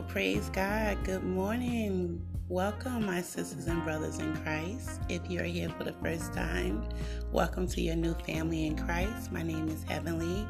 Praise 0.00 0.48
God. 0.48 1.04
Good 1.04 1.22
morning. 1.22 2.26
Welcome, 2.48 3.04
my 3.04 3.20
sisters 3.20 3.66
and 3.66 3.84
brothers 3.84 4.18
in 4.18 4.34
Christ. 4.36 5.02
If 5.10 5.28
you're 5.28 5.44
here 5.44 5.68
for 5.68 5.84
the 5.84 5.92
first 6.02 6.32
time, 6.32 6.88
welcome 7.30 7.66
to 7.68 7.80
your 7.82 7.96
new 7.96 8.14
family 8.14 8.66
in 8.66 8.76
Christ. 8.76 9.30
My 9.30 9.42
name 9.42 9.68
is 9.68 9.82
Heavenly, 9.82 10.46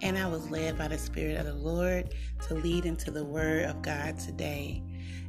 and 0.00 0.16
I 0.16 0.26
was 0.26 0.50
led 0.50 0.78
by 0.78 0.88
the 0.88 0.96
Spirit 0.96 1.36
of 1.36 1.44
the 1.44 1.52
Lord 1.52 2.14
to 2.48 2.54
lead 2.54 2.86
into 2.86 3.10
the 3.10 3.22
Word 3.22 3.66
of 3.66 3.82
God 3.82 4.18
today. 4.18 4.82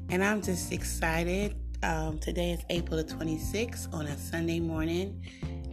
And 0.09 0.23
I'm 0.23 0.41
just 0.41 0.71
excited. 0.71 1.57
Um, 1.83 2.19
today 2.19 2.51
is 2.51 2.61
April 2.69 3.03
the 3.03 3.13
26th 3.13 3.93
on 3.93 4.07
a 4.07 4.17
Sunday 4.17 4.61
morning. 4.61 5.21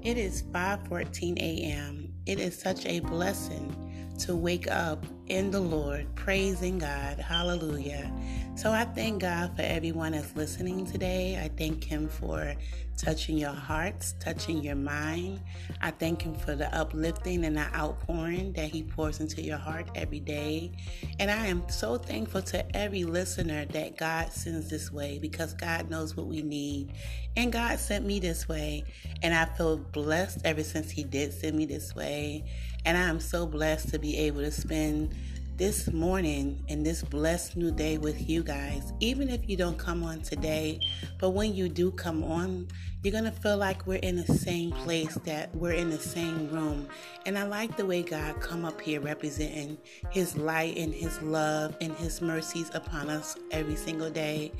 It 0.03 0.19
is 0.19 0.43
5:14 0.43 1.39
a.m. 1.39 2.13
It 2.27 2.41
is 2.41 2.59
such 2.59 2.87
a 2.87 2.99
blessing 3.01 4.15
to 4.19 4.35
wake 4.35 4.69
up 4.69 5.07
in 5.29 5.51
the 5.51 5.61
Lord, 5.61 6.07
praising 6.15 6.79
God. 6.79 7.19
Hallelujah. 7.19 8.13
So 8.57 8.71
I 8.71 8.85
thank 8.85 9.23
God 9.23 9.57
for 9.57 9.63
everyone 9.63 10.13
that's 10.13 10.37
listening 10.37 10.87
today. 10.87 11.41
I 11.43 11.49
thank 11.57 11.83
Him 11.83 12.09
for 12.09 12.55
touching 12.97 13.37
your 13.37 13.53
hearts, 13.53 14.15
touching 14.21 14.63
your 14.63 14.77
mind. 14.77 15.41
I 15.81 15.91
thank 15.91 16.23
Him 16.23 16.35
for 16.35 16.55
the 16.55 16.73
uplifting 16.77 17.45
and 17.45 17.57
the 17.57 17.75
outpouring 17.75 18.53
that 18.53 18.69
He 18.69 18.83
pours 18.83 19.21
into 19.21 19.43
your 19.43 19.57
heart 19.57 19.89
every 19.95 20.21
day. 20.21 20.73
And 21.19 21.31
I 21.31 21.47
am 21.47 21.69
so 21.69 21.97
thankful 21.97 22.43
to 22.43 22.77
every 22.77 23.05
listener 23.05 23.65
that 23.65 23.97
God 23.97 24.31
sends 24.31 24.69
this 24.69 24.93
way 24.93 25.19
because 25.19 25.55
God 25.55 25.91
knows 25.91 26.17
what 26.17 26.27
we 26.27 26.43
need. 26.43 26.93
And 27.37 27.51
God 27.51 27.81
sent 27.81 28.05
me 28.05 28.21
this 28.21 28.47
way. 28.47 28.85
And 29.23 29.35
I 29.35 29.47
feel 29.47 29.79
blessed 29.79 30.43
ever 30.45 30.63
since 30.63 30.91
He 30.91 31.03
did 31.03 31.33
send 31.33 31.57
me 31.57 31.67
this 31.67 31.95
way. 31.95 32.45
And 32.85 32.99
I 32.99 33.09
am 33.09 33.21
so 33.21 33.47
blessed 33.47 33.89
to 33.91 33.99
be 33.99 34.17
able 34.19 34.41
to 34.41 34.51
spend 34.51 35.15
this 35.57 35.93
morning 35.93 36.63
and 36.69 36.85
this 36.85 37.03
blessed 37.03 37.57
new 37.57 37.71
day 37.71 37.97
with 37.97 38.29
you 38.29 38.43
guys. 38.43 38.93
Even 39.01 39.29
if 39.29 39.49
you 39.49 39.57
don't 39.57 39.79
come 39.79 40.03
on 40.03 40.21
today, 40.21 40.81
but 41.19 41.31
when 41.31 41.55
you 41.55 41.69
do 41.69 41.91
come 41.93 42.23
on, 42.25 42.69
you're 43.05 43.13
going 43.13 43.25
to 43.25 43.31
feel 43.31 43.59
like 43.59 43.87
we're 43.87 43.97
in 43.97 44.17
the 44.17 44.27
same 44.27 44.73
place, 44.73 45.15
that 45.27 45.55
we're 45.55 45.73
in 45.73 45.91
the 45.91 45.99
same 45.99 46.49
room. 46.49 46.89
And 47.27 47.37
I 47.37 47.43
like 47.43 47.77
the 47.77 47.85
way 47.85 48.03
God 48.03 48.41
come 48.41 48.65
up 48.65 48.81
here 48.81 48.99
representing 48.99 49.77
his 50.09 50.39
light 50.39 50.79
and 50.79 50.95
his 50.95 51.21
love 51.21 51.77
and 51.83 51.93
his 51.97 52.23
mercies 52.23 52.71
upon 52.73 53.11
us 53.11 53.37
every 53.51 53.77
single 53.77 54.09
day. 54.09 54.53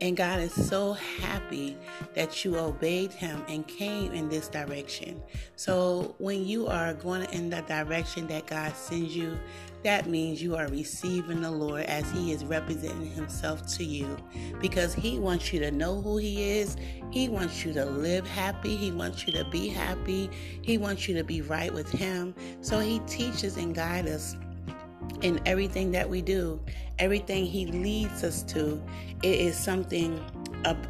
And 0.00 0.16
God 0.16 0.40
is 0.40 0.52
so 0.52 0.94
happy 0.94 1.76
that 2.14 2.44
you 2.44 2.58
obeyed 2.58 3.12
him 3.12 3.40
and 3.46 3.64
came 3.68 4.10
in 4.10 4.28
this 4.28 4.48
direction. 4.48 5.22
So 5.54 6.16
when 6.18 6.44
you 6.44 6.66
are 6.66 6.94
going 6.94 7.30
in 7.30 7.50
the 7.50 7.60
direction 7.62 8.26
that 8.26 8.48
God 8.48 8.74
sends 8.74 9.14
you, 9.14 9.38
that 9.82 10.06
means 10.06 10.40
you 10.40 10.54
are 10.54 10.68
receiving 10.68 11.40
the 11.40 11.50
Lord 11.50 11.84
as 11.86 12.08
He 12.12 12.30
is 12.30 12.44
representing 12.44 13.10
Himself 13.10 13.66
to 13.74 13.84
you 13.84 14.16
because 14.60 14.94
He 14.94 15.18
wants 15.18 15.52
you 15.52 15.58
to 15.60 15.70
know 15.72 16.00
who 16.00 16.18
He 16.18 16.50
is. 16.58 16.76
He 17.10 17.28
wants 17.28 17.64
you 17.64 17.72
to 17.74 17.84
live 17.92 18.26
happy. 18.26 18.76
He 18.76 18.90
wants 18.90 19.26
you 19.26 19.32
to 19.34 19.44
be 19.44 19.68
happy. 19.68 20.30
He 20.62 20.78
wants 20.78 21.08
you 21.08 21.14
to 21.16 21.24
be 21.24 21.42
right 21.42 21.72
with 21.72 21.90
Him. 21.90 22.34
So 22.60 22.80
He 22.80 22.98
teaches 23.00 23.56
and 23.56 23.74
guides 23.74 24.10
us 24.10 24.36
in 25.20 25.40
everything 25.46 25.92
that 25.92 26.08
we 26.08 26.22
do. 26.22 26.60
Everything 26.98 27.44
He 27.46 27.66
leads 27.66 28.24
us 28.24 28.42
to, 28.44 28.82
it 29.22 29.40
is 29.40 29.56
something, 29.56 30.20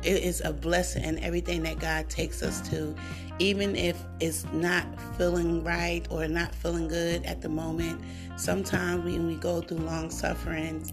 it 0.03 0.23
is 0.23 0.43
a 0.45 0.53
blessing 0.53 1.05
in 1.05 1.19
everything 1.19 1.63
that 1.65 1.79
God 1.79 2.09
takes 2.09 2.43
us 2.43 2.67
to 2.71 2.95
even 3.39 3.75
if 3.75 4.05
it's 4.21 4.45
not 4.53 4.87
feeling 5.17 5.65
right 5.65 6.07
or 6.11 6.29
not 6.29 6.55
feeling 6.55 6.87
good 6.87 7.25
at 7.25 7.41
the 7.41 7.49
moment. 7.49 8.01
Sometimes 8.37 9.05
when 9.05 9.27
we 9.27 9.35
go 9.37 9.61
through 9.61 9.79
long 9.79 10.11
sufferings 10.11 10.93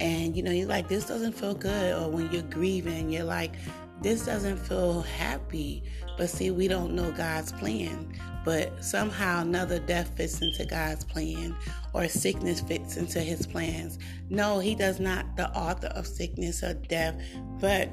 and 0.00 0.36
you 0.36 0.42
know, 0.42 0.52
you're 0.52 0.68
like, 0.68 0.88
this 0.88 1.06
doesn't 1.06 1.32
feel 1.32 1.54
good, 1.54 2.00
or 2.00 2.08
when 2.08 2.30
you're 2.30 2.42
grieving, 2.42 3.10
you're 3.10 3.24
like, 3.24 3.54
this 4.00 4.24
doesn't 4.24 4.58
feel 4.58 5.02
happy. 5.02 5.82
But 6.16 6.30
see, 6.30 6.50
we 6.50 6.68
don't 6.68 6.94
know 6.94 7.12
God's 7.12 7.52
plan. 7.52 8.12
But 8.44 8.82
somehow 8.82 9.42
another 9.42 9.78
death 9.78 10.16
fits 10.16 10.40
into 10.40 10.64
God's 10.64 11.04
plan, 11.04 11.54
or 11.92 12.08
sickness 12.08 12.60
fits 12.60 12.96
into 12.96 13.20
his 13.20 13.46
plans. 13.46 13.98
No, 14.30 14.58
he 14.58 14.74
does 14.74 15.00
not 15.00 15.36
the 15.36 15.50
author 15.50 15.88
of 15.88 16.06
sickness 16.06 16.62
or 16.62 16.74
death, 16.74 17.20
but 17.60 17.90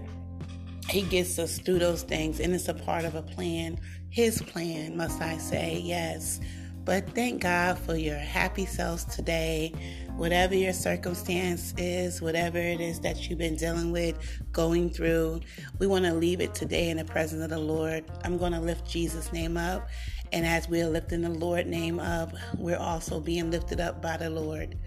he 0.89 1.01
gets 1.01 1.39
us 1.39 1.57
through 1.59 1.79
those 1.79 2.03
things 2.03 2.39
and 2.39 2.53
it's 2.53 2.67
a 2.67 2.73
part 2.73 3.05
of 3.05 3.15
a 3.15 3.21
plan 3.21 3.79
his 4.09 4.41
plan 4.43 4.95
must 4.95 5.21
i 5.21 5.37
say 5.37 5.81
yes 5.83 6.39
but 6.83 7.09
thank 7.15 7.41
god 7.41 7.77
for 7.79 7.95
your 7.95 8.17
happy 8.17 8.65
selves 8.65 9.03
today 9.05 9.73
whatever 10.17 10.55
your 10.55 10.71
circumstance 10.71 11.73
is 11.77 12.21
whatever 12.21 12.57
it 12.57 12.79
is 12.79 13.01
that 13.01 13.29
you've 13.29 13.37
been 13.37 13.57
dealing 13.57 13.91
with 13.91 14.17
going 14.53 14.89
through 14.89 15.41
we 15.77 15.87
want 15.87 16.05
to 16.05 16.13
leave 16.13 16.39
it 16.39 16.55
today 16.55 16.89
in 16.89 16.95
the 16.95 17.03
presence 17.03 17.43
of 17.43 17.49
the 17.49 17.59
lord. 17.59 18.05
I'm 18.23 18.37
going 18.37 18.53
to 18.53 18.61
lift 18.61 18.89
jesus 18.89 19.33
name 19.33 19.57
up 19.57 19.89
and 20.31 20.45
as 20.45 20.69
we're 20.69 20.87
lifting 20.87 21.21
the 21.21 21.29
lord 21.29 21.67
name 21.67 21.99
up 21.99 22.31
we're 22.57 22.77
also 22.77 23.19
being 23.19 23.51
lifted 23.51 23.81
up 23.81 24.01
by 24.01 24.15
the 24.15 24.29
lord. 24.29 24.77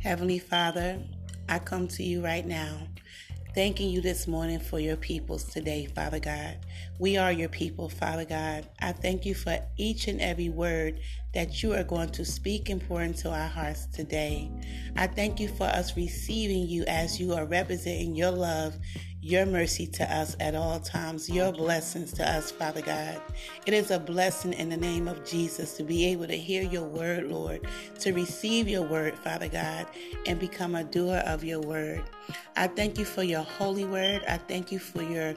Heavenly 0.00 0.38
father 0.38 1.02
i 1.48 1.58
come 1.58 1.88
to 1.88 2.04
you 2.04 2.22
right 2.22 2.46
now 2.46 2.78
Thanking 3.52 3.90
you 3.90 4.00
this 4.00 4.28
morning 4.28 4.60
for 4.60 4.78
your 4.78 4.96
peoples 4.96 5.42
today, 5.42 5.86
Father 5.86 6.20
God. 6.20 6.56
We 7.00 7.16
are 7.16 7.32
your 7.32 7.48
people, 7.48 7.88
Father 7.88 8.24
God. 8.24 8.68
I 8.80 8.92
thank 8.92 9.26
you 9.26 9.34
for 9.34 9.58
each 9.76 10.06
and 10.06 10.20
every 10.20 10.48
word 10.48 11.00
that 11.34 11.60
you 11.60 11.72
are 11.72 11.82
going 11.82 12.10
to 12.10 12.24
speak 12.24 12.68
and 12.68 12.86
pour 12.86 13.02
into 13.02 13.28
our 13.28 13.48
hearts 13.48 13.86
today. 13.86 14.52
I 14.94 15.08
thank 15.08 15.40
you 15.40 15.48
for 15.48 15.64
us 15.64 15.96
receiving 15.96 16.68
you 16.68 16.84
as 16.86 17.18
you 17.18 17.34
are 17.34 17.44
representing 17.44 18.14
your 18.14 18.30
love 18.30 18.76
your 19.22 19.44
mercy 19.44 19.86
to 19.86 20.04
us 20.14 20.36
at 20.40 20.54
all 20.54 20.80
times, 20.80 21.28
your 21.28 21.52
blessings 21.52 22.12
to 22.14 22.28
us, 22.28 22.50
Father 22.50 22.80
God. 22.80 23.20
It 23.66 23.74
is 23.74 23.90
a 23.90 23.98
blessing 23.98 24.54
in 24.54 24.70
the 24.70 24.76
name 24.76 25.08
of 25.08 25.24
Jesus 25.24 25.76
to 25.76 25.84
be 25.84 26.06
able 26.06 26.26
to 26.26 26.36
hear 26.36 26.62
your 26.62 26.84
word, 26.84 27.30
Lord, 27.30 27.66
to 28.00 28.12
receive 28.12 28.66
your 28.68 28.82
word, 28.82 29.18
Father 29.18 29.48
God, 29.48 29.86
and 30.26 30.38
become 30.38 30.74
a 30.74 30.84
doer 30.84 31.22
of 31.26 31.44
your 31.44 31.60
word. 31.60 32.02
I 32.56 32.68
thank 32.68 32.98
you 32.98 33.04
for 33.04 33.22
your 33.22 33.42
holy 33.42 33.84
word. 33.84 34.22
I 34.26 34.38
thank 34.38 34.72
you 34.72 34.78
for 34.78 35.02
your 35.02 35.34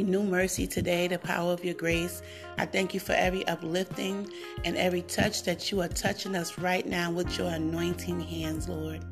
new 0.00 0.22
mercy 0.22 0.66
today, 0.66 1.08
the 1.08 1.18
power 1.18 1.52
of 1.52 1.64
your 1.64 1.74
grace. 1.74 2.22
I 2.56 2.64
thank 2.64 2.94
you 2.94 3.00
for 3.00 3.12
every 3.12 3.46
uplifting 3.46 4.30
and 4.64 4.76
every 4.76 5.02
touch 5.02 5.42
that 5.42 5.70
you 5.70 5.82
are 5.82 5.88
touching 5.88 6.34
us 6.34 6.56
right 6.58 6.86
now 6.86 7.10
with 7.10 7.36
your 7.36 7.48
anointing 7.48 8.20
hands, 8.20 8.68
Lord. 8.68 9.04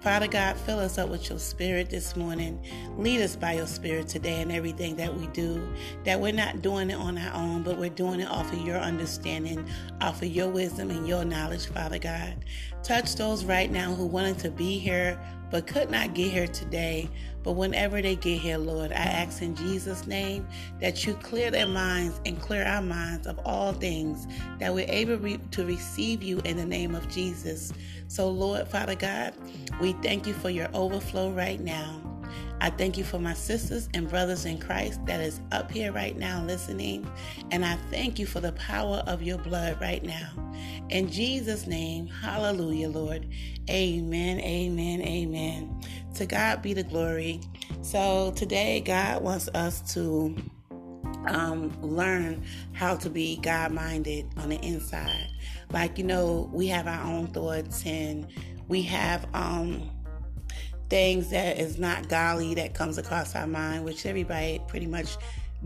Father 0.00 0.28
God, 0.28 0.56
fill 0.56 0.78
us 0.78 0.98
up 0.98 1.08
with 1.08 1.28
your 1.28 1.38
spirit 1.40 1.90
this 1.90 2.14
morning. 2.14 2.64
Lead 2.96 3.20
us 3.20 3.34
by 3.34 3.54
your 3.54 3.66
spirit 3.66 4.06
today 4.06 4.40
in 4.40 4.50
everything 4.50 4.94
that 4.96 5.12
we 5.12 5.26
do. 5.28 5.66
That 6.04 6.20
we're 6.20 6.32
not 6.32 6.62
doing 6.62 6.90
it 6.90 6.96
on 6.96 7.18
our 7.18 7.34
own, 7.34 7.62
but 7.64 7.76
we're 7.78 7.90
doing 7.90 8.20
it 8.20 8.28
off 8.28 8.52
of 8.52 8.60
your 8.60 8.78
understanding, 8.78 9.66
off 10.00 10.22
of 10.22 10.28
your 10.28 10.48
wisdom 10.48 10.90
and 10.90 11.08
your 11.08 11.24
knowledge, 11.24 11.66
Father 11.66 11.98
God. 11.98 12.44
Touch 12.84 13.16
those 13.16 13.44
right 13.44 13.70
now 13.70 13.94
who 13.94 14.06
wanted 14.06 14.38
to 14.38 14.50
be 14.50 14.78
here 14.78 15.18
but 15.50 15.66
could 15.66 15.90
not 15.90 16.14
get 16.14 16.30
here 16.30 16.46
today. 16.46 17.08
But 17.48 17.54
whenever 17.54 18.02
they 18.02 18.14
get 18.14 18.40
here, 18.40 18.58
Lord, 18.58 18.92
I 18.92 18.96
ask 18.96 19.40
in 19.40 19.54
Jesus' 19.54 20.06
name 20.06 20.46
that 20.82 21.06
you 21.06 21.14
clear 21.14 21.50
their 21.50 21.66
minds 21.66 22.20
and 22.26 22.38
clear 22.38 22.62
our 22.62 22.82
minds 22.82 23.26
of 23.26 23.40
all 23.42 23.72
things, 23.72 24.26
that 24.58 24.74
we're 24.74 24.84
able 24.86 25.38
to 25.52 25.64
receive 25.64 26.22
you 26.22 26.40
in 26.44 26.58
the 26.58 26.66
name 26.66 26.94
of 26.94 27.08
Jesus. 27.08 27.72
So, 28.06 28.28
Lord, 28.28 28.68
Father 28.68 28.94
God, 28.94 29.32
we 29.80 29.94
thank 30.02 30.26
you 30.26 30.34
for 30.34 30.50
your 30.50 30.68
overflow 30.74 31.30
right 31.30 31.58
now. 31.58 32.07
I 32.60 32.70
thank 32.70 32.98
you 32.98 33.04
for 33.04 33.18
my 33.18 33.34
sisters 33.34 33.88
and 33.94 34.08
brothers 34.08 34.44
in 34.44 34.58
Christ 34.58 35.04
that 35.06 35.20
is 35.20 35.40
up 35.52 35.70
here 35.70 35.92
right 35.92 36.16
now 36.16 36.42
listening. 36.44 37.08
And 37.50 37.64
I 37.64 37.76
thank 37.90 38.18
you 38.18 38.26
for 38.26 38.40
the 38.40 38.52
power 38.52 39.02
of 39.06 39.22
your 39.22 39.38
blood 39.38 39.80
right 39.80 40.02
now. 40.02 40.30
In 40.90 41.10
Jesus' 41.10 41.66
name, 41.66 42.06
hallelujah, 42.06 42.88
Lord. 42.88 43.28
Amen, 43.70 44.40
amen, 44.40 45.02
amen. 45.02 45.80
To 46.14 46.26
God 46.26 46.62
be 46.62 46.72
the 46.74 46.82
glory. 46.82 47.40
So 47.82 48.32
today, 48.34 48.80
God 48.80 49.22
wants 49.22 49.48
us 49.54 49.92
to 49.94 50.34
um, 51.26 51.70
learn 51.82 52.44
how 52.72 52.96
to 52.96 53.10
be 53.10 53.36
God 53.36 53.72
minded 53.72 54.26
on 54.36 54.48
the 54.48 54.58
inside. 54.60 55.28
Like, 55.70 55.98
you 55.98 56.04
know, 56.04 56.50
we 56.52 56.66
have 56.68 56.86
our 56.86 57.04
own 57.04 57.28
thoughts 57.28 57.84
and 57.84 58.26
we 58.68 58.82
have, 58.82 59.26
um, 59.34 59.90
things 60.88 61.30
that 61.30 61.58
is 61.58 61.78
not 61.78 62.08
godly 62.08 62.54
that 62.54 62.74
comes 62.74 62.98
across 62.98 63.34
our 63.34 63.46
mind, 63.46 63.84
which 63.84 64.06
everybody 64.06 64.60
pretty 64.68 64.86
much 64.86 65.16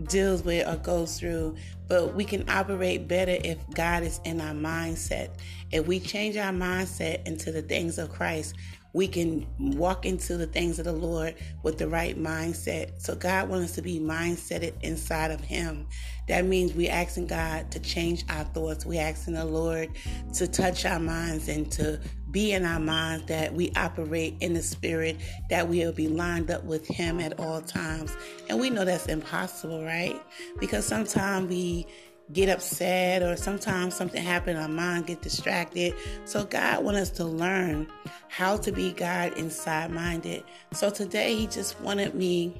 deals 0.07 0.43
with 0.43 0.67
or 0.67 0.75
goes 0.77 1.19
through. 1.19 1.55
but 1.87 2.15
we 2.15 2.23
can 2.23 2.49
operate 2.49 3.07
better 3.07 3.37
if 3.43 3.57
God 3.75 4.03
is 4.03 4.19
in 4.23 4.41
our 4.41 4.53
mindset. 4.53 5.29
If 5.71 5.85
we 5.85 5.99
change 5.99 6.37
our 6.37 6.51
mindset 6.51 7.27
into 7.27 7.51
the 7.51 7.61
things 7.61 7.99
of 7.99 8.09
Christ, 8.09 8.55
we 8.93 9.07
can 9.07 9.45
walk 9.59 10.05
into 10.05 10.37
the 10.37 10.47
things 10.47 10.79
of 10.79 10.85
the 10.85 10.93
Lord 10.93 11.35
with 11.63 11.77
the 11.77 11.87
right 11.87 12.17
mindset. 12.17 13.01
So 13.01 13.15
God 13.15 13.49
wants 13.49 13.71
us 13.71 13.75
to 13.75 13.81
be 13.81 13.99
mindseted 13.99 14.73
inside 14.81 15.31
of 15.31 15.41
Him. 15.41 15.87
That 16.27 16.45
means 16.45 16.73
we 16.73 16.87
asking 16.87 17.27
God 17.27 17.71
to 17.71 17.79
change 17.79 18.23
our 18.29 18.43
thoughts. 18.45 18.85
We 18.85 18.99
asking 18.99 19.33
the 19.33 19.45
Lord 19.45 19.89
to 20.35 20.47
touch 20.47 20.85
our 20.85 20.99
minds 20.99 21.49
and 21.49 21.71
to 21.73 21.99
be 22.33 22.51
in 22.51 22.65
our 22.65 22.79
minds 22.79 23.27
that 23.27 23.53
we 23.53 23.71
operate 23.77 24.35
in 24.41 24.53
the 24.53 24.63
spirit, 24.63 25.15
that 25.49 25.69
we'll 25.69 25.93
be 25.93 26.09
lined 26.09 26.51
up 26.51 26.65
with 26.65 26.85
Him 26.87 27.21
at 27.21 27.39
all 27.39 27.61
times. 27.61 28.17
And 28.49 28.59
we 28.59 28.69
know 28.69 28.83
that's 28.83 29.05
impossible, 29.05 29.85
right? 29.85 30.21
Because 30.59 30.85
sometimes 30.85 31.47
we 31.47 31.87
get 32.33 32.49
upset 32.49 33.21
or 33.21 33.35
sometimes 33.37 33.95
something 33.95 34.21
happens, 34.21 34.57
our 34.57 34.67
mind 34.67 35.07
get 35.07 35.21
distracted. 35.21 35.93
So 36.25 36.43
God 36.45 36.83
wants 36.83 37.01
us 37.01 37.09
to 37.11 37.25
learn 37.25 37.87
how 38.29 38.57
to 38.57 38.71
be 38.71 38.91
God 38.91 39.37
inside 39.37 39.91
minded. 39.91 40.43
So 40.71 40.89
today 40.89 41.35
he 41.35 41.47
just 41.47 41.79
wanted 41.81 42.15
me 42.15 42.59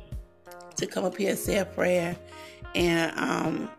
to 0.76 0.86
come 0.86 1.04
up 1.04 1.18
here, 1.18 1.32
and 1.32 1.40
say 1.40 1.58
a 1.58 1.66
prayer, 1.66 2.16
and 2.76 3.18
um, 3.18 3.70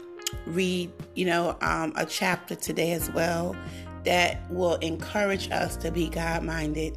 read, 0.46 0.90
you 1.14 1.26
know, 1.26 1.56
um, 1.60 1.92
a 1.96 2.06
chapter 2.06 2.54
today 2.54 2.92
as 2.92 3.10
well 3.10 3.56
that 4.04 4.38
will 4.50 4.76
encourage 4.76 5.50
us 5.50 5.76
to 5.78 5.90
be 5.90 6.08
God 6.08 6.42
minded 6.42 6.96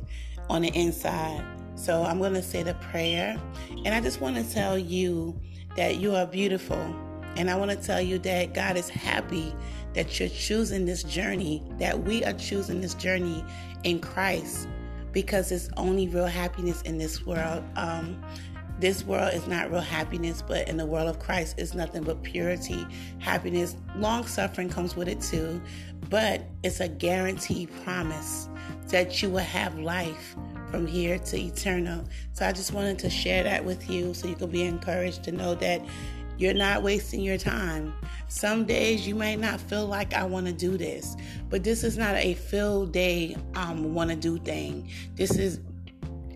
on 0.50 0.62
the 0.62 0.70
inside. 0.70 1.44
So 1.76 2.04
I'm 2.04 2.20
going 2.20 2.34
to 2.34 2.42
say 2.42 2.64
the 2.64 2.74
prayer, 2.76 3.40
and 3.86 3.90
I 3.90 4.02
just 4.02 4.20
want 4.20 4.36
to 4.36 4.44
tell 4.52 4.78
you 4.78 5.40
that 5.76 5.98
you 5.98 6.16
are 6.16 6.26
beautiful 6.26 6.78
and 7.38 7.52
I 7.52 7.56
want 7.56 7.70
to 7.70 7.78
tell 7.78 8.02
you 8.02 8.18
that 8.20 8.56
God 8.56 8.78
is 8.78 8.90
happy 8.90 9.54
that 9.94 10.20
you're 10.20 10.30
choosing 10.30 10.86
this 10.86 11.04
journey, 11.04 11.64
that 11.78 12.04
we 12.04 12.24
are 12.24 12.34
choosing 12.34 12.82
this 12.82 12.94
journey 12.96 13.44
in 13.84 14.00
Christ 14.00 14.68
because 15.12 15.52
it's 15.52 15.70
only 15.78 16.08
real 16.08 16.26
happiness 16.26 16.82
in 16.84 16.98
this 16.98 17.26
world. 17.26 17.64
Um, 17.76 18.22
this 18.80 19.04
world 19.04 19.34
is 19.34 19.48
not 19.48 19.72
real 19.72 19.82
happiness, 19.82 20.42
but 20.42 20.68
in 20.68 20.78
the 20.78 20.86
world 20.86 21.10
of 21.10 21.20
Christ, 21.20 21.56
it's 21.58 21.74
nothing 21.74 22.04
but 22.04 22.22
purity, 22.24 22.86
happiness. 23.20 23.76
Long 23.96 24.26
suffering 24.26 24.70
comes 24.70 24.96
with 24.96 25.08
it 25.08 25.22
too, 25.22 25.62
but 26.10 26.42
it's 26.64 26.80
a 26.80 26.88
guaranteed 26.88 27.70
promise 27.84 28.50
that 28.90 29.22
you 29.22 29.30
will 29.30 29.40
have 29.40 29.78
life 29.80 30.36
from 30.70 30.86
here 30.86 31.18
to 31.18 31.38
eternal. 31.38 32.04
So 32.34 32.46
I 32.46 32.52
just 32.52 32.72
wanted 32.74 33.00
to 33.00 33.10
share 33.10 33.44
that 33.44 33.64
with 33.64 33.90
you 33.90 34.14
so 34.14 34.28
you 34.28 34.36
can 34.36 34.50
be 34.50 34.64
encouraged 34.64 35.24
to 35.24 35.32
know 35.32 35.56
that 35.56 35.82
you're 36.38 36.54
not 36.54 36.84
wasting 36.84 37.22
your 37.22 37.38
time. 37.38 37.94
Some 38.28 38.66
days 38.66 39.08
you 39.08 39.16
may 39.16 39.36
not 39.36 39.60
feel 39.60 39.88
like 39.88 40.14
I 40.14 40.24
want 40.24 40.46
to 40.46 40.54
do 40.54 40.78
this, 40.78 41.16
but 41.50 41.64
this 41.64 41.84
is 41.84 41.98
not 41.98 42.16
a 42.16 42.36
feel 42.36 42.86
day 42.86 43.36
um 43.56 43.94
want 43.96 44.12
to 44.12 44.16
do 44.16 44.38
thing. 44.38 44.90
This 45.16 45.32
is 45.32 45.60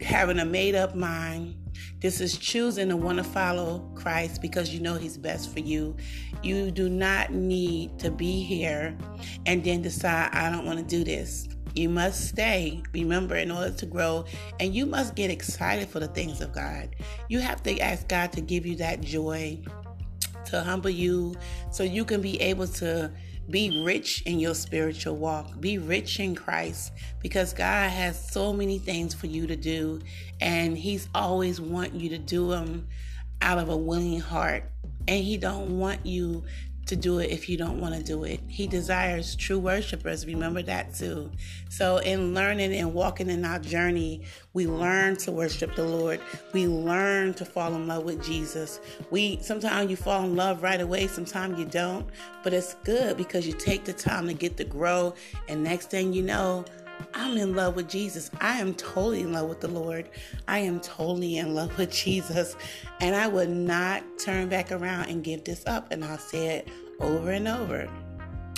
having 0.02 0.40
a 0.40 0.46
made 0.46 0.74
up 0.74 0.96
mind. 0.96 1.56
This 2.02 2.20
is 2.20 2.36
choosing 2.36 2.90
to 2.90 2.98
want 2.98 3.20
to 3.20 3.24
follow 3.24 3.88
Christ 3.94 4.42
because 4.42 4.74
you 4.74 4.80
know 4.80 4.96
He's 4.96 5.20
best 5.20 5.54
for 5.54 5.60
you. 5.60 5.96
You 6.42 6.72
do 6.72 6.90
not 6.90 7.32
need 7.32 8.00
to 8.00 8.10
be 8.10 8.42
here 8.42 8.98
and 9.46 9.64
then 9.64 9.84
decide, 9.84 10.32
I 10.34 10.50
don't 10.50 10.66
want 10.66 10.80
to 10.80 10.86
do 10.86 11.04
this. 11.04 11.48
You 11.76 11.90
must 11.90 12.28
stay, 12.28 12.82
remember, 12.92 13.36
in 13.36 13.52
order 13.52 13.72
to 13.72 13.86
grow, 13.86 14.26
and 14.60 14.74
you 14.74 14.88
must 14.88 15.16
get 15.16 15.30
excited 15.30 15.88
for 15.88 16.00
the 16.00 16.08
things 16.08 16.42
of 16.42 16.52
God. 16.54 16.96
You 17.30 17.40
have 17.40 17.62
to 17.64 17.80
ask 17.80 18.08
God 18.08 18.34
to 18.34 18.42
give 18.42 18.66
you 18.66 18.76
that 18.78 19.02
joy, 19.02 19.60
to 20.48 20.62
humble 20.62 20.90
you 20.90 21.36
so 21.72 21.84
you 21.84 22.04
can 22.04 22.20
be 22.20 22.42
able 22.42 22.68
to 22.68 23.12
be 23.50 23.82
rich 23.84 24.22
in 24.24 24.40
your 24.40 24.56
spiritual 24.56 25.18
walk. 25.18 25.60
Be 25.60 25.78
rich 25.78 26.20
in 26.20 26.36
Christ 26.36 26.94
because 27.22 27.54
God 27.54 27.90
has 27.90 28.32
so 28.32 28.54
many 28.54 28.80
things 28.80 29.14
for 29.14 29.28
you 29.28 29.48
to 29.48 29.56
do 29.56 30.00
and 30.40 30.78
he's 30.78 31.10
always 31.14 31.60
want 31.60 31.94
you 31.94 32.10
to 32.10 32.18
do 32.18 32.50
them 32.50 32.88
out 33.42 33.58
of 33.58 33.70
a 33.70 33.78
willing 33.78 34.20
heart. 34.20 34.72
And 35.08 35.24
he 35.24 35.38
don't 35.38 35.80
want 35.80 36.06
you 36.06 36.44
to 36.92 36.98
do 36.98 37.20
it 37.20 37.32
if 37.32 37.48
you 37.48 37.56
don't 37.56 37.80
want 37.80 37.96
to 37.96 38.04
do 38.04 38.26
it. 38.26 38.42
He 38.50 38.68
desires 38.68 39.34
true 39.38 39.60
worshipers. 39.60 40.26
Remember 40.26 40.62
that 40.64 40.94
too. 40.94 41.32
So, 41.70 42.00
in 42.00 42.34
learning 42.34 42.74
and 42.74 42.94
walking 42.94 43.30
in 43.30 43.46
our 43.46 43.60
journey, 43.60 44.24
we 44.52 44.68
learn 44.68 45.16
to 45.18 45.32
worship 45.32 45.74
the 45.76 45.86
Lord. 45.86 46.20
We 46.52 46.68
learn 46.68 47.34
to 47.36 47.46
fall 47.46 47.74
in 47.76 47.88
love 47.88 48.04
with 48.04 48.22
Jesus. 48.22 48.82
We 49.10 49.40
sometimes 49.42 49.90
you 49.90 49.96
fall 49.96 50.26
in 50.26 50.36
love 50.36 50.64
right 50.64 50.82
away, 50.82 51.08
sometimes 51.08 51.58
you 51.58 51.64
don't, 51.64 52.10
but 52.44 52.54
it's 52.54 52.74
good 52.84 53.16
because 53.16 53.48
you 53.48 53.54
take 53.54 53.86
the 53.86 53.94
time 53.94 54.28
to 54.28 54.34
get 54.34 54.58
to 54.58 54.66
grow. 54.66 55.14
And 55.48 55.64
next 55.64 55.90
thing 55.90 56.12
you 56.12 56.24
know, 56.24 56.66
I'm 57.14 57.38
in 57.38 57.56
love 57.56 57.76
with 57.76 57.90
Jesus. 57.90 58.32
I 58.40 58.60
am 58.60 58.74
totally 58.74 59.22
in 59.22 59.34
love 59.34 59.50
with 59.50 59.62
the 59.62 59.68
Lord. 59.68 60.10
I 60.48 60.60
am 60.60 60.80
totally 60.80 61.38
in 61.38 61.56
love 61.56 61.78
with 61.78 61.92
Jesus. 62.04 62.56
And 63.00 63.16
I 63.16 63.28
would 63.28 63.50
not 63.50 64.04
turn 64.20 64.50
back 64.50 64.72
around 64.72 65.10
and 65.10 65.24
give 65.24 65.44
this 65.44 65.64
up. 65.66 65.92
And 65.92 66.04
I'll 66.04 66.18
say 66.18 66.58
it 66.58 66.68
over 67.02 67.32
and 67.32 67.48
over. 67.48 67.90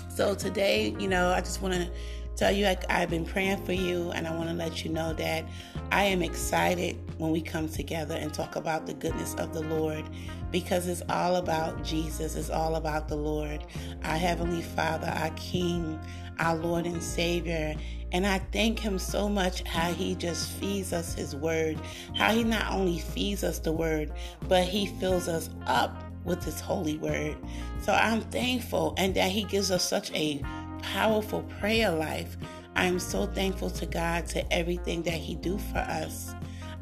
So 0.09 0.35
today, 0.35 0.95
you 0.99 1.07
know, 1.07 1.29
I 1.29 1.39
just 1.39 1.61
want 1.61 1.73
to 1.73 1.89
tell 2.35 2.51
you 2.51 2.65
I, 2.65 2.77
I've 2.89 3.09
been 3.09 3.25
praying 3.25 3.65
for 3.65 3.73
you, 3.73 4.11
and 4.11 4.27
I 4.27 4.35
want 4.35 4.49
to 4.49 4.55
let 4.55 4.83
you 4.83 4.91
know 4.91 5.13
that 5.13 5.45
I 5.91 6.03
am 6.03 6.21
excited 6.21 6.97
when 7.17 7.31
we 7.31 7.41
come 7.41 7.69
together 7.69 8.15
and 8.15 8.33
talk 8.33 8.55
about 8.55 8.85
the 8.85 8.93
goodness 8.93 9.33
of 9.35 9.53
the 9.53 9.61
Lord 9.61 10.03
because 10.51 10.87
it's 10.87 11.01
all 11.09 11.37
about 11.37 11.83
Jesus, 11.83 12.35
it's 12.35 12.51
all 12.51 12.75
about 12.75 13.07
the 13.07 13.15
Lord, 13.15 13.65
our 14.03 14.17
Heavenly 14.17 14.61
Father, 14.61 15.07
our 15.07 15.31
King, 15.31 15.99
our 16.39 16.55
Lord 16.55 16.85
and 16.85 17.01
Savior. 17.01 17.75
And 18.11 18.27
I 18.27 18.37
thank 18.51 18.77
Him 18.77 18.99
so 18.99 19.27
much 19.27 19.63
how 19.63 19.91
He 19.91 20.13
just 20.13 20.51
feeds 20.51 20.93
us 20.93 21.15
His 21.15 21.35
Word, 21.35 21.79
how 22.15 22.33
He 22.33 22.43
not 22.43 22.71
only 22.71 22.99
feeds 22.99 23.43
us 23.43 23.57
the 23.57 23.71
Word, 23.71 24.11
but 24.47 24.63
He 24.63 24.85
fills 24.85 25.27
us 25.27 25.49
up 25.65 26.03
with 26.25 26.43
His 26.43 26.59
holy 26.59 26.97
word. 26.97 27.37
So 27.81 27.93
I'm 27.93 28.21
thankful 28.21 28.93
and 28.97 29.15
that 29.15 29.31
He 29.31 29.43
gives 29.43 29.71
us 29.71 29.87
such 29.87 30.11
a 30.13 30.41
powerful 30.81 31.43
prayer 31.59 31.91
life. 31.91 32.37
I 32.75 32.85
am 32.85 32.99
so 32.99 33.25
thankful 33.27 33.69
to 33.71 33.85
God 33.85 34.27
to 34.27 34.53
everything 34.53 35.03
that 35.03 35.13
He 35.13 35.35
do 35.35 35.57
for 35.57 35.79
us. 35.79 36.33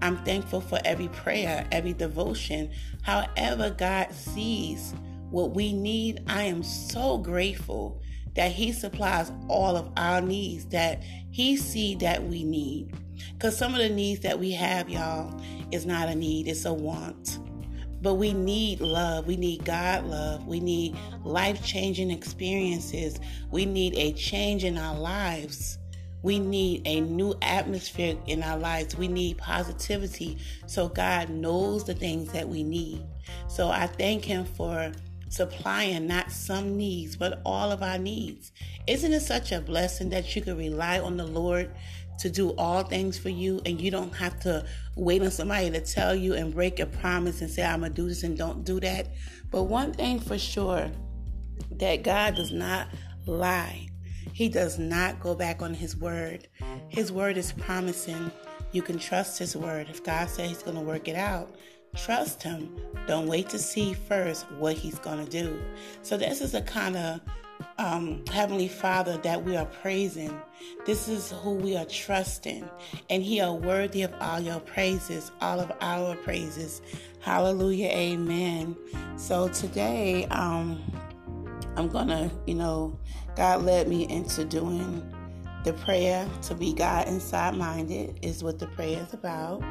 I'm 0.01 0.23
thankful 0.23 0.61
for 0.61 0.79
every 0.83 1.09
prayer, 1.09 1.67
every 1.71 1.93
devotion. 1.93 2.71
However, 3.03 3.69
God 3.69 4.11
sees 4.13 4.93
what 5.29 5.51
we 5.51 5.73
need, 5.73 6.23
I 6.27 6.43
am 6.43 6.63
so 6.63 7.17
grateful 7.17 8.01
that 8.35 8.51
He 8.51 8.71
supplies 8.71 9.31
all 9.47 9.77
of 9.77 9.91
our 9.97 10.21
needs 10.21 10.65
that 10.65 11.03
He 11.31 11.55
see 11.57 11.95
that 11.95 12.23
we 12.23 12.43
need. 12.43 12.93
Because 13.33 13.57
some 13.57 13.73
of 13.73 13.79
the 13.79 13.89
needs 13.89 14.21
that 14.21 14.39
we 14.39 14.51
have, 14.51 14.89
y'all, 14.89 15.39
is 15.71 15.85
not 15.85 16.09
a 16.09 16.15
need, 16.15 16.47
it's 16.47 16.65
a 16.65 16.73
want. 16.73 17.39
But 18.01 18.15
we 18.15 18.33
need 18.33 18.81
love. 18.81 19.27
We 19.27 19.37
need 19.37 19.63
God 19.63 20.05
love. 20.05 20.47
We 20.47 20.59
need 20.59 20.97
life 21.23 21.63
changing 21.63 22.11
experiences. 22.11 23.19
We 23.51 23.65
need 23.65 23.95
a 23.95 24.13
change 24.13 24.63
in 24.63 24.77
our 24.77 24.97
lives. 24.97 25.77
We 26.23 26.39
need 26.39 26.83
a 26.85 27.01
new 27.01 27.35
atmosphere 27.41 28.15
in 28.27 28.43
our 28.43 28.57
lives. 28.57 28.95
We 28.95 29.07
need 29.07 29.37
positivity. 29.37 30.37
So 30.67 30.87
God 30.87 31.29
knows 31.29 31.83
the 31.83 31.95
things 31.95 32.31
that 32.31 32.47
we 32.47 32.63
need. 32.63 33.03
So 33.47 33.69
I 33.69 33.87
thank 33.87 34.25
Him 34.25 34.45
for 34.45 34.91
supplying 35.29 36.07
not 36.07 36.31
some 36.31 36.77
needs, 36.77 37.15
but 37.15 37.41
all 37.45 37.71
of 37.71 37.81
our 37.81 37.97
needs. 37.97 38.51
Isn't 38.85 39.13
it 39.13 39.21
such 39.21 39.51
a 39.51 39.61
blessing 39.61 40.09
that 40.09 40.35
you 40.35 40.41
can 40.41 40.57
rely 40.57 40.99
on 40.99 41.17
the 41.17 41.25
Lord 41.25 41.71
to 42.19 42.29
do 42.29 42.53
all 42.57 42.83
things 42.83 43.17
for 43.17 43.29
you 43.29 43.61
and 43.65 43.81
you 43.81 43.91
don't 43.91 44.15
have 44.15 44.39
to 44.41 44.65
wait 44.95 45.21
on 45.21 45.31
somebody 45.31 45.71
to 45.71 45.81
tell 45.81 46.13
you 46.13 46.33
and 46.33 46.53
break 46.53 46.79
a 46.79 46.85
promise 46.85 47.41
and 47.41 47.49
say, 47.49 47.63
I'm 47.63 47.79
going 47.79 47.93
to 47.93 48.01
do 48.01 48.07
this 48.07 48.23
and 48.23 48.37
don't 48.37 48.63
do 48.63 48.79
that. 48.79 49.07
But 49.49 49.63
one 49.63 49.93
thing 49.93 50.19
for 50.19 50.37
sure 50.37 50.91
that 51.77 52.03
God 52.03 52.35
does 52.35 52.51
not 52.51 52.87
lie. 53.25 53.87
He 54.33 54.49
does 54.49 54.79
not 54.79 55.19
go 55.19 55.35
back 55.35 55.61
on 55.61 55.73
his 55.73 55.97
word. 55.97 56.47
His 56.89 57.11
word 57.11 57.37
is 57.37 57.51
promising. 57.51 58.31
You 58.71 58.81
can 58.81 58.97
trust 58.97 59.39
his 59.39 59.55
word. 59.55 59.87
If 59.89 60.03
God 60.03 60.29
says 60.29 60.49
he's 60.49 60.63
going 60.63 60.77
to 60.77 60.83
work 60.83 61.07
it 61.07 61.15
out, 61.15 61.55
trust 61.95 62.41
him. 62.41 62.75
Don't 63.07 63.27
wait 63.27 63.49
to 63.49 63.59
see 63.59 63.93
first 63.93 64.49
what 64.53 64.77
he's 64.77 64.99
going 64.99 65.25
to 65.25 65.29
do. 65.29 65.61
So 66.01 66.17
this 66.17 66.41
is 66.41 66.53
a 66.53 66.61
kind 66.61 66.95
of 66.95 67.19
um, 67.77 68.23
Heavenly 68.27 68.67
Father 68.67 69.17
that 69.19 69.43
we 69.43 69.55
are 69.55 69.65
praising. 69.65 70.39
This 70.85 71.07
is 71.07 71.31
who 71.31 71.55
we 71.55 71.75
are 71.75 71.85
trusting. 71.85 72.69
And 73.09 73.23
He 73.23 73.41
are 73.41 73.53
worthy 73.53 74.03
of 74.03 74.13
all 74.19 74.39
your 74.39 74.59
praises, 74.59 75.31
all 75.41 75.59
of 75.59 75.71
our 75.81 76.15
praises. 76.17 76.81
Hallelujah. 77.19 77.89
Amen. 77.89 78.75
So 79.17 79.47
today, 79.49 80.25
um, 80.25 80.81
I'm 81.75 81.87
gonna, 81.87 82.29
you 82.45 82.55
know, 82.55 82.99
God 83.35 83.63
led 83.63 83.87
me 83.87 84.07
into 84.09 84.43
doing 84.45 85.03
the 85.63 85.73
prayer 85.73 86.27
to 86.43 86.55
be 86.55 86.73
God 86.73 87.07
inside 87.07 87.55
minded 87.55 88.19
is 88.21 88.43
what 88.43 88.59
the 88.59 88.67
prayer 88.67 89.01
is 89.05 89.13
about. 89.13 89.63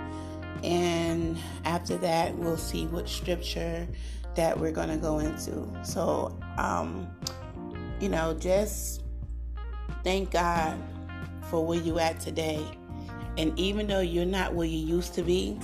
And 0.63 1.39
after 1.65 1.97
that, 1.99 2.37
we'll 2.37 2.57
see 2.57 2.87
what 2.87 3.09
scripture 3.09 3.89
that 4.37 4.59
we're 4.59 4.73
to 4.89 4.97
go 4.97 5.19
into. 5.19 5.69
So 5.83 6.39
um, 6.59 7.09
you 8.01 8.09
know, 8.09 8.35
just 8.35 9.03
thank 10.03 10.31
God 10.31 10.79
for 11.51 11.65
where 11.65 11.79
you 11.79 11.99
at 11.99 12.19
today. 12.19 12.65
And 13.37 13.57
even 13.59 13.87
though 13.87 14.01
you're 14.01 14.25
not 14.25 14.55
where 14.55 14.67
you 14.67 14.79
used 14.79 15.15
to 15.15 15.23
be, 15.23 15.59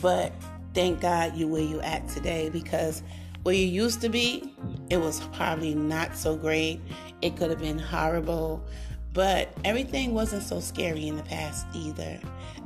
but 0.00 0.32
thank 0.74 1.00
God 1.00 1.36
you 1.36 1.46
where 1.46 1.62
you 1.62 1.80
at 1.80 2.08
today 2.08 2.48
because 2.48 3.02
where 3.42 3.54
you 3.54 3.66
used 3.66 4.00
to 4.00 4.08
be, 4.08 4.54
it 4.90 4.98
was 4.98 5.20
probably 5.32 5.74
not 5.74 6.16
so 6.16 6.36
great. 6.36 6.80
It 7.22 7.36
could 7.36 7.50
have 7.50 7.60
been 7.60 7.78
horrible, 7.78 8.64
but 9.12 9.52
everything 9.64 10.14
wasn't 10.14 10.42
so 10.42 10.60
scary 10.60 11.08
in 11.08 11.16
the 11.16 11.22
past 11.22 11.66
either. 11.74 12.18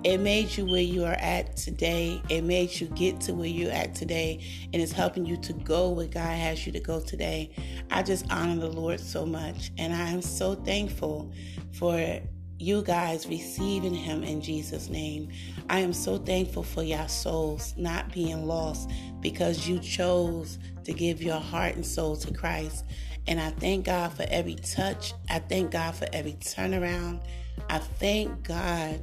It 0.04 0.18
made 0.18 0.56
you 0.56 0.66
where 0.66 0.80
you 0.80 1.04
are 1.04 1.12
at 1.12 1.56
today. 1.56 2.20
It 2.28 2.42
made 2.42 2.80
you 2.80 2.88
get 2.88 3.20
to 3.22 3.34
where 3.34 3.46
you're 3.46 3.70
at 3.70 3.94
today, 3.94 4.40
and 4.72 4.82
it's 4.82 4.92
helping 4.92 5.25
you 5.25 5.37
to 5.38 5.52
go 5.52 5.90
where 5.90 6.08
God 6.08 6.37
has 6.37 6.66
you 6.66 6.72
to 6.72 6.80
go 6.80 7.00
today. 7.00 7.50
I 7.90 8.02
just 8.02 8.30
honor 8.30 8.61
the 8.61 8.68
Lord 8.68 8.99
so 8.99 9.25
much, 9.25 9.70
and 9.78 9.92
I 9.92 10.11
am 10.11 10.22
so 10.22 10.54
thankful 10.54 11.32
for 11.72 12.20
you 12.58 12.82
guys 12.82 13.26
receiving 13.26 13.94
him 13.94 14.22
in 14.22 14.40
Jesus' 14.40 14.88
name. 14.88 15.28
I 15.68 15.80
am 15.80 15.92
so 15.92 16.16
thankful 16.16 16.62
for 16.62 16.82
your 16.82 17.08
souls 17.08 17.75
not 17.76 18.12
being 18.12 18.46
lost 18.46 18.88
because 19.20 19.66
you 19.66 19.80
chose 19.80 20.58
to 20.84 20.92
give 20.92 21.20
your 21.22 21.40
heart 21.40 21.75
and 21.75 21.84
soul 21.84 22.16
to 22.16 22.32
Christ. 22.32 22.84
And 23.26 23.40
I 23.40 23.50
thank 23.50 23.86
God 23.86 24.12
for 24.12 24.24
every 24.28 24.56
touch. 24.56 25.14
I 25.30 25.38
thank 25.38 25.70
God 25.70 25.94
for 25.94 26.06
every 26.12 26.34
turnaround. 26.34 27.24
I 27.68 27.78
thank 27.78 28.42
God 28.42 29.02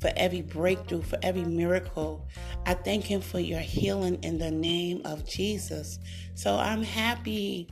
for 0.00 0.12
every 0.16 0.42
breakthrough, 0.42 1.02
for 1.02 1.18
every 1.22 1.44
miracle. 1.44 2.28
I 2.66 2.74
thank 2.74 3.04
Him 3.04 3.20
for 3.20 3.40
your 3.40 3.60
healing 3.60 4.22
in 4.22 4.38
the 4.38 4.50
name 4.50 5.02
of 5.04 5.26
Jesus. 5.26 5.98
So 6.34 6.56
I'm 6.56 6.82
happy 6.82 7.68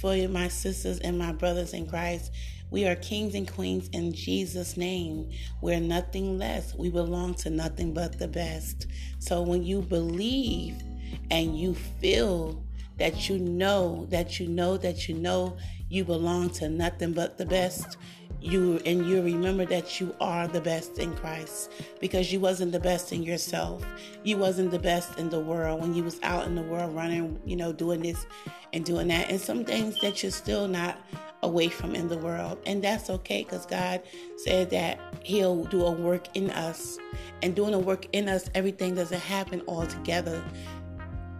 for 0.00 0.14
you, 0.14 0.28
my 0.28 0.48
sisters 0.48 0.98
and 1.00 1.18
my 1.18 1.32
brothers 1.32 1.72
in 1.72 1.86
Christ 1.86 2.32
we 2.74 2.86
are 2.86 2.96
kings 2.96 3.36
and 3.36 3.48
queens 3.48 3.88
in 3.92 4.12
Jesus' 4.12 4.76
name. 4.76 5.30
We're 5.60 5.78
nothing 5.78 6.38
less. 6.38 6.74
We 6.74 6.90
belong 6.90 7.34
to 7.34 7.50
nothing 7.50 7.94
but 7.94 8.18
the 8.18 8.26
best. 8.26 8.88
So 9.20 9.42
when 9.42 9.62
you 9.62 9.80
believe 9.80 10.82
and 11.30 11.56
you 11.56 11.74
feel 11.74 12.63
that 12.98 13.28
you 13.28 13.38
know, 13.38 14.06
that 14.10 14.38
you 14.38 14.48
know, 14.48 14.76
that 14.76 15.08
you 15.08 15.14
know 15.14 15.56
you 15.88 16.04
belong 16.04 16.50
to 16.50 16.68
nothing 16.68 17.12
but 17.12 17.38
the 17.38 17.46
best, 17.46 17.96
you 18.40 18.80
and 18.84 19.06
you 19.06 19.22
remember 19.22 19.64
that 19.64 20.00
you 20.00 20.14
are 20.20 20.46
the 20.46 20.60
best 20.60 20.98
in 20.98 21.14
Christ 21.16 21.72
because 22.00 22.32
you 22.32 22.40
wasn't 22.40 22.72
the 22.72 22.80
best 22.80 23.12
in 23.12 23.22
yourself. 23.22 23.84
You 24.22 24.36
wasn't 24.36 24.70
the 24.70 24.78
best 24.78 25.18
in 25.18 25.30
the 25.30 25.40
world 25.40 25.80
when 25.80 25.94
you 25.94 26.04
was 26.04 26.20
out 26.22 26.46
in 26.46 26.54
the 26.54 26.62
world 26.62 26.94
running, 26.94 27.40
you 27.46 27.56
know, 27.56 27.72
doing 27.72 28.02
this 28.02 28.26
and 28.72 28.84
doing 28.84 29.08
that 29.08 29.30
and 29.30 29.40
some 29.40 29.64
things 29.64 29.98
that 30.00 30.22
you're 30.22 30.32
still 30.32 30.68
not 30.68 30.98
away 31.44 31.68
from 31.68 31.94
in 31.94 32.08
the 32.08 32.18
world. 32.18 32.58
And 32.66 32.82
that's 32.82 33.08
okay 33.08 33.44
because 33.44 33.66
God 33.66 34.02
said 34.36 34.70
that 34.70 34.98
He'll 35.22 35.64
do 35.64 35.84
a 35.84 35.90
work 35.90 36.36
in 36.36 36.50
us. 36.50 36.98
And 37.42 37.54
doing 37.54 37.74
a 37.74 37.78
work 37.78 38.06
in 38.12 38.28
us, 38.28 38.50
everything 38.54 38.94
doesn't 38.94 39.20
happen 39.20 39.60
all 39.62 39.86
together. 39.86 40.42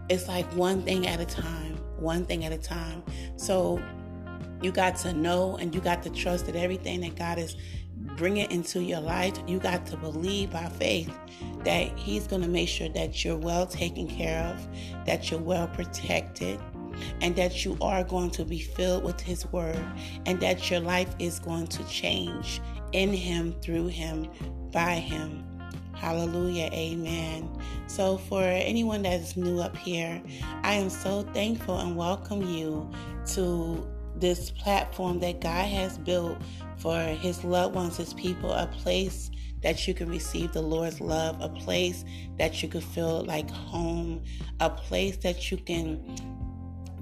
It's 0.09 0.27
like 0.27 0.45
one 0.55 0.81
thing 0.83 1.07
at 1.07 1.19
a 1.19 1.25
time, 1.25 1.77
one 1.97 2.25
thing 2.25 2.45
at 2.45 2.51
a 2.51 2.57
time. 2.57 3.03
So 3.37 3.81
you 4.61 4.71
got 4.71 4.95
to 4.97 5.13
know 5.13 5.57
and 5.57 5.73
you 5.73 5.81
got 5.81 6.03
to 6.03 6.09
trust 6.09 6.45
that 6.45 6.55
everything 6.55 7.01
that 7.01 7.15
God 7.15 7.37
is 7.37 7.55
bringing 8.17 8.49
into 8.51 8.81
your 8.81 8.99
life, 8.99 9.37
you 9.47 9.59
got 9.59 9.85
to 9.87 9.97
believe 9.97 10.51
by 10.51 10.65
faith 10.65 11.13
that 11.63 11.97
He's 11.97 12.27
going 12.27 12.41
to 12.41 12.47
make 12.47 12.69
sure 12.69 12.89
that 12.89 13.23
you're 13.23 13.37
well 13.37 13.65
taken 13.65 14.07
care 14.07 14.43
of, 14.43 15.05
that 15.05 15.29
you're 15.31 15.39
well 15.39 15.67
protected, 15.67 16.59
and 17.21 17.35
that 17.35 17.65
you 17.65 17.77
are 17.81 18.03
going 18.03 18.31
to 18.31 18.45
be 18.45 18.59
filled 18.59 19.03
with 19.03 19.19
His 19.19 19.45
Word, 19.51 19.83
and 20.25 20.39
that 20.39 20.69
your 20.69 20.79
life 20.79 21.13
is 21.19 21.39
going 21.39 21.67
to 21.67 21.83
change 21.85 22.61
in 22.91 23.11
Him, 23.11 23.53
through 23.61 23.87
Him, 23.87 24.29
by 24.71 24.93
Him. 24.95 25.43
Hallelujah. 25.95 26.69
Amen. 26.73 27.49
So, 27.87 28.17
for 28.17 28.43
anyone 28.43 29.03
that 29.03 29.21
is 29.21 29.37
new 29.37 29.59
up 29.59 29.75
here, 29.77 30.21
I 30.63 30.73
am 30.73 30.89
so 30.89 31.23
thankful 31.33 31.79
and 31.79 31.95
welcome 31.95 32.41
you 32.41 32.89
to 33.33 33.87
this 34.17 34.51
platform 34.51 35.19
that 35.19 35.41
God 35.41 35.65
has 35.65 35.97
built 35.97 36.37
for 36.77 36.99
His 36.99 37.43
loved 37.43 37.75
ones, 37.75 37.97
His 37.97 38.13
people, 38.13 38.51
a 38.51 38.67
place 38.67 39.31
that 39.61 39.87
you 39.87 39.93
can 39.93 40.09
receive 40.09 40.53
the 40.53 40.61
Lord's 40.61 41.01
love, 41.01 41.41
a 41.41 41.49
place 41.49 42.05
that 42.37 42.61
you 42.61 42.69
can 42.69 42.81
feel 42.81 43.23
like 43.23 43.49
home, 43.49 44.21
a 44.59 44.69
place 44.69 45.17
that 45.17 45.49
you 45.49 45.57
can 45.57 45.99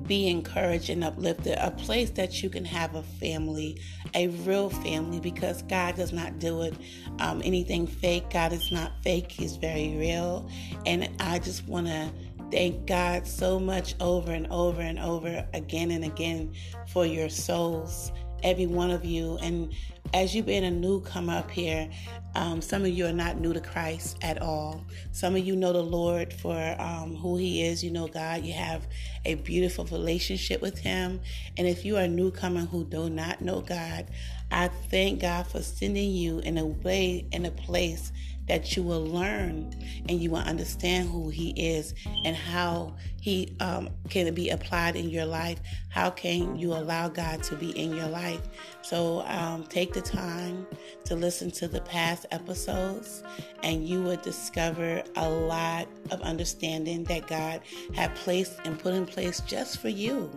be 0.07 0.27
encouraged 0.27 0.89
and 0.89 1.03
uplifted, 1.03 1.57
a 1.57 1.71
place 1.71 2.09
that 2.11 2.43
you 2.43 2.49
can 2.49 2.65
have 2.65 2.95
a 2.95 3.03
family, 3.03 3.79
a 4.13 4.27
real 4.27 4.69
family, 4.69 5.19
because 5.19 5.61
God 5.63 5.95
does 5.95 6.13
not 6.13 6.39
do 6.39 6.61
it 6.61 6.73
um, 7.19 7.41
anything 7.43 7.87
fake. 7.87 8.29
God 8.29 8.53
is 8.53 8.71
not 8.71 8.91
fake, 9.03 9.31
He's 9.31 9.55
very 9.55 9.95
real. 9.97 10.49
And 10.85 11.09
I 11.19 11.39
just 11.39 11.67
want 11.67 11.87
to 11.87 12.11
thank 12.51 12.85
God 12.85 13.25
so 13.25 13.59
much 13.59 13.95
over 13.99 14.31
and 14.31 14.47
over 14.47 14.81
and 14.81 14.99
over 14.99 15.47
again 15.53 15.91
and 15.91 16.05
again 16.05 16.53
for 16.87 17.05
your 17.05 17.29
souls, 17.29 18.11
every 18.43 18.67
one 18.67 18.91
of 18.91 19.03
you. 19.03 19.37
And 19.41 19.73
as 20.13 20.35
you've 20.35 20.45
been 20.45 20.63
a 20.63 20.71
newcomer 20.71 21.33
up 21.33 21.49
here, 21.49 21.89
um, 22.35 22.61
some 22.61 22.83
of 22.83 22.89
you 22.89 23.05
are 23.05 23.13
not 23.13 23.39
new 23.39 23.53
to 23.53 23.59
Christ 23.59 24.17
at 24.21 24.41
all. 24.41 24.85
Some 25.11 25.35
of 25.35 25.45
you 25.45 25.55
know 25.55 25.73
the 25.73 25.81
Lord 25.81 26.31
for 26.31 26.75
um, 26.79 27.15
who 27.15 27.37
He 27.37 27.63
is. 27.63 27.83
You 27.83 27.91
know 27.91 28.07
God. 28.07 28.43
You 28.43 28.53
have 28.53 28.87
a 29.25 29.35
beautiful 29.35 29.85
relationship 29.85 30.61
with 30.61 30.77
Him. 30.77 31.19
And 31.57 31.67
if 31.67 31.83
you 31.83 31.97
are 31.97 32.03
a 32.03 32.07
newcomer 32.07 32.61
who 32.61 32.85
do 32.85 33.09
not 33.09 33.41
know 33.41 33.61
God, 33.61 34.07
I 34.51 34.67
thank 34.67 35.21
God 35.21 35.47
for 35.47 35.61
sending 35.61 36.11
you 36.11 36.39
in 36.39 36.57
a 36.57 36.65
way, 36.65 37.27
in 37.31 37.45
a 37.45 37.51
place 37.51 38.11
that 38.47 38.75
you 38.75 38.83
will 38.83 39.05
learn 39.05 39.73
and 40.09 40.21
you 40.21 40.31
will 40.31 40.37
understand 40.37 41.09
who 41.09 41.29
He 41.29 41.51
is 41.51 41.93
and 42.25 42.35
how 42.35 42.95
He 43.23 43.55
um, 43.61 43.87
can 44.09 44.33
be 44.33 44.49
applied 44.49 44.97
in 44.97 45.09
your 45.09 45.23
life. 45.23 45.57
How 45.87 46.09
can 46.09 46.57
you 46.57 46.73
allow 46.73 47.07
God 47.07 47.41
to 47.43 47.55
be 47.55 47.69
in 47.69 47.95
your 47.95 48.09
life? 48.09 48.41
So 48.81 49.21
um, 49.21 49.63
take 49.67 49.93
the 49.93 50.01
time 50.01 50.67
to 51.05 51.15
listen 51.15 51.49
to 51.51 51.69
the 51.69 51.79
past 51.79 52.25
episodes, 52.31 53.23
and 53.63 53.87
you 53.87 54.01
will 54.01 54.17
discover 54.17 55.03
a 55.15 55.29
lot 55.29 55.87
of 56.11 56.19
understanding 56.19 57.05
that 57.05 57.27
God 57.27 57.61
had 57.95 58.13
placed 58.13 58.59
and 58.65 58.77
put 58.77 58.93
in 58.93 59.05
place 59.05 59.39
just 59.39 59.79
for 59.79 59.87
you 59.87 60.29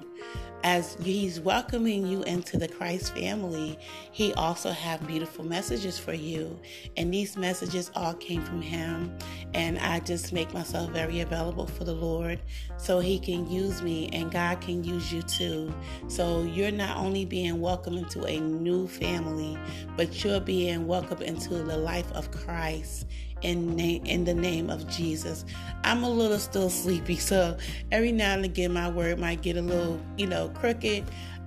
as 0.66 0.96
he's 1.00 1.38
welcoming 1.38 2.04
you 2.04 2.24
into 2.24 2.58
the 2.58 2.66
Christ 2.66 3.14
family, 3.14 3.78
he 4.10 4.32
also 4.34 4.70
have 4.72 5.06
beautiful 5.06 5.44
messages 5.44 5.96
for 5.96 6.12
you. 6.12 6.58
And 6.96 7.14
these 7.14 7.36
messages 7.36 7.92
all 7.94 8.14
came 8.14 8.42
from 8.42 8.60
him. 8.60 9.16
And 9.54 9.78
I 9.78 10.00
just 10.00 10.32
make 10.32 10.52
myself 10.52 10.90
very 10.90 11.20
available 11.20 11.66
for 11.66 11.84
the 11.84 11.94
Lord 11.94 12.40
so 12.78 13.00
he 13.00 13.18
can 13.18 13.50
use 13.50 13.82
me 13.82 14.08
and 14.12 14.30
God 14.30 14.60
can 14.60 14.84
use 14.84 15.12
you 15.12 15.22
too. 15.22 15.72
So 16.08 16.42
you're 16.42 16.70
not 16.70 16.96
only 16.96 17.24
being 17.24 17.60
welcomed 17.60 17.98
into 17.98 18.24
a 18.24 18.38
new 18.38 18.86
family, 18.86 19.58
but 19.96 20.22
you're 20.24 20.40
being 20.40 20.86
welcomed 20.86 21.22
into 21.22 21.54
the 21.54 21.76
life 21.76 22.10
of 22.12 22.30
Christ 22.30 23.06
in 23.42 23.76
name 23.76 24.04
in 24.06 24.24
the 24.24 24.34
name 24.34 24.70
of 24.70 24.88
Jesus. 24.88 25.44
I'm 25.84 26.04
a 26.04 26.10
little 26.10 26.38
still 26.38 26.70
sleepy, 26.70 27.16
so 27.16 27.56
every 27.92 28.12
now 28.12 28.34
and 28.34 28.44
again 28.44 28.72
my 28.72 28.88
word 28.88 29.18
might 29.18 29.42
get 29.42 29.56
a 29.56 29.62
little, 29.62 30.00
you 30.16 30.26
know, 30.26 30.48
crooked 30.50 31.04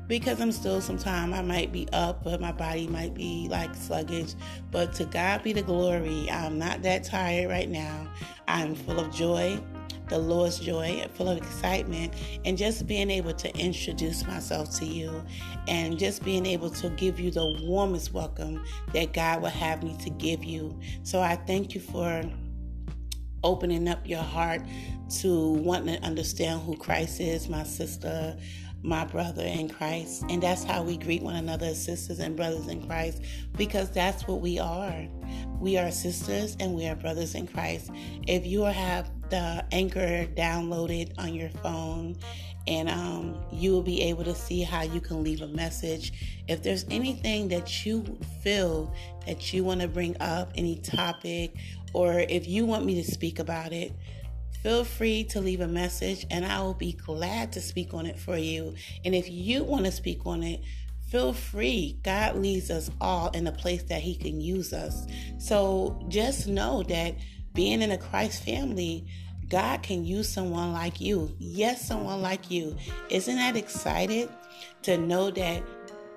because 0.07 0.41
I'm 0.41 0.51
still 0.51 0.81
sometimes 0.81 1.33
I 1.33 1.41
might 1.43 1.71
be 1.71 1.87
up, 1.93 2.23
but 2.23 2.41
my 2.41 2.51
body 2.51 2.87
might 2.87 3.13
be 3.13 3.47
like 3.49 3.73
sluggish. 3.75 4.33
But 4.71 4.93
to 4.93 5.05
God 5.05 5.43
be 5.43 5.53
the 5.53 5.61
glory. 5.61 6.29
I'm 6.31 6.57
not 6.57 6.81
that 6.81 7.03
tired 7.03 7.47
right 7.47 7.69
now. 7.69 8.07
I'm 8.47 8.73
full 8.73 8.99
of 8.99 9.13
joy 9.13 9.59
the 10.09 10.17
Lord's 10.17 10.59
joy, 10.59 10.99
and 11.01 11.11
full 11.11 11.29
of 11.29 11.37
excitement, 11.37 12.13
and 12.45 12.57
just 12.57 12.87
being 12.87 13.09
able 13.09 13.33
to 13.33 13.55
introduce 13.57 14.25
myself 14.25 14.75
to 14.79 14.85
you 14.85 15.23
and 15.67 15.97
just 15.97 16.23
being 16.23 16.45
able 16.45 16.69
to 16.69 16.89
give 16.91 17.19
you 17.19 17.31
the 17.31 17.57
warmest 17.63 18.13
welcome 18.13 18.63
that 18.93 19.13
God 19.13 19.41
will 19.41 19.49
have 19.49 19.83
me 19.83 19.95
to 20.03 20.09
give 20.09 20.43
you. 20.43 20.77
So 21.03 21.21
I 21.21 21.35
thank 21.35 21.75
you 21.75 21.81
for 21.81 22.23
opening 23.43 23.87
up 23.87 24.05
your 24.07 24.21
heart 24.21 24.61
to 25.19 25.53
wanting 25.53 25.95
to 25.95 26.03
understand 26.05 26.61
who 26.61 26.75
Christ 26.75 27.19
is, 27.19 27.47
my 27.47 27.63
sister 27.63 28.37
my 28.81 29.05
brother 29.05 29.43
in 29.43 29.69
Christ. 29.69 30.23
And 30.29 30.41
that's 30.41 30.63
how 30.63 30.83
we 30.83 30.97
greet 30.97 31.21
one 31.21 31.35
another 31.35 31.67
as 31.67 31.83
sisters 31.83 32.19
and 32.19 32.35
brothers 32.35 32.67
in 32.67 32.85
Christ 32.87 33.21
because 33.57 33.91
that's 33.91 34.27
what 34.27 34.41
we 34.41 34.59
are. 34.59 35.07
We 35.59 35.77
are 35.77 35.91
sisters 35.91 36.55
and 36.59 36.73
we 36.73 36.87
are 36.87 36.95
brothers 36.95 37.35
in 37.35 37.47
Christ. 37.47 37.91
If 38.27 38.45
you 38.45 38.63
have 38.63 39.11
the 39.29 39.65
anchor 39.71 40.25
downloaded 40.35 41.13
on 41.17 41.33
your 41.33 41.49
phone 41.49 42.17
and 42.67 42.89
um, 42.89 43.35
you 43.51 43.71
will 43.71 43.81
be 43.81 44.01
able 44.03 44.23
to 44.23 44.35
see 44.35 44.61
how 44.61 44.83
you 44.83 45.01
can 45.01 45.23
leave 45.23 45.41
a 45.41 45.47
message 45.47 46.41
if 46.47 46.61
there's 46.61 46.85
anything 46.89 47.47
that 47.47 47.85
you 47.85 48.03
feel 48.43 48.93
that 49.25 49.53
you 49.53 49.63
want 49.63 49.81
to 49.81 49.87
bring 49.87 50.15
up 50.21 50.51
any 50.55 50.75
topic 50.77 51.55
or 51.93 52.19
if 52.29 52.47
you 52.47 52.65
want 52.65 52.85
me 52.85 53.01
to 53.01 53.09
speak 53.09 53.39
about 53.39 53.73
it 53.73 53.91
feel 54.61 54.83
free 54.83 55.23
to 55.23 55.39
leave 55.39 55.61
a 55.61 55.67
message 55.67 56.25
and 56.29 56.45
I 56.45 56.61
will 56.61 56.73
be 56.73 56.93
glad 56.93 57.53
to 57.53 57.61
speak 57.61 57.93
on 57.93 58.05
it 58.05 58.19
for 58.19 58.37
you. 58.37 58.75
And 59.05 59.15
if 59.15 59.29
you 59.29 59.63
want 59.63 59.85
to 59.85 59.91
speak 59.91 60.25
on 60.25 60.43
it, 60.43 60.61
feel 61.09 61.33
free. 61.33 61.97
God 62.03 62.35
leads 62.35 62.69
us 62.69 62.91
all 62.99 63.29
in 63.29 63.47
a 63.47 63.51
place 63.51 63.83
that 63.83 64.01
He 64.01 64.15
can 64.15 64.41
use 64.41 64.73
us. 64.73 65.07
So 65.37 66.03
just 66.09 66.47
know 66.47 66.83
that 66.83 67.15
being 67.59 67.81
in 67.81 67.91
a 67.91 67.97
Christ 67.97 68.41
family, 68.45 69.05
God 69.49 69.83
can 69.83 70.05
use 70.05 70.29
someone 70.29 70.71
like 70.71 71.01
you. 71.01 71.35
Yes, 71.39 71.85
someone 71.85 72.21
like 72.21 72.49
you. 72.49 72.77
Isn't 73.09 73.35
that 73.35 73.57
excited 73.57 74.29
to 74.83 74.97
know 74.97 75.29
that 75.31 75.61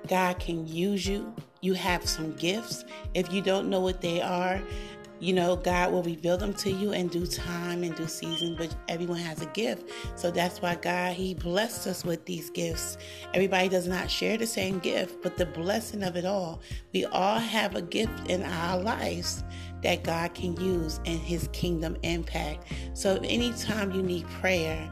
God 0.07 0.39
can 0.39 0.69
use 0.69 1.05
you? 1.05 1.35
You 1.61 1.75
have 1.75 2.09
some 2.09 2.31
gifts. 2.35 2.85
If 3.15 3.33
you 3.33 3.43
don't 3.43 3.69
know 3.69 3.81
what 3.81 4.01
they 4.01 4.21
are, 4.21 4.63
you 5.19 5.33
know, 5.33 5.57
God 5.57 5.91
will 5.91 6.05
reveal 6.05 6.37
them 6.37 6.55
to 6.55 6.71
you 6.71 6.93
in 6.93 7.09
due 7.09 7.27
time 7.27 7.83
and 7.83 7.95
due 7.97 8.07
season, 8.07 8.55
but 8.57 8.73
everyone 8.89 9.19
has 9.19 9.43
a 9.43 9.47
gift. 9.47 9.91
So 10.15 10.31
that's 10.31 10.63
why 10.63 10.77
God, 10.77 11.15
He 11.15 11.35
blessed 11.35 11.89
us 11.89 12.05
with 12.05 12.25
these 12.25 12.51
gifts. 12.51 12.99
Everybody 13.35 13.69
does 13.69 13.89
not 13.89 14.09
share 14.09 14.39
the 14.39 14.47
same 14.47 14.79
gift, 14.79 15.23
but 15.23 15.37
the 15.37 15.47
blessing 15.47 16.05
of 16.05 16.15
it 16.15 16.25
all, 16.25 16.61
we 16.93 17.05
all 17.05 17.41
have 17.41 17.75
a 17.75 17.83
gift 17.83 18.29
in 18.31 18.45
our 18.45 18.81
lives 18.81 19.43
that 19.83 20.05
God 20.05 20.35
can 20.35 20.57
use 20.57 21.01
in 21.05 21.19
His 21.19 21.49
kingdom 21.53 21.97
impact. 22.03 22.73
So 22.95 23.17
anytime 23.23 23.93
you 23.93 24.03
need 24.03 24.27
prayer, 24.29 24.91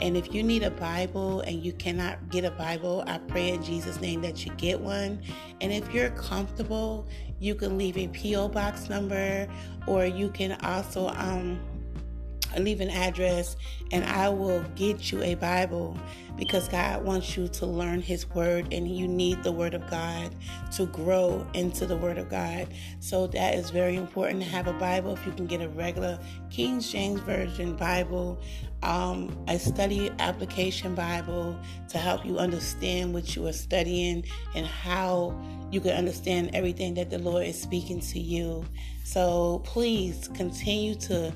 and 0.00 0.16
if 0.16 0.32
you 0.34 0.42
need 0.42 0.62
a 0.62 0.70
Bible 0.70 1.40
and 1.40 1.62
you 1.62 1.72
cannot 1.72 2.30
get 2.30 2.44
a 2.44 2.50
Bible, 2.50 3.04
I 3.06 3.18
pray 3.18 3.50
in 3.50 3.62
Jesus' 3.62 4.00
name 4.00 4.22
that 4.22 4.46
you 4.46 4.52
get 4.54 4.80
one. 4.80 5.20
And 5.60 5.72
if 5.72 5.92
you're 5.92 6.10
comfortable, 6.10 7.06
you 7.38 7.54
can 7.54 7.76
leave 7.76 7.98
a 7.98 8.08
P.O. 8.08 8.48
box 8.48 8.88
number 8.88 9.46
or 9.86 10.06
you 10.06 10.30
can 10.30 10.52
also 10.62 11.08
um, 11.08 11.60
leave 12.58 12.80
an 12.80 12.90
address 12.90 13.56
and 13.92 14.04
I 14.04 14.28
will 14.28 14.62
get 14.74 15.12
you 15.12 15.22
a 15.22 15.34
Bible 15.34 15.96
because 16.36 16.68
God 16.68 17.04
wants 17.04 17.36
you 17.36 17.48
to 17.48 17.66
learn 17.66 18.00
His 18.00 18.28
Word 18.30 18.72
and 18.72 18.88
you 18.88 19.06
need 19.06 19.42
the 19.42 19.52
Word 19.52 19.74
of 19.74 19.88
God 19.90 20.34
to 20.72 20.86
grow 20.86 21.46
into 21.54 21.86
the 21.86 21.96
Word 21.96 22.18
of 22.18 22.28
God. 22.28 22.68
So 23.00 23.26
that 23.28 23.54
is 23.54 23.70
very 23.70 23.96
important 23.96 24.42
to 24.42 24.48
have 24.48 24.66
a 24.66 24.72
Bible. 24.74 25.12
If 25.12 25.26
you 25.26 25.32
can 25.32 25.46
get 25.46 25.60
a 25.60 25.68
regular 25.68 26.18
King 26.50 26.80
James 26.80 27.20
Version 27.20 27.76
Bible, 27.76 28.40
um, 28.82 29.36
a 29.48 29.58
study 29.58 30.10
application 30.18 30.94
Bible 30.94 31.58
to 31.90 31.98
help 31.98 32.24
you 32.24 32.38
understand 32.38 33.12
what 33.12 33.36
you 33.36 33.46
are 33.46 33.52
studying 33.52 34.24
and 34.54 34.66
how 34.66 35.38
you 35.70 35.80
can 35.80 35.92
understand 35.92 36.50
everything 36.54 36.94
that 36.94 37.10
the 37.10 37.18
Lord 37.18 37.46
is 37.46 37.60
speaking 37.60 38.00
to 38.00 38.18
you. 38.18 38.64
So 39.04 39.60
please 39.64 40.28
continue 40.34 40.94
to 40.96 41.32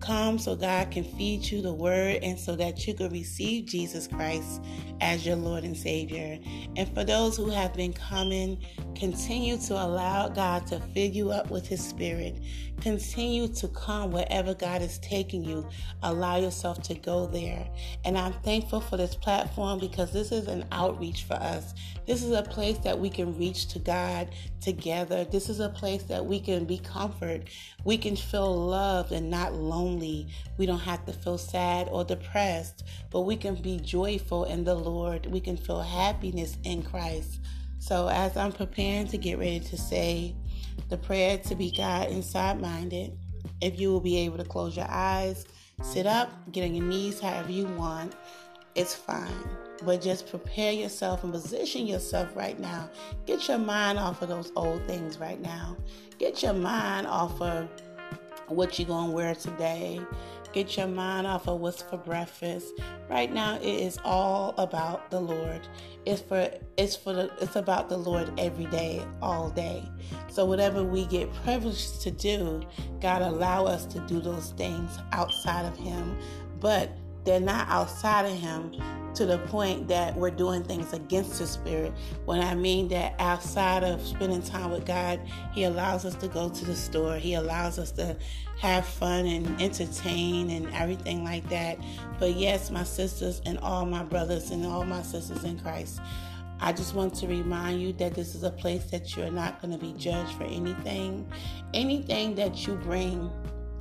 Come 0.00 0.38
so 0.38 0.54
God 0.54 0.90
can 0.90 1.04
feed 1.04 1.44
you 1.50 1.62
the 1.62 1.72
word 1.72 2.18
and 2.22 2.38
so 2.38 2.54
that 2.56 2.86
you 2.86 2.94
can 2.94 3.10
receive 3.10 3.66
Jesus 3.66 4.06
Christ 4.06 4.62
as 5.00 5.26
your 5.26 5.36
Lord 5.36 5.64
and 5.64 5.76
Savior. 5.76 6.38
And 6.76 6.92
for 6.94 7.04
those 7.04 7.36
who 7.36 7.50
have 7.50 7.74
been 7.74 7.92
coming, 7.92 8.58
continue 8.94 9.58
to 9.58 9.74
allow 9.74 10.28
God 10.28 10.66
to 10.68 10.80
fill 10.94 11.10
you 11.10 11.30
up 11.30 11.50
with 11.50 11.66
His 11.66 11.84
Spirit. 11.84 12.38
Continue 12.80 13.48
to 13.48 13.68
come 13.68 14.12
wherever 14.12 14.54
God 14.54 14.82
is 14.82 14.98
taking 14.98 15.42
you. 15.42 15.66
Allow 16.02 16.36
yourself 16.36 16.82
to 16.82 16.94
go 16.94 17.26
there. 17.26 17.66
And 18.04 18.18
I'm 18.18 18.34
thankful 18.34 18.80
for 18.80 18.96
this 18.96 19.14
platform 19.14 19.78
because 19.78 20.12
this 20.12 20.30
is 20.30 20.46
an 20.46 20.66
outreach 20.72 21.24
for 21.24 21.34
us. 21.34 21.74
This 22.06 22.22
is 22.22 22.32
a 22.32 22.42
place 22.42 22.78
that 22.78 22.98
we 22.98 23.08
can 23.10 23.36
reach 23.38 23.68
to 23.68 23.78
God 23.78 24.28
together. 24.60 25.24
This 25.24 25.48
is 25.48 25.60
a 25.60 25.68
place 25.70 26.04
that 26.04 26.24
we 26.24 26.38
can 26.38 26.64
be 26.64 26.78
comfort. 26.78 27.44
We 27.86 27.96
can 27.96 28.16
feel 28.16 28.52
loved 28.52 29.12
and 29.12 29.30
not 29.30 29.54
lonely. 29.54 30.26
We 30.58 30.66
don't 30.66 30.80
have 30.80 31.06
to 31.06 31.12
feel 31.12 31.38
sad 31.38 31.88
or 31.92 32.02
depressed, 32.02 32.82
but 33.12 33.20
we 33.20 33.36
can 33.36 33.54
be 33.54 33.78
joyful 33.78 34.42
in 34.42 34.64
the 34.64 34.74
Lord. 34.74 35.26
We 35.26 35.38
can 35.38 35.56
feel 35.56 35.82
happiness 35.82 36.56
in 36.64 36.82
Christ. 36.82 37.38
So, 37.78 38.08
as 38.08 38.36
I'm 38.36 38.50
preparing 38.50 39.06
to 39.06 39.18
get 39.18 39.38
ready 39.38 39.60
to 39.60 39.78
say 39.78 40.34
the 40.88 40.96
prayer 40.98 41.38
to 41.38 41.54
be 41.54 41.70
God 41.70 42.08
inside 42.08 42.60
minded, 42.60 43.16
if 43.60 43.78
you 43.78 43.92
will 43.92 44.00
be 44.00 44.16
able 44.16 44.38
to 44.38 44.44
close 44.44 44.76
your 44.76 44.90
eyes, 44.90 45.46
sit 45.80 46.06
up, 46.06 46.32
get 46.50 46.64
on 46.64 46.74
your 46.74 46.84
knees 46.84 47.20
however 47.20 47.52
you 47.52 47.66
want, 47.66 48.16
it's 48.74 48.94
fine. 48.94 49.48
But 49.84 50.02
just 50.02 50.28
prepare 50.28 50.72
yourself 50.72 51.22
and 51.22 51.32
position 51.32 51.86
yourself 51.86 52.34
right 52.34 52.58
now. 52.58 52.90
Get 53.26 53.46
your 53.46 53.58
mind 53.58 53.98
off 53.98 54.22
of 54.22 54.28
those 54.28 54.50
old 54.56 54.84
things 54.88 55.18
right 55.18 55.40
now. 55.40 55.76
Get 56.18 56.42
your 56.42 56.54
mind 56.54 57.06
off 57.06 57.40
of 57.40 57.68
what 58.48 58.78
you're 58.78 58.88
going 58.88 59.10
to 59.10 59.14
wear 59.14 59.34
today. 59.34 60.00
Get 60.52 60.76
your 60.78 60.86
mind 60.86 61.26
off 61.26 61.48
of 61.48 61.60
what's 61.60 61.82
for 61.82 61.98
breakfast. 61.98 62.72
Right 63.10 63.30
now, 63.30 63.56
it 63.56 63.64
is 63.64 63.98
all 64.04 64.54
about 64.56 65.10
the 65.10 65.20
Lord. 65.20 65.60
It's 66.06 66.22
for 66.22 66.50
it's 66.78 66.96
for 66.96 67.12
the, 67.12 67.30
it's 67.40 67.56
about 67.56 67.90
the 67.90 67.98
Lord 67.98 68.32
every 68.38 68.64
day, 68.66 69.04
all 69.20 69.50
day. 69.50 69.84
So 70.30 70.46
whatever 70.46 70.82
we 70.82 71.04
get 71.06 71.30
privileged 71.44 72.00
to 72.02 72.10
do, 72.10 72.62
God 73.00 73.20
allow 73.20 73.66
us 73.66 73.84
to 73.86 74.00
do 74.06 74.18
those 74.20 74.52
things 74.52 74.98
outside 75.12 75.66
of 75.66 75.76
Him. 75.76 76.16
But 76.58 76.90
they're 77.26 77.40
not 77.40 77.68
outside 77.68 78.24
of 78.24 78.38
Him 78.38 78.72
to 79.14 79.24
the 79.24 79.38
point 79.38 79.88
that 79.88 80.14
we're 80.14 80.30
doing 80.30 80.62
things 80.62 80.92
against 80.92 81.38
the 81.38 81.46
Spirit. 81.46 81.92
When 82.26 82.40
I 82.40 82.54
mean 82.54 82.88
that 82.88 83.14
outside 83.18 83.82
of 83.82 84.06
spending 84.06 84.42
time 84.42 84.70
with 84.70 84.86
God, 84.86 85.20
He 85.52 85.64
allows 85.64 86.04
us 86.04 86.14
to 86.16 86.28
go 86.28 86.48
to 86.48 86.64
the 86.64 86.76
store, 86.76 87.16
He 87.16 87.34
allows 87.34 87.78
us 87.78 87.90
to 87.92 88.16
have 88.60 88.86
fun 88.86 89.26
and 89.26 89.60
entertain 89.60 90.50
and 90.50 90.72
everything 90.74 91.24
like 91.24 91.48
that. 91.48 91.78
But 92.18 92.36
yes, 92.36 92.70
my 92.70 92.84
sisters 92.84 93.42
and 93.44 93.58
all 93.58 93.84
my 93.84 94.04
brothers 94.04 94.50
and 94.50 94.64
all 94.64 94.84
my 94.84 95.02
sisters 95.02 95.44
in 95.44 95.58
Christ. 95.58 96.00
I 96.58 96.72
just 96.72 96.94
want 96.94 97.14
to 97.16 97.26
remind 97.26 97.82
you 97.82 97.92
that 97.94 98.14
this 98.14 98.34
is 98.34 98.42
a 98.42 98.50
place 98.50 98.84
that 98.90 99.14
you're 99.14 99.30
not 99.30 99.60
going 99.60 99.72
to 99.72 99.78
be 99.78 99.92
judged 99.98 100.32
for 100.32 100.44
anything. 100.44 101.30
Anything 101.74 102.34
that 102.36 102.66
you 102.66 102.76
bring 102.76 103.30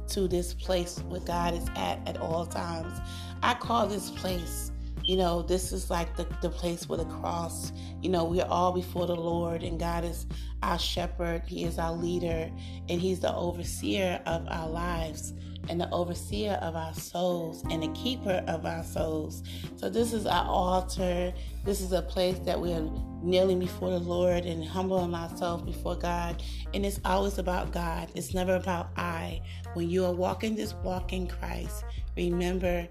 to 0.09 0.27
this 0.27 0.53
place 0.53 0.99
where 1.07 1.21
God 1.21 1.53
is 1.53 1.67
at 1.75 1.99
at 2.07 2.17
all 2.17 2.45
times. 2.45 2.99
I 3.45 3.53
call 3.53 3.85
this 3.85 4.09
place, 4.09 4.71
you 5.03 5.15
know, 5.17 5.43
this 5.43 5.71
is 5.71 5.91
like 5.91 6.15
the, 6.17 6.25
the 6.41 6.49
place 6.49 6.89
with 6.89 6.99
a 6.99 7.05
cross. 7.05 7.71
You 8.01 8.09
know, 8.09 8.25
we're 8.25 8.43
all 8.43 8.71
before 8.71 9.05
the 9.05 9.15
Lord, 9.15 9.61
and 9.61 9.79
God 9.79 10.03
is 10.03 10.25
our 10.63 10.79
shepherd, 10.79 11.43
He 11.45 11.63
is 11.63 11.77
our 11.77 11.93
leader, 11.93 12.49
and 12.89 12.99
He's 12.99 13.19
the 13.19 13.31
overseer 13.35 14.19
of 14.25 14.47
our 14.47 14.67
lives 14.67 15.35
and 15.69 15.79
the 15.79 15.87
overseer 15.91 16.53
of 16.53 16.75
our 16.75 16.93
souls 16.95 17.63
and 17.69 17.83
the 17.83 17.87
keeper 17.89 18.43
of 18.47 18.65
our 18.65 18.83
souls. 18.83 19.43
So, 19.75 19.91
this 19.91 20.11
is 20.11 20.25
our 20.25 20.45
altar. 20.45 21.31
This 21.65 21.81
is 21.81 21.91
a 21.91 22.01
place 22.01 22.39
that 22.45 22.59
we 22.59 22.73
are 22.73 22.89
kneeling 23.21 23.59
before 23.59 23.91
the 23.91 23.99
Lord 23.99 24.45
and 24.45 24.65
humbling 24.65 25.13
ourselves 25.13 25.63
before 25.63 25.95
God. 25.95 26.41
And 26.73 26.83
it's 26.83 26.99
always 27.05 27.37
about 27.37 27.71
God, 27.71 28.09
it's 28.15 28.33
never 28.33 28.55
about 28.55 28.89
I. 28.97 29.39
When 29.75 29.87
you 29.87 30.03
are 30.05 30.13
walking 30.13 30.55
this 30.55 30.73
walk 30.83 31.13
in 31.13 31.27
Christ, 31.27 31.83
remember 32.17 32.87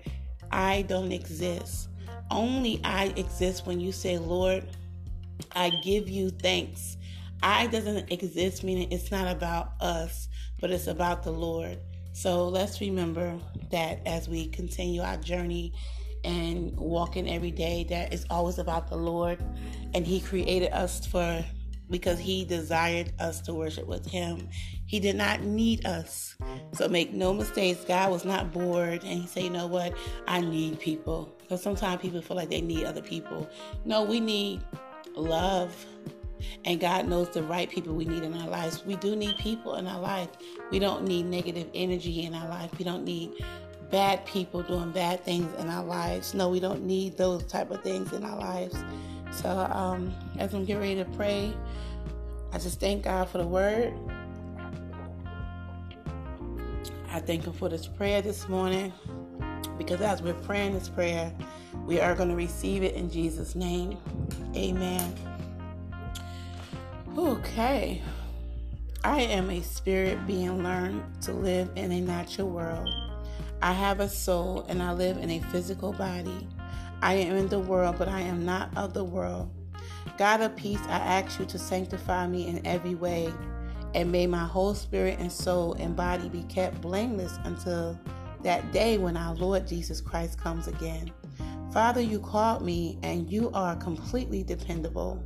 I 0.50 0.82
don't 0.82 1.12
exist. 1.12 1.88
Only 2.30 2.80
I 2.84 3.06
exist 3.16 3.66
when 3.66 3.80
you 3.80 3.92
say, 3.92 4.18
Lord, 4.18 4.66
I 5.52 5.70
give 5.82 6.08
you 6.08 6.30
thanks. 6.30 6.96
I 7.42 7.66
doesn't 7.66 8.10
exist, 8.10 8.64
meaning 8.64 8.90
it's 8.90 9.10
not 9.10 9.30
about 9.30 9.72
us, 9.80 10.28
but 10.60 10.70
it's 10.70 10.86
about 10.86 11.22
the 11.22 11.30
Lord. 11.30 11.78
So 12.12 12.48
let's 12.48 12.80
remember 12.80 13.38
that 13.70 14.00
as 14.06 14.28
we 14.28 14.46
continue 14.46 15.02
our 15.02 15.16
journey 15.16 15.72
and 16.24 16.74
walking 16.76 17.28
every 17.28 17.50
day, 17.50 17.84
that 17.90 18.14
it's 18.14 18.24
always 18.30 18.58
about 18.58 18.88
the 18.88 18.96
Lord. 18.96 19.44
And 19.92 20.06
He 20.06 20.20
created 20.20 20.72
us 20.72 21.04
for 21.04 21.44
because 21.94 22.18
he 22.18 22.44
desired 22.44 23.12
us 23.20 23.40
to 23.40 23.54
worship 23.54 23.86
with 23.86 24.04
him. 24.04 24.48
He 24.84 24.98
did 24.98 25.14
not 25.14 25.42
need 25.42 25.86
us. 25.86 26.34
So 26.72 26.88
make 26.88 27.12
no 27.12 27.32
mistakes, 27.32 27.84
God 27.84 28.10
was 28.10 28.24
not 28.24 28.52
bored 28.52 29.04
and 29.04 29.20
he 29.20 29.28
said, 29.28 29.44
you 29.44 29.50
know 29.50 29.68
what? 29.68 29.96
I 30.26 30.40
need 30.40 30.80
people. 30.80 31.32
Because 31.38 31.62
sometimes 31.62 32.02
people 32.02 32.20
feel 32.20 32.36
like 32.36 32.50
they 32.50 32.62
need 32.62 32.84
other 32.84 33.00
people. 33.00 33.48
No, 33.84 34.02
we 34.02 34.18
need 34.18 34.60
love. 35.14 35.86
And 36.64 36.80
God 36.80 37.06
knows 37.06 37.30
the 37.30 37.44
right 37.44 37.70
people 37.70 37.94
we 37.94 38.06
need 38.06 38.24
in 38.24 38.34
our 38.34 38.48
lives. 38.48 38.84
We 38.84 38.96
do 38.96 39.14
need 39.14 39.36
people 39.38 39.76
in 39.76 39.86
our 39.86 40.00
life. 40.00 40.30
We 40.72 40.80
don't 40.80 41.04
need 41.04 41.26
negative 41.26 41.70
energy 41.74 42.24
in 42.24 42.34
our 42.34 42.48
life. 42.48 42.76
We 42.76 42.84
don't 42.84 43.04
need 43.04 43.34
bad 43.92 44.26
people 44.26 44.64
doing 44.64 44.90
bad 44.90 45.24
things 45.24 45.48
in 45.60 45.70
our 45.70 45.84
lives. 45.84 46.34
No, 46.34 46.48
we 46.48 46.58
don't 46.58 46.82
need 46.82 47.16
those 47.16 47.44
type 47.44 47.70
of 47.70 47.84
things 47.84 48.12
in 48.12 48.24
our 48.24 48.36
lives. 48.36 48.74
So 49.34 49.50
um, 49.50 50.14
as 50.38 50.54
I'm 50.54 50.64
getting 50.64 50.80
ready 50.80 50.96
to 50.96 51.04
pray, 51.16 51.52
I 52.52 52.58
just 52.58 52.80
thank 52.80 53.04
God 53.04 53.28
for 53.28 53.38
the 53.38 53.46
word. 53.46 53.92
I 57.10 57.20
thank 57.20 57.44
Him 57.44 57.52
for 57.52 57.68
this 57.68 57.86
prayer 57.86 58.22
this 58.22 58.48
morning 58.48 58.92
because 59.76 60.00
as 60.00 60.22
we're 60.22 60.34
praying 60.34 60.74
this 60.74 60.88
prayer, 60.88 61.32
we 61.84 62.00
are 62.00 62.14
going 62.14 62.28
to 62.28 62.36
receive 62.36 62.82
it 62.82 62.94
in 62.94 63.10
Jesus' 63.10 63.54
name. 63.54 63.98
Amen. 64.56 65.14
Okay. 67.16 68.02
I 69.02 69.20
am 69.20 69.50
a 69.50 69.60
spirit 69.60 70.26
being 70.26 70.62
learned 70.62 71.02
to 71.22 71.32
live 71.32 71.70
in 71.76 71.92
a 71.92 72.00
natural 72.00 72.48
world. 72.48 72.88
I 73.60 73.72
have 73.72 74.00
a 74.00 74.08
soul 74.08 74.64
and 74.68 74.82
I 74.82 74.92
live 74.92 75.18
in 75.18 75.30
a 75.30 75.40
physical 75.40 75.92
body. 75.92 76.48
I 77.04 77.16
am 77.16 77.36
in 77.36 77.48
the 77.48 77.60
world, 77.60 77.96
but 77.98 78.08
I 78.08 78.22
am 78.22 78.46
not 78.46 78.74
of 78.78 78.94
the 78.94 79.04
world. 79.04 79.50
God 80.16 80.40
of 80.40 80.56
peace, 80.56 80.80
I 80.88 80.96
ask 80.96 81.38
you 81.38 81.44
to 81.44 81.58
sanctify 81.58 82.26
me 82.26 82.46
in 82.46 82.66
every 82.66 82.94
way, 82.94 83.30
and 83.94 84.10
may 84.10 84.26
my 84.26 84.46
whole 84.46 84.74
spirit 84.74 85.18
and 85.18 85.30
soul 85.30 85.74
and 85.74 85.94
body 85.94 86.30
be 86.30 86.44
kept 86.44 86.80
blameless 86.80 87.38
until 87.44 88.00
that 88.42 88.72
day 88.72 88.96
when 88.96 89.18
our 89.18 89.34
Lord 89.34 89.68
Jesus 89.68 90.00
Christ 90.00 90.40
comes 90.40 90.66
again. 90.66 91.12
Father, 91.74 92.00
you 92.00 92.18
called 92.20 92.62
me 92.62 92.98
and 93.02 93.30
you 93.30 93.50
are 93.52 93.76
completely 93.76 94.42
dependable. 94.42 95.22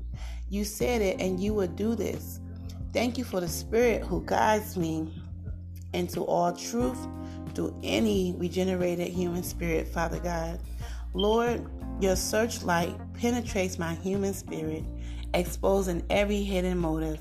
You 0.48 0.64
said 0.64 1.00
it 1.00 1.20
and 1.20 1.38
you 1.38 1.54
would 1.54 1.76
do 1.76 1.94
this. 1.94 2.40
Thank 2.92 3.16
you 3.16 3.22
for 3.22 3.38
the 3.40 3.48
Spirit 3.48 4.02
who 4.02 4.24
guides 4.26 4.76
me 4.76 5.14
into 5.94 6.24
all 6.24 6.52
truth 6.52 7.06
through 7.54 7.78
any 7.84 8.34
regenerated 8.36 9.08
human 9.08 9.44
spirit, 9.44 9.86
Father 9.86 10.18
God. 10.18 10.58
Lord, 11.14 11.66
your 12.00 12.16
searchlight 12.16 12.96
penetrates 13.14 13.78
my 13.78 13.94
human 13.94 14.34
spirit, 14.34 14.84
exposing 15.34 16.04
every 16.10 16.42
hidden 16.42 16.78
motive. 16.78 17.20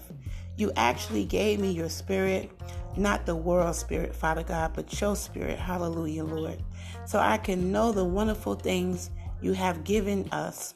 You 0.55 0.71
actually 0.75 1.25
gave 1.25 1.59
me 1.59 1.71
your 1.71 1.89
spirit, 1.89 2.51
not 2.95 3.25
the 3.25 3.35
world 3.35 3.75
spirit, 3.75 4.15
Father 4.15 4.43
God, 4.43 4.73
but 4.73 4.99
your 4.99 5.15
spirit. 5.15 5.59
Hallelujah, 5.59 6.23
Lord. 6.23 6.63
So 7.05 7.19
I 7.19 7.37
can 7.37 7.71
know 7.71 7.91
the 7.91 8.05
wonderful 8.05 8.55
things 8.55 9.09
you 9.41 9.53
have 9.53 9.83
given 9.83 10.27
us. 10.31 10.73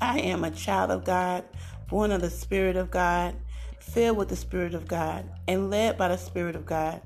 I 0.00 0.20
am 0.20 0.44
a 0.44 0.50
child 0.50 0.90
of 0.90 1.04
God, 1.04 1.44
born 1.88 2.10
of 2.10 2.20
the 2.20 2.30
Spirit 2.30 2.76
of 2.76 2.90
God, 2.90 3.34
filled 3.78 4.18
with 4.18 4.28
the 4.28 4.36
Spirit 4.36 4.74
of 4.74 4.86
God, 4.86 5.28
and 5.48 5.70
led 5.70 5.96
by 5.96 6.08
the 6.08 6.16
Spirit 6.16 6.56
of 6.56 6.66
God. 6.66 7.00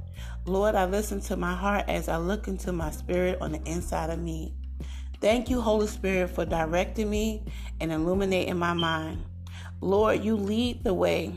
Lord, 0.46 0.74
I 0.74 0.86
listen 0.86 1.20
to 1.22 1.36
my 1.36 1.54
heart 1.54 1.84
as 1.88 2.08
I 2.08 2.16
look 2.16 2.48
into 2.48 2.72
my 2.72 2.90
spirit 2.90 3.38
on 3.40 3.52
the 3.52 3.62
inside 3.64 4.10
of 4.10 4.18
me. 4.18 4.54
Thank 5.20 5.50
you, 5.50 5.60
Holy 5.60 5.88
Spirit, 5.88 6.30
for 6.30 6.44
directing 6.44 7.10
me 7.10 7.42
and 7.80 7.90
illuminating 7.92 8.56
my 8.56 8.72
mind. 8.72 9.24
Lord, 9.80 10.24
you 10.24 10.36
lead 10.36 10.84
the 10.84 10.94
way. 10.94 11.32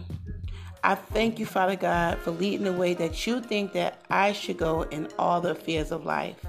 I 0.83 0.95
thank 0.95 1.39
you, 1.39 1.45
Father 1.45 1.75
God, 1.75 2.19
for 2.19 2.31
leading 2.31 2.65
the 2.65 2.73
way 2.73 2.93
that 2.95 3.27
you 3.27 3.39
think 3.39 3.73
that 3.73 4.03
I 4.09 4.33
should 4.33 4.57
go 4.57 4.83
in 4.83 5.07
all 5.17 5.41
the 5.41 5.51
affairs 5.51 5.91
of 5.91 6.05
life. 6.05 6.43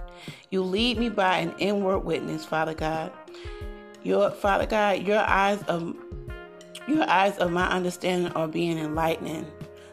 You 0.50 0.62
lead 0.62 0.98
me 0.98 1.08
by 1.08 1.38
an 1.38 1.54
inward 1.58 2.00
witness, 2.00 2.44
Father 2.44 2.74
God. 2.74 3.12
Your 4.02 4.30
Father 4.30 4.66
God, 4.66 5.06
your 5.06 5.20
eyes 5.20 5.62
of 5.64 5.94
your 6.88 7.08
eyes 7.08 7.38
of 7.38 7.52
my 7.52 7.68
understanding 7.68 8.32
are 8.32 8.48
being 8.48 8.78
enlightened. 8.78 9.46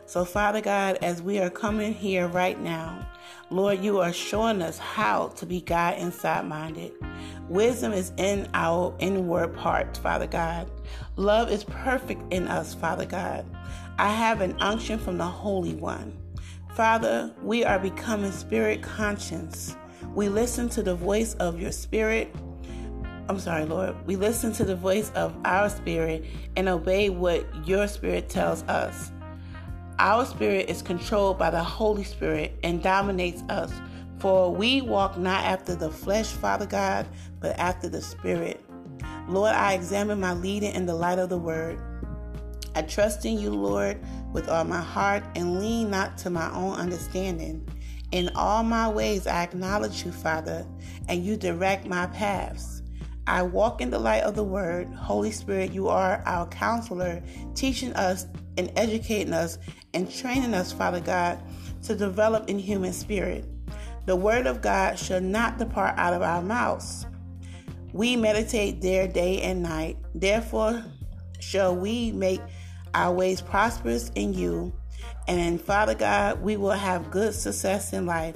So, 0.06 0.26
Father 0.26 0.62
God, 0.62 0.98
as 1.02 1.22
we 1.22 1.40
are 1.40 1.50
coming 1.50 1.94
here 1.94 2.28
right 2.28 2.60
now, 2.60 3.09
Lord, 3.52 3.84
you 3.84 4.00
are 4.00 4.14
showing 4.14 4.62
us 4.62 4.78
how 4.78 5.30
to 5.30 5.46
be 5.48 5.62
God 5.62 5.98
inside 5.98 6.46
minded. 6.48 6.92
Wisdom 7.48 7.94
is 7.94 8.12
in 8.18 8.48
our 8.54 8.94
inward 9.00 9.56
part, 9.56 9.98
Father 9.98 10.28
God. 10.28 10.70
Love 11.16 11.52
is 11.52 11.64
perfect 11.64 12.22
in 12.32 12.48
us, 12.48 12.76
Father 12.76 13.06
God. 13.06 13.46
I 13.98 14.10
have 14.10 14.42
an 14.42 14.56
unction 14.60 15.00
from 15.00 15.18
the 15.18 15.26
Holy 15.26 15.74
One. 15.74 16.16
Father, 16.76 17.34
we 17.42 17.64
are 17.64 17.80
becoming 17.80 18.32
spirit 18.32 18.84
conscious. 18.84 19.76
We 20.14 20.30
listen 20.30 20.70
to 20.70 20.84
the 20.84 20.94
voice 20.94 21.34
of 21.36 21.60
your 21.60 21.72
spirit. 21.72 22.34
I'm 23.28 23.40
sorry, 23.40 23.66
Lord. 23.66 23.96
We 24.06 24.16
listen 24.16 24.54
to 24.54 24.64
the 24.64 24.76
voice 24.76 25.12
of 25.16 25.36
our 25.44 25.70
spirit 25.70 26.24
and 26.56 26.70
obey 26.70 27.10
what 27.10 27.48
your 27.68 27.88
spirit 27.88 28.30
tells 28.30 28.62
us. 28.64 29.12
Our 30.00 30.26
spirit 30.26 30.70
is 30.70 30.82
controlled 30.82 31.38
by 31.38 31.50
the 31.50 31.62
Holy 31.62 32.06
Spirit 32.06 32.58
and 32.64 32.82
dominates 32.82 33.44
us. 33.50 33.70
For 34.20 34.50
we 34.50 34.80
walk 34.80 35.18
not 35.18 35.44
after 35.44 35.76
the 35.76 35.92
flesh, 35.92 36.28
Father 36.28 36.66
God, 36.66 37.06
but 37.42 37.60
after 37.60 37.90
the 37.90 38.02
Spirit. 38.02 38.64
Lord, 39.28 39.52
I 39.52 39.74
examine 39.74 40.22
my 40.22 40.34
leading 40.34 40.74
in 40.74 40.86
the 40.86 40.96
light 40.96 41.20
of 41.20 41.28
the 41.28 41.38
Word. 41.38 41.82
I 42.76 42.84
trust 42.84 43.26
in 43.26 43.38
you, 43.38 43.50
Lord, 43.50 44.00
with 44.32 44.48
all 44.48 44.64
my 44.64 44.80
heart 44.80 45.24
and 45.36 45.60
lean 45.60 45.90
not 45.90 46.18
to 46.20 46.30
my 46.30 46.50
own 46.54 46.76
understanding. 46.76 47.68
In 48.14 48.30
all 48.36 48.64
my 48.64 48.88
ways, 48.88 49.28
I 49.28 49.44
acknowledge 49.44 50.06
you, 50.06 50.14
Father, 50.14 50.66
and 51.10 51.26
you 51.26 51.36
direct 51.36 51.88
my 51.88 52.06
paths. 52.08 52.84
I 53.28 53.44
walk 53.44 53.82
in 53.82 53.92
the 53.92 54.00
light 54.00 54.24
of 54.24 54.36
the 54.36 54.44
Word. 54.44 54.94
Holy 54.94 55.32
Spirit, 55.32 55.72
you 55.72 55.90
are 55.90 56.24
our 56.26 56.48
counselor, 56.48 57.22
teaching 57.54 57.94
us 57.94 58.28
and 58.58 58.72
educating 58.76 59.34
us 59.34 59.60
and 59.94 60.12
training 60.12 60.54
us, 60.54 60.72
Father 60.72 61.00
God, 61.00 61.40
to 61.84 61.96
develop 61.96 62.50
in 62.50 62.60
human 62.60 62.94
spirit. 62.94 63.46
The 64.06 64.16
Word 64.16 64.48
of 64.48 64.62
God 64.62 64.98
shall 64.98 65.22
not 65.22 65.58
depart 65.58 65.98
out 65.98 66.14
of 66.14 66.22
our 66.22 66.42
mouths. 66.42 67.06
We 67.94 68.16
meditate 68.16 68.82
there 68.82 69.08
day 69.08 69.42
and 69.42 69.64
night. 69.64 69.98
Therefore, 70.16 70.84
shall 71.40 71.76
we 71.76 72.12
make 72.12 72.42
our 72.94 73.14
ways 73.14 73.42
prosperous 73.42 74.10
in 74.16 74.34
you 74.34 74.74
and 75.30 75.40
in 75.40 75.60
Father 75.60 75.94
God, 75.94 76.42
we 76.42 76.58
will 76.58 76.72
have 76.72 77.12
good 77.12 77.36
success 77.36 77.94
in 77.94 78.08
life. 78.08 78.36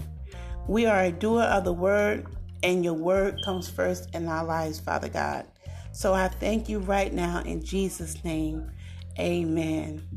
We 0.68 0.86
are 0.86 1.06
a 1.06 1.12
doer 1.12 1.42
of 1.42 1.63
the 1.63 1.74
word, 1.74 2.28
and 2.62 2.84
your 2.84 2.94
word 2.94 3.42
comes 3.44 3.68
first 3.68 4.13
in 4.13 4.28
our 4.28 4.46
lives, 4.46 4.80
Father 4.80 5.10
God. 5.10 5.48
So 5.92 6.13
I 6.13 6.28
thank 6.28 6.70
you 6.70 6.78
right 6.78 7.12
now 7.12 7.42
in 7.42 7.66
Jesus' 7.66 8.24
name. 8.24 8.72
Amen. 9.20 10.08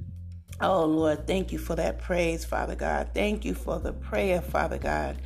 Oh 0.60 0.86
Lord, 0.86 1.26
thank 1.26 1.52
you 1.52 1.58
for 1.58 1.76
that 1.76 1.98
praise, 1.98 2.44
Father 2.44 2.74
God. 2.74 3.10
Thank 3.12 3.44
you 3.44 3.54
for 3.54 3.78
the 3.78 3.92
prayer, 3.92 4.40
Father 4.40 4.78
God. 4.78 5.18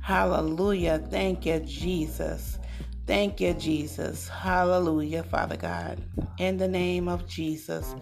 Hallelujah. 0.00 0.98
Thank 1.10 1.44
you, 1.44 1.60
Jesus. 1.60 2.58
Thank 3.06 3.40
you, 3.40 3.52
Jesus. 3.54 4.28
Hallelujah, 4.28 5.22
Father 5.24 5.56
God. 5.56 6.00
In 6.38 6.56
the 6.56 6.68
name 6.68 7.08
of 7.08 7.26
Jesus. 7.26 7.94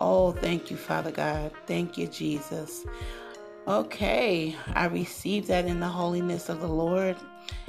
Oh, 0.00 0.32
thank 0.32 0.70
you, 0.70 0.76
Father 0.76 1.12
God. 1.12 1.52
Thank 1.66 1.96
you, 1.96 2.08
Jesus. 2.08 2.84
Okay, 3.68 4.56
I 4.74 4.86
received 4.86 5.46
that 5.46 5.66
in 5.66 5.78
the 5.78 5.86
holiness 5.88 6.48
of 6.48 6.60
the 6.60 6.66
Lord, 6.66 7.16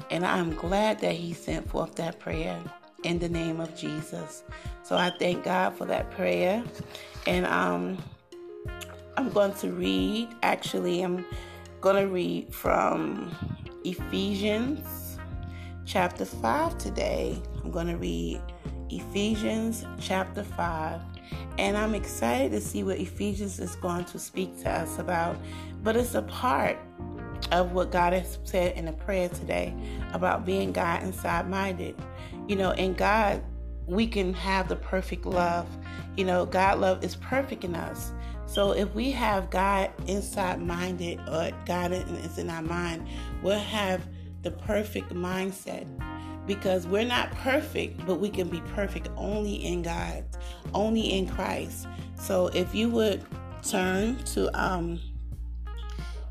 and 0.10 0.26
I'm 0.26 0.56
glad 0.56 1.00
that 1.02 1.14
He 1.14 1.34
sent 1.34 1.70
forth 1.70 1.94
that 1.96 2.20
prayer 2.20 2.60
in 3.04 3.20
the 3.20 3.30
name 3.30 3.60
of 3.60 3.76
Jesus. 3.76 4.44
So 4.82 4.98
I 4.98 5.12
thank 5.20 5.44
God 5.44 5.78
for 5.78 5.86
that 5.86 6.10
prayer, 6.10 6.64
and 7.28 7.46
um, 7.46 8.00
I'm 9.24 9.32
going 9.32 9.54
to 9.54 9.72
read. 9.72 10.36
Actually, 10.44 11.02
I'm 11.02 11.26
going 11.80 11.96
to 11.96 12.12
read 12.12 12.54
from 12.54 13.34
Ephesians 13.86 15.18
chapter 15.86 16.26
5 16.26 16.78
today. 16.78 17.42
I'm 17.64 17.72
going 17.72 17.88
to 17.88 17.96
read 17.96 18.42
Ephesians 18.90 19.86
chapter 19.98 20.44
5 20.44 21.00
and 21.58 21.78
I'm 21.78 21.96
excited 21.96 22.52
to 22.52 22.60
see 22.60 22.84
what 22.84 23.00
Ephesians 23.00 23.62
is 23.62 23.78
going 23.78 24.04
to 24.06 24.20
speak 24.20 24.62
to 24.64 24.70
us 24.70 25.00
about. 25.00 25.38
But 25.84 25.96
it's 25.96 26.16
a 26.16 26.24
part 26.24 26.78
of 27.54 27.72
what 27.72 27.94
God 27.94 28.12
has 28.12 28.40
said 28.44 28.76
in 28.76 28.84
the 28.84 28.92
prayer 28.92 29.30
today 29.30 29.74
about 30.12 30.46
being 30.46 30.74
God 30.74 31.02
inside 31.02 31.50
minded. 31.50 31.96
You 32.50 32.58
know, 32.58 32.72
in 32.72 32.94
God, 32.94 33.42
we 33.86 34.06
can 34.06 34.34
have 34.34 34.68
the 34.68 34.76
perfect 34.76 35.26
love. 35.26 35.66
You 36.18 36.26
know, 36.26 36.46
God 36.46 36.80
love 36.80 37.06
is 37.06 37.16
perfect 37.16 37.64
in 37.64 37.74
us. 37.74 38.12
So 38.54 38.74
if 38.74 38.94
we 38.94 39.10
have 39.10 39.50
God 39.50 39.89
inside 40.06 40.62
minded 40.62 41.20
or 41.28 41.50
God 41.66 41.92
is 41.92 42.38
in 42.38 42.52
our 42.52 42.62
mind, 42.62 43.08
we'll 43.42 43.58
have 43.58 44.06
the 44.44 44.52
perfect 44.52 45.10
mindset 45.10 45.88
because 46.46 46.86
we're 46.86 47.04
not 47.04 47.32
perfect, 47.32 48.06
but 48.06 48.20
we 48.20 48.30
can 48.30 48.50
be 48.50 48.62
perfect 48.76 49.10
only 49.18 49.56
in 49.56 49.82
God, 49.82 50.24
only 50.76 51.18
in 51.18 51.28
Christ. 51.28 51.88
So 52.16 52.48
if 52.50 52.76
you 52.76 52.89
would 52.89 53.26
turn 53.63 54.24
to 54.26 54.56
um, 54.62 55.00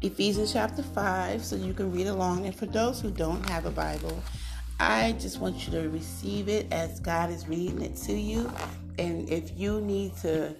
Ephesians 0.01 0.53
chapter 0.53 0.85
5 0.85 1.45
so 1.45 1.57
you 1.57 1.75
can 1.75 1.91
read 1.91 2.07
along. 2.07 2.47
And 2.47 2.55
for 2.55 2.67
those 2.67 3.01
who 3.01 3.11
don't 3.11 3.49
have 3.51 3.67
a 3.67 3.71
Bible, 3.73 4.23
I 4.79 5.13
just 5.19 5.41
want 5.41 5.67
you 5.67 5.73
to 5.73 5.89
receive 5.89 6.49
it 6.49 6.73
as 6.73 7.01
God 7.01 7.31
is 7.31 7.49
reading 7.49 7.83
it 7.83 7.97
to 7.97 8.13
you. 8.13 8.49
And 9.01 9.29
if 9.29 9.59
you 9.59 9.81
need 9.81 10.17
to 10.19 10.55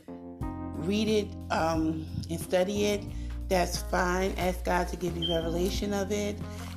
read 0.87 1.09
it 1.09 1.29
um, 1.51 2.07
and 2.31 2.41
study 2.41 2.87
it, 2.87 3.03
that's 3.49 3.77
fine. 3.77 4.33
Ask 4.39 4.65
God 4.65 4.89
to 4.89 4.97
give 4.97 5.17
you 5.17 5.35
revelation 5.35 5.93
of 5.93 6.11
it. 6.11 6.37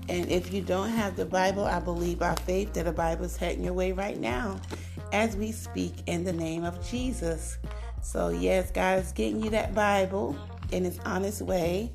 And 0.10 0.30
if 0.30 0.54
you 0.54 0.62
don't 0.62 0.90
have 0.90 1.16
the 1.16 1.26
Bible, 1.26 1.66
I 1.66 1.80
believe 1.80 2.20
by 2.20 2.36
faith 2.36 2.74
that 2.74 2.86
the 2.86 2.92
Bible 2.92 3.26
is 3.26 3.38
heading 3.38 3.64
your 3.64 3.74
way 3.74 3.92
right 3.92 4.20
now 4.20 4.60
as 5.14 5.36
we 5.36 5.52
speak 5.52 5.94
in 6.08 6.24
the 6.24 6.34
name 6.34 6.64
of 6.64 6.86
Jesus. 6.88 7.58
So, 8.02 8.30
yes, 8.30 8.72
God 8.72 9.00
is 9.00 9.12
getting 9.12 9.42
you 9.42 9.50
that 9.52 9.74
Bible 9.74 10.38
in 10.72 10.84
His 10.84 11.00
honest 11.06 11.42
way. 11.42 11.92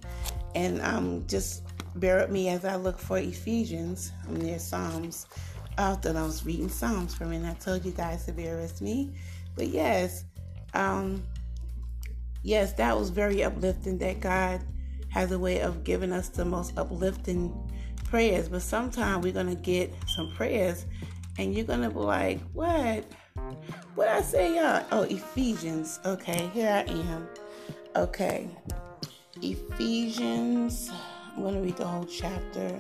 And 0.55 0.81
um, 0.81 1.25
just 1.29 1.63
bear 1.97 2.17
with 2.17 2.31
me 2.31 2.49
as 2.49 2.65
I 2.65 2.77
look 2.77 2.99
for 2.99 3.19
Ephesians. 3.19 4.13
I'm 4.27 4.37
near 4.37 4.59
Psalms. 4.59 5.27
I 5.79 5.95
thought 5.95 6.17
I 6.17 6.23
was 6.23 6.45
reading 6.45 6.69
Psalms 6.69 7.15
for 7.15 7.25
a 7.25 7.27
minute. 7.29 7.51
I 7.51 7.55
told 7.55 7.85
you 7.85 7.93
guys 7.93 8.25
to 8.27 8.33
bear 8.33 8.57
with 8.57 8.81
me. 8.81 9.11
But 9.55 9.69
yes, 9.69 10.25
um, 10.75 11.23
yes, 12.43 12.73
that 12.75 12.97
was 12.99 13.11
very 13.11 13.43
uplifting 13.43 13.99
that 13.99 14.21
God 14.21 14.63
has 15.11 15.33
a 15.33 15.39
way 15.39 15.61
of 15.61 15.85
giving 15.85 16.13
us 16.13 16.29
the 16.29 16.45
most 16.45 16.77
uplifting 16.79 17.53
prayers, 18.05 18.49
but 18.49 18.63
sometimes 18.63 19.25
we're 19.25 19.33
gonna 19.33 19.55
get 19.55 19.93
some 20.17 20.33
prayers 20.35 20.87
and 21.39 21.55
you're 21.55 21.67
gonna 21.67 21.91
be 21.91 21.97
like, 21.97 22.41
What? 22.53 23.05
What 23.95 24.09
I 24.09 24.21
say, 24.23 24.57
y'all? 24.57 24.85
Oh, 24.93 25.03
Ephesians. 25.03 26.01
Okay, 26.05 26.51
here 26.53 26.85
I 26.87 26.91
am. 26.91 27.29
Okay. 27.97 28.49
Ephesians. 29.43 30.91
I'm 31.37 31.43
gonna 31.43 31.61
read 31.61 31.77
the 31.77 31.87
whole 31.87 32.05
chapter. 32.05 32.79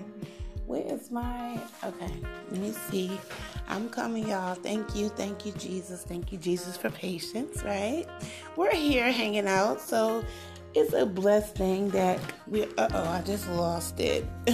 Where 0.70 0.86
is 0.86 1.10
my 1.10 1.58
okay? 1.82 2.12
Let 2.52 2.60
me 2.60 2.70
see. 2.70 3.18
I'm 3.66 3.88
coming, 3.88 4.28
y'all. 4.28 4.54
Thank 4.54 4.94
you, 4.94 5.08
thank 5.08 5.44
you, 5.44 5.50
Jesus. 5.54 6.04
Thank 6.04 6.30
you, 6.30 6.38
Jesus, 6.38 6.76
for 6.76 6.90
patience, 6.90 7.64
right? 7.64 8.06
We're 8.54 8.72
here 8.72 9.10
hanging 9.10 9.48
out, 9.48 9.80
so 9.80 10.24
it's 10.72 10.92
a 10.92 11.04
blessed 11.04 11.56
thing 11.56 11.88
that 11.88 12.20
we 12.46 12.62
uh 12.78 12.88
oh, 12.94 13.08
I 13.08 13.20
just 13.22 13.50
lost 13.50 13.98
it. 13.98 14.24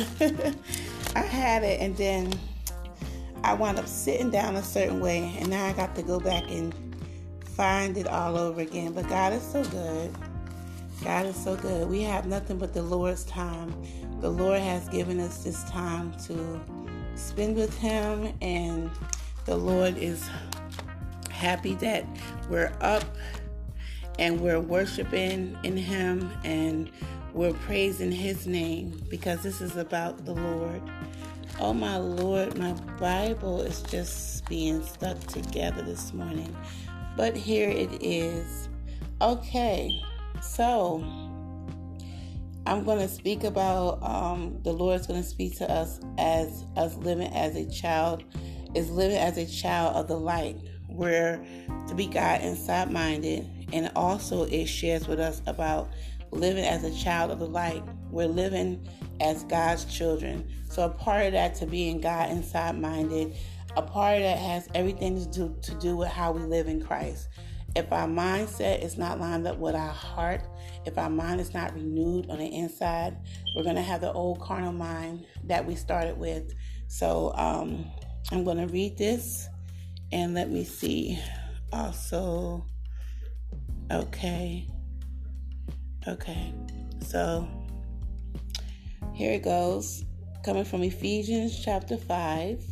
I 1.15 1.21
had 1.21 1.63
it 1.63 1.83
and 1.83 1.95
then 1.99 2.33
I 3.45 3.53
wound 3.53 3.79
up 3.79 3.87
sitting 3.87 4.31
down 4.31 4.57
a 4.57 4.63
certain 4.63 5.01
way 5.01 5.37
and 5.39 5.51
now 5.51 5.67
I 5.67 5.75
got 5.75 5.95
to 5.97 6.03
go 6.03 6.19
back 6.19 6.45
and 6.51 6.75
find 7.45 7.99
it 7.99 8.07
all 8.07 8.39
over 8.39 8.63
again. 8.63 8.95
But 8.95 9.07
God 9.11 9.35
is 9.35 9.43
so 9.43 9.63
good. 9.65 10.15
God 11.03 11.27
is 11.27 11.37
so 11.37 11.57
good. 11.57 11.89
We 11.89 12.03
have 12.03 12.27
nothing 12.27 12.59
but 12.59 12.73
the 12.73 12.83
Lord's 12.83 13.25
time. 13.25 13.75
The 14.21 14.31
Lord 14.31 14.61
has 14.61 14.89
given 14.89 15.21
us 15.21 15.45
this 15.45 15.63
time 15.65 16.13
to 16.27 16.61
spend 17.15 17.57
with 17.57 17.77
Him, 17.79 18.33
and 18.41 18.91
the 19.45 19.57
Lord 19.57 19.97
is 19.97 20.29
happy 21.31 21.75
that 21.77 22.05
we're 22.49 22.73
up 22.81 23.05
and 24.19 24.41
we're 24.41 24.61
worshiping 24.61 25.57
in 25.63 25.77
Him 25.77 26.31
and 26.45 26.91
we're 27.35 27.53
praising 27.53 28.11
His 28.11 28.47
name 28.47 29.03
because 29.11 29.43
this 29.43 29.61
is 29.61 29.77
about 29.77 30.25
the 30.25 30.33
Lord. 30.33 30.83
Oh 31.61 31.73
my 31.73 31.97
Lord, 31.97 32.57
my 32.59 32.73
Bible 32.99 33.61
is 33.61 33.83
just 33.83 34.47
being 34.49 34.83
stuck 34.83 35.19
together 35.27 35.83
this 35.83 36.13
morning. 36.13 36.55
But 37.17 37.37
here 37.37 37.69
it 37.69 38.03
is. 38.03 38.69
Okay, 39.21 40.03
so 40.43 41.03
I'm 42.67 42.83
going 42.85 42.99
to 42.99 43.09
speak 43.09 43.45
about 43.45 44.03
um, 44.03 44.59
the 44.63 44.73
Lord's 44.73 45.07
going 45.07 45.23
to 45.23 45.29
speak 45.29 45.57
to 45.59 45.71
us 45.71 46.01
as 46.19 46.65
us 46.77 46.97
living 46.97 47.33
as 47.33 47.55
a 47.55 47.69
child, 47.71 48.25
is 48.75 48.91
living 48.91 49.17
as 49.17 49.39
a 49.39 49.47
child 49.47 49.95
of 49.95 50.09
the 50.09 50.19
light. 50.19 50.57
We're 50.89 51.45
to 51.89 51.95
be 51.95 52.07
God 52.07 52.41
inside 52.41 52.91
minded, 52.91 53.49
and 53.73 53.91
also 53.95 54.45
it 54.45 54.67
shares 54.67 55.07
with 55.07 55.21
us 55.21 55.43
about 55.47 55.91
living 56.33 56.65
as 56.65 56.85
a 56.85 56.93
child 56.93 57.31
of 57.31 57.39
the 57.39 57.47
light. 57.47 57.85
We're 58.11 58.27
living 58.27 58.89
as 59.21 59.45
God's 59.45 59.85
children. 59.85 60.49
So 60.69 60.85
a 60.85 60.89
part 60.89 61.27
of 61.27 61.33
that 61.33 61.55
to 61.57 61.67
being 61.67 62.01
God 62.01 62.31
inside 62.31 62.79
minded, 62.79 63.35
a 63.77 63.83
part 63.83 64.17
of 64.17 64.23
that 64.23 64.39
has 64.39 64.69
everything 64.75 65.23
to 65.23 65.31
do 65.31 65.57
to 65.63 65.75
do 65.75 65.97
with 65.97 66.09
how 66.09 66.33
we 66.33 66.41
live 66.41 66.67
in 66.67 66.83
Christ. 66.83 67.29
If 67.77 67.93
our 67.93 68.09
mindset 68.09 68.83
is 68.83 68.97
not 68.97 69.21
lined 69.21 69.47
up 69.47 69.59
with 69.59 69.75
our 69.75 69.93
heart, 69.93 70.41
if 70.87 70.97
our 70.97 71.11
mind 71.11 71.43
is 71.43 71.53
not 71.53 71.75
renewed 71.75 72.31
on 72.31 72.39
the 72.39 72.47
inside, 72.47 73.19
we're 73.55 73.65
going 73.65 73.77
to 73.77 73.83
have 73.83 74.01
the 74.01 74.11
old 74.11 74.41
carnal 74.41 74.73
mind 74.73 75.27
that 75.45 75.67
we 75.67 75.75
started 75.75 76.17
with. 76.17 76.55
So 76.89 77.35
um, 77.35 77.85
I'm 78.33 78.45
going 78.45 78.57
to 78.57 78.67
read 78.73 78.97
this 78.97 79.47
and 80.11 80.33
let 80.33 80.51
me 80.51 80.65
see. 80.65 81.19
Also, 81.71 82.65
okay. 83.93 84.67
Okay. 86.09 86.55
So 87.03 87.47
here 89.13 89.35
it 89.35 89.43
goes. 89.43 90.03
Coming 90.47 90.65
from 90.65 90.83
Ephesians 90.83 91.63
chapter 91.63 91.99
5, 91.99 92.65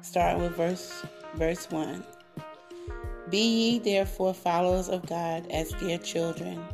starting 0.00 0.42
with 0.42 0.56
verse 0.56 1.04
verse 1.36 1.70
1. 1.70 2.04
Be 3.30 3.38
ye 3.38 3.78
therefore 3.78 4.32
followers 4.32 4.88
of 4.88 5.06
God 5.06 5.46
as 5.50 5.72
dear 5.72 5.98
children. 5.98 6.64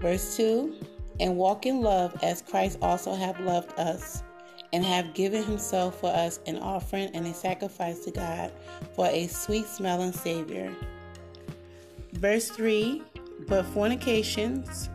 Verse 0.00 0.36
2 0.36 0.74
And 1.20 1.36
walk 1.36 1.64
in 1.66 1.80
love 1.80 2.16
as 2.22 2.42
Christ 2.42 2.78
also 2.82 3.14
hath 3.14 3.38
loved 3.40 3.78
us, 3.78 4.22
and 4.72 4.84
have 4.84 5.14
given 5.14 5.44
himself 5.44 6.00
for 6.00 6.10
us 6.10 6.40
an 6.46 6.58
offering 6.58 7.08
and 7.14 7.26
a 7.26 7.34
sacrifice 7.34 8.04
to 8.04 8.10
God 8.10 8.50
for 8.94 9.06
a 9.06 9.28
sweet 9.28 9.66
smelling 9.66 10.12
Savior. 10.12 10.74
Verse 12.14 12.48
3 12.48 13.02
But 13.46 13.64
fornications 13.66 14.90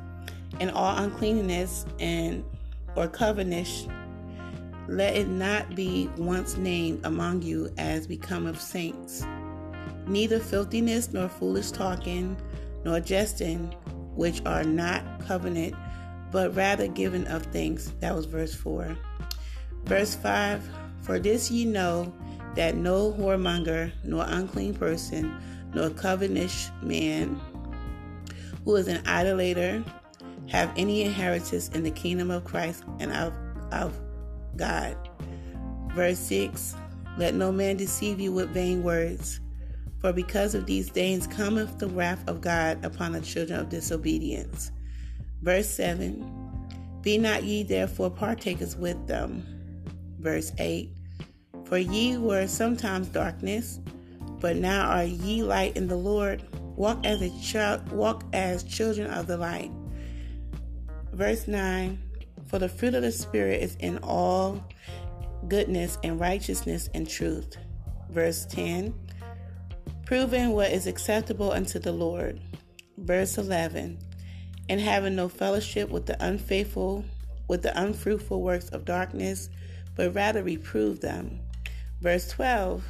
and 0.59 0.71
all 0.71 0.97
uncleanness 0.97 1.85
and 1.99 2.43
or 2.95 3.07
covetousness 3.07 3.87
let 4.89 5.15
it 5.15 5.29
not 5.29 5.73
be 5.73 6.09
once 6.17 6.57
named 6.57 6.99
among 7.05 7.41
you 7.41 7.69
as 7.77 8.05
becometh 8.07 8.59
saints 8.59 9.25
neither 10.11 10.39
filthiness, 10.39 11.11
nor 11.11 11.29
foolish 11.29 11.71
talking, 11.71 12.37
nor 12.83 12.99
jesting, 12.99 13.73
which 14.15 14.41
are 14.45 14.63
not 14.63 15.03
covenant, 15.25 15.75
but 16.31 16.55
rather 16.55 16.87
given 16.87 17.27
of 17.27 17.43
things. 17.47 17.91
That 17.99 18.15
was 18.15 18.25
verse 18.25 18.53
4. 18.53 18.97
Verse 19.85 20.15
5 20.15 20.69
For 21.01 21.19
this 21.19 21.51
ye 21.51 21.65
know 21.65 22.13
that 22.55 22.75
no 22.75 23.13
whoremonger, 23.13 23.91
nor 24.03 24.25
unclean 24.27 24.73
person, 24.73 25.33
nor 25.73 25.89
covetous 25.89 26.71
man, 26.81 27.39
who 28.65 28.75
is 28.75 28.87
an 28.87 29.05
idolater, 29.07 29.83
have 30.47 30.71
any 30.75 31.03
inheritance 31.03 31.69
in 31.69 31.83
the 31.83 31.91
kingdom 31.91 32.29
of 32.29 32.43
Christ 32.43 32.83
and 32.99 33.11
of, 33.13 33.33
of 33.71 33.97
God. 34.55 34.97
Verse 35.93 36.19
6 36.19 36.75
Let 37.17 37.35
no 37.35 37.51
man 37.51 37.77
deceive 37.77 38.19
you 38.19 38.31
with 38.31 38.49
vain 38.49 38.83
words. 38.83 39.40
For 40.01 40.11
because 40.11 40.55
of 40.55 40.65
these 40.65 40.89
things 40.89 41.27
cometh 41.27 41.77
the 41.77 41.87
wrath 41.87 42.27
of 42.27 42.41
God 42.41 42.83
upon 42.83 43.11
the 43.11 43.21
children 43.21 43.59
of 43.59 43.69
disobedience. 43.69 44.71
Verse 45.43 45.69
7 45.69 46.99
Be 47.01 47.19
not 47.19 47.43
ye 47.43 47.61
therefore 47.61 48.09
partakers 48.09 48.75
with 48.75 49.07
them. 49.07 49.45
Verse 50.19 50.51
8 50.57 50.89
For 51.65 51.77
ye 51.77 52.17
were 52.17 52.47
sometimes 52.47 53.09
darkness, 53.09 53.79
but 54.39 54.55
now 54.55 54.89
are 54.89 55.03
ye 55.03 55.43
light 55.43 55.77
in 55.77 55.87
the 55.87 55.95
Lord. 55.95 56.43
Walk 56.75 57.05
as 57.05 57.21
a 57.21 57.29
child, 57.39 57.91
walk 57.91 58.23
as 58.33 58.63
children 58.63 59.11
of 59.11 59.27
the 59.27 59.37
light. 59.37 59.71
Verse 61.13 61.47
9 61.47 61.99
For 62.47 62.57
the 62.57 62.69
fruit 62.69 62.95
of 62.95 63.03
the 63.03 63.11
Spirit 63.11 63.61
is 63.61 63.75
in 63.75 63.99
all 63.99 64.63
goodness 65.47 65.99
and 66.03 66.19
righteousness 66.19 66.89
and 66.95 67.07
truth. 67.07 67.55
Verse 68.09 68.45
10 68.45 68.93
proving 70.11 70.51
what 70.51 70.69
is 70.69 70.87
acceptable 70.87 71.53
unto 71.53 71.79
the 71.79 71.93
Lord. 71.93 72.37
Verse 72.97 73.37
11 73.37 73.97
And 74.67 74.81
having 74.81 75.15
no 75.15 75.29
fellowship 75.29 75.89
with 75.89 76.05
the 76.05 76.21
unfaithful, 76.21 77.05
with 77.47 77.61
the 77.61 77.81
unfruitful 77.81 78.41
works 78.41 78.67
of 78.71 78.83
darkness, 78.83 79.47
but 79.95 80.13
rather 80.13 80.43
reprove 80.43 80.99
them. 80.99 81.39
Verse 82.01 82.27
12 82.27 82.83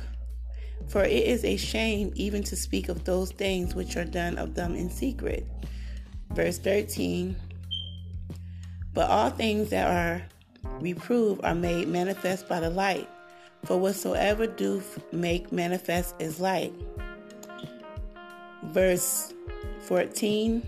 For 0.87 1.03
it 1.03 1.11
is 1.11 1.45
a 1.45 1.57
shame 1.57 2.11
even 2.15 2.41
to 2.41 2.55
speak 2.55 2.89
of 2.89 3.03
those 3.03 3.31
things 3.31 3.75
which 3.75 3.97
are 3.97 4.03
done 4.03 4.39
of 4.39 4.55
them 4.55 4.73
in 4.73 4.89
secret. 4.89 5.45
Verse 6.31 6.57
13 6.57 7.35
But 8.95 9.11
all 9.11 9.29
things 9.29 9.69
that 9.69 9.87
are 9.87 10.23
reproved 10.79 11.45
are 11.45 11.53
made 11.53 11.87
manifest 11.87 12.49
by 12.49 12.59
the 12.59 12.71
light. 12.71 13.07
For 13.65 13.77
whatsoever 13.77 14.47
doth 14.47 14.99
make 15.13 15.51
manifest 15.51 16.15
is 16.17 16.39
light 16.39 16.73
verse 18.63 19.33
14 19.81 20.61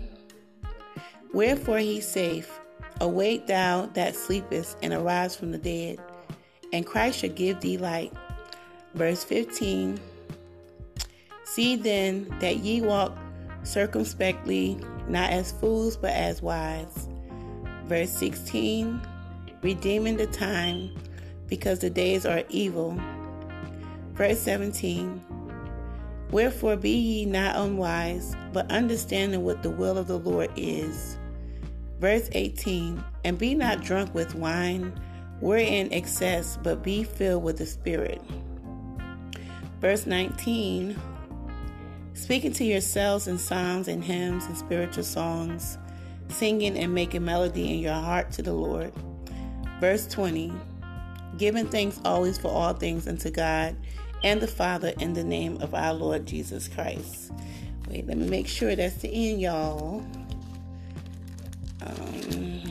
Wherefore 1.32 1.78
he 1.78 2.00
saith, 2.00 2.60
Awake 3.00 3.48
thou 3.48 3.86
that 3.94 4.14
sleepest, 4.14 4.76
and 4.82 4.92
arise 4.92 5.34
from 5.34 5.50
the 5.50 5.58
dead, 5.58 5.98
and 6.72 6.86
Christ 6.86 7.18
shall 7.18 7.30
give 7.30 7.60
thee 7.60 7.76
light. 7.76 8.12
Verse 8.94 9.24
15 9.24 9.98
See 11.44 11.76
then 11.76 12.32
that 12.40 12.58
ye 12.58 12.80
walk 12.82 13.16
circumspectly, 13.64 14.78
not 15.08 15.30
as 15.30 15.52
fools, 15.52 15.96
but 15.96 16.12
as 16.12 16.40
wise. 16.40 17.08
Verse 17.86 18.10
16 18.10 19.00
Redeeming 19.62 20.16
the 20.16 20.26
time, 20.26 20.90
because 21.48 21.80
the 21.80 21.90
days 21.90 22.26
are 22.26 22.44
evil. 22.48 22.98
Verse 24.12 24.38
17 24.38 25.20
Wherefore 26.30 26.76
be 26.76 26.90
ye 26.90 27.26
not 27.26 27.56
unwise, 27.56 28.34
but 28.52 28.70
understanding 28.70 29.44
what 29.44 29.62
the 29.62 29.70
will 29.70 29.98
of 29.98 30.06
the 30.06 30.18
Lord 30.18 30.50
is. 30.56 31.18
Verse 32.00 32.28
18 32.32 33.02
And 33.24 33.38
be 33.38 33.54
not 33.54 33.82
drunk 33.82 34.14
with 34.14 34.34
wine, 34.34 34.92
wherein 35.40 35.92
excess, 35.92 36.58
but 36.62 36.82
be 36.82 37.04
filled 37.04 37.44
with 37.44 37.58
the 37.58 37.66
Spirit. 37.66 38.20
Verse 39.80 40.06
19 40.06 41.00
Speaking 42.14 42.52
to 42.52 42.64
yourselves 42.64 43.26
in 43.26 43.38
psalms 43.38 43.88
and 43.88 44.02
hymns 44.02 44.44
and 44.46 44.56
spiritual 44.56 45.04
songs, 45.04 45.78
singing 46.28 46.78
and 46.78 46.94
making 46.94 47.24
melody 47.24 47.72
in 47.72 47.80
your 47.80 47.94
heart 47.94 48.30
to 48.32 48.42
the 48.42 48.52
Lord. 48.52 48.92
Verse 49.80 50.06
20 50.06 50.52
Giving 51.38 51.66
thanks 51.66 52.00
always 52.04 52.38
for 52.38 52.48
all 52.48 52.72
things 52.72 53.08
unto 53.08 53.30
God 53.30 53.76
and 54.24 54.40
the 54.40 54.48
Father 54.48 54.94
in 54.98 55.12
the 55.12 55.22
name 55.22 55.60
of 55.60 55.74
our 55.74 55.92
Lord 55.92 56.26
Jesus 56.26 56.66
Christ. 56.66 57.30
Wait, 57.88 58.06
let 58.06 58.16
me 58.16 58.26
make 58.26 58.48
sure 58.48 58.74
that's 58.74 58.96
the 58.96 59.08
end, 59.12 59.42
y'all. 59.42 60.04
Um, 61.82 62.62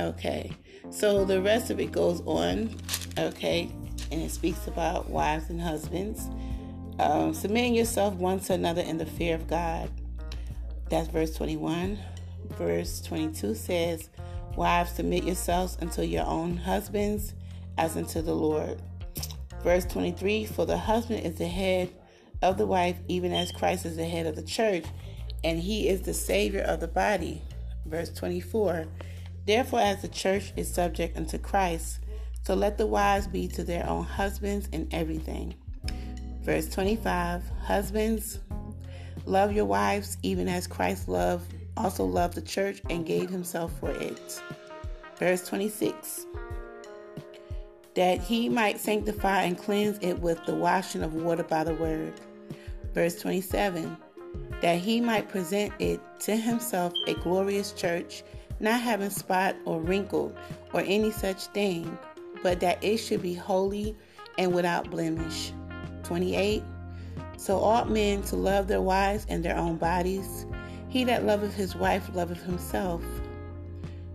okay, 0.00 0.50
so 0.90 1.24
the 1.24 1.40
rest 1.40 1.70
of 1.70 1.78
it 1.78 1.92
goes 1.92 2.20
on, 2.22 2.74
okay, 3.16 3.70
and 4.10 4.20
it 4.20 4.32
speaks 4.32 4.66
about 4.66 5.08
wives 5.08 5.48
and 5.48 5.60
husbands. 5.60 6.28
Um, 6.98 7.32
submitting 7.32 7.76
yourself 7.76 8.14
one 8.14 8.40
to 8.40 8.54
another 8.54 8.82
in 8.82 8.98
the 8.98 9.06
fear 9.06 9.36
of 9.36 9.46
God. 9.46 9.88
That's 10.90 11.08
verse 11.08 11.36
21. 11.36 11.96
Verse 12.58 13.00
22 13.02 13.54
says, 13.54 14.10
Wives, 14.56 14.90
submit 14.90 15.22
yourselves 15.22 15.78
unto 15.80 16.02
your 16.02 16.26
own 16.26 16.56
husbands 16.56 17.34
as 17.76 17.96
unto 17.96 18.20
the 18.20 18.34
Lord. 18.34 18.82
Verse 19.62 19.84
23 19.86 20.44
For 20.46 20.66
the 20.66 20.78
husband 20.78 21.24
is 21.24 21.36
the 21.36 21.48
head 21.48 21.90
of 22.42 22.58
the 22.58 22.66
wife, 22.66 22.96
even 23.08 23.32
as 23.32 23.52
Christ 23.52 23.84
is 23.84 23.96
the 23.96 24.04
head 24.04 24.26
of 24.26 24.36
the 24.36 24.42
church, 24.42 24.84
and 25.44 25.58
he 25.58 25.88
is 25.88 26.02
the 26.02 26.14
Savior 26.14 26.62
of 26.62 26.80
the 26.80 26.88
body. 26.88 27.42
Verse 27.84 28.10
24 28.10 28.86
Therefore, 29.46 29.80
as 29.80 30.02
the 30.02 30.08
church 30.08 30.52
is 30.56 30.72
subject 30.72 31.16
unto 31.16 31.38
Christ, 31.38 32.00
so 32.42 32.54
let 32.54 32.78
the 32.78 32.86
wives 32.86 33.26
be 33.26 33.48
to 33.48 33.64
their 33.64 33.86
own 33.88 34.04
husbands 34.04 34.68
in 34.72 34.88
everything. 34.92 35.54
Verse 36.42 36.68
25 36.68 37.42
Husbands, 37.62 38.40
love 39.26 39.52
your 39.52 39.64
wives, 39.64 40.16
even 40.22 40.48
as 40.48 40.66
Christ 40.66 41.08
loved, 41.08 41.54
also 41.76 42.04
loved 42.04 42.34
the 42.34 42.42
church 42.42 42.80
and 42.90 43.06
gave 43.06 43.30
himself 43.30 43.72
for 43.78 43.90
it. 43.90 44.42
Verse 45.18 45.46
26 45.46 46.26
That 47.98 48.20
he 48.20 48.48
might 48.48 48.78
sanctify 48.78 49.42
and 49.42 49.58
cleanse 49.58 49.98
it 50.00 50.20
with 50.20 50.46
the 50.46 50.54
washing 50.54 51.02
of 51.02 51.14
water 51.14 51.42
by 51.42 51.64
the 51.64 51.74
word. 51.74 52.12
Verse 52.94 53.20
27 53.20 53.96
That 54.62 54.78
he 54.78 55.00
might 55.00 55.28
present 55.28 55.72
it 55.80 56.00
to 56.20 56.36
himself 56.36 56.92
a 57.08 57.14
glorious 57.14 57.72
church, 57.72 58.22
not 58.60 58.80
having 58.80 59.10
spot 59.10 59.56
or 59.64 59.80
wrinkle 59.80 60.32
or 60.72 60.82
any 60.82 61.10
such 61.10 61.46
thing, 61.46 61.98
but 62.40 62.60
that 62.60 62.84
it 62.84 62.98
should 62.98 63.20
be 63.20 63.34
holy 63.34 63.96
and 64.38 64.54
without 64.54 64.88
blemish. 64.92 65.50
28 66.04 66.62
So 67.36 67.58
ought 67.58 67.90
men 67.90 68.22
to 68.26 68.36
love 68.36 68.68
their 68.68 68.80
wives 68.80 69.26
and 69.28 69.44
their 69.44 69.56
own 69.56 69.74
bodies. 69.74 70.46
He 70.88 71.02
that 71.02 71.26
loveth 71.26 71.56
his 71.56 71.74
wife 71.74 72.08
loveth 72.14 72.44
himself. 72.44 73.02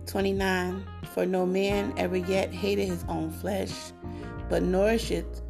29 0.06 0.86
For 1.14 1.24
no 1.24 1.46
man 1.46 1.94
ever 1.96 2.16
yet 2.16 2.52
hated 2.52 2.88
his 2.88 3.04
own 3.08 3.30
flesh, 3.30 3.92
but 4.48 4.64
nourisheth 4.64 5.42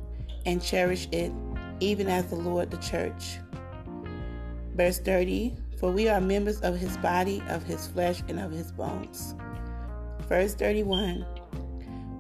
and 0.44 0.62
cherisheth 0.62 1.14
it 1.14 1.32
even 1.80 2.06
as 2.06 2.26
the 2.26 2.36
Lord 2.36 2.70
the 2.70 2.76
church. 2.76 3.38
Verse 4.74 4.98
30 4.98 5.56
For 5.80 5.90
we 5.90 6.06
are 6.06 6.20
members 6.20 6.60
of 6.60 6.76
his 6.76 6.98
body, 6.98 7.42
of 7.48 7.62
his 7.62 7.86
flesh, 7.86 8.22
and 8.28 8.38
of 8.38 8.52
his 8.52 8.72
bones. 8.72 9.34
Verse 10.28 10.54
31 10.54 11.24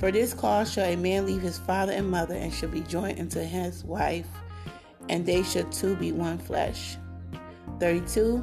For 0.00 0.10
this 0.10 0.32
cause 0.32 0.72
shall 0.72 0.86
a 0.86 0.96
man 0.96 1.26
leave 1.26 1.42
his 1.42 1.58
father 1.58 1.92
and 1.92 2.10
mother, 2.10 2.34
and 2.34 2.50
shall 2.50 2.70
be 2.70 2.80
joined 2.80 3.20
unto 3.20 3.40
his 3.40 3.84
wife, 3.84 4.28
and 5.10 5.26
they 5.26 5.42
shall 5.42 5.68
two 5.70 5.96
be 5.96 6.12
one 6.12 6.38
flesh. 6.38 6.96
32 7.78 8.42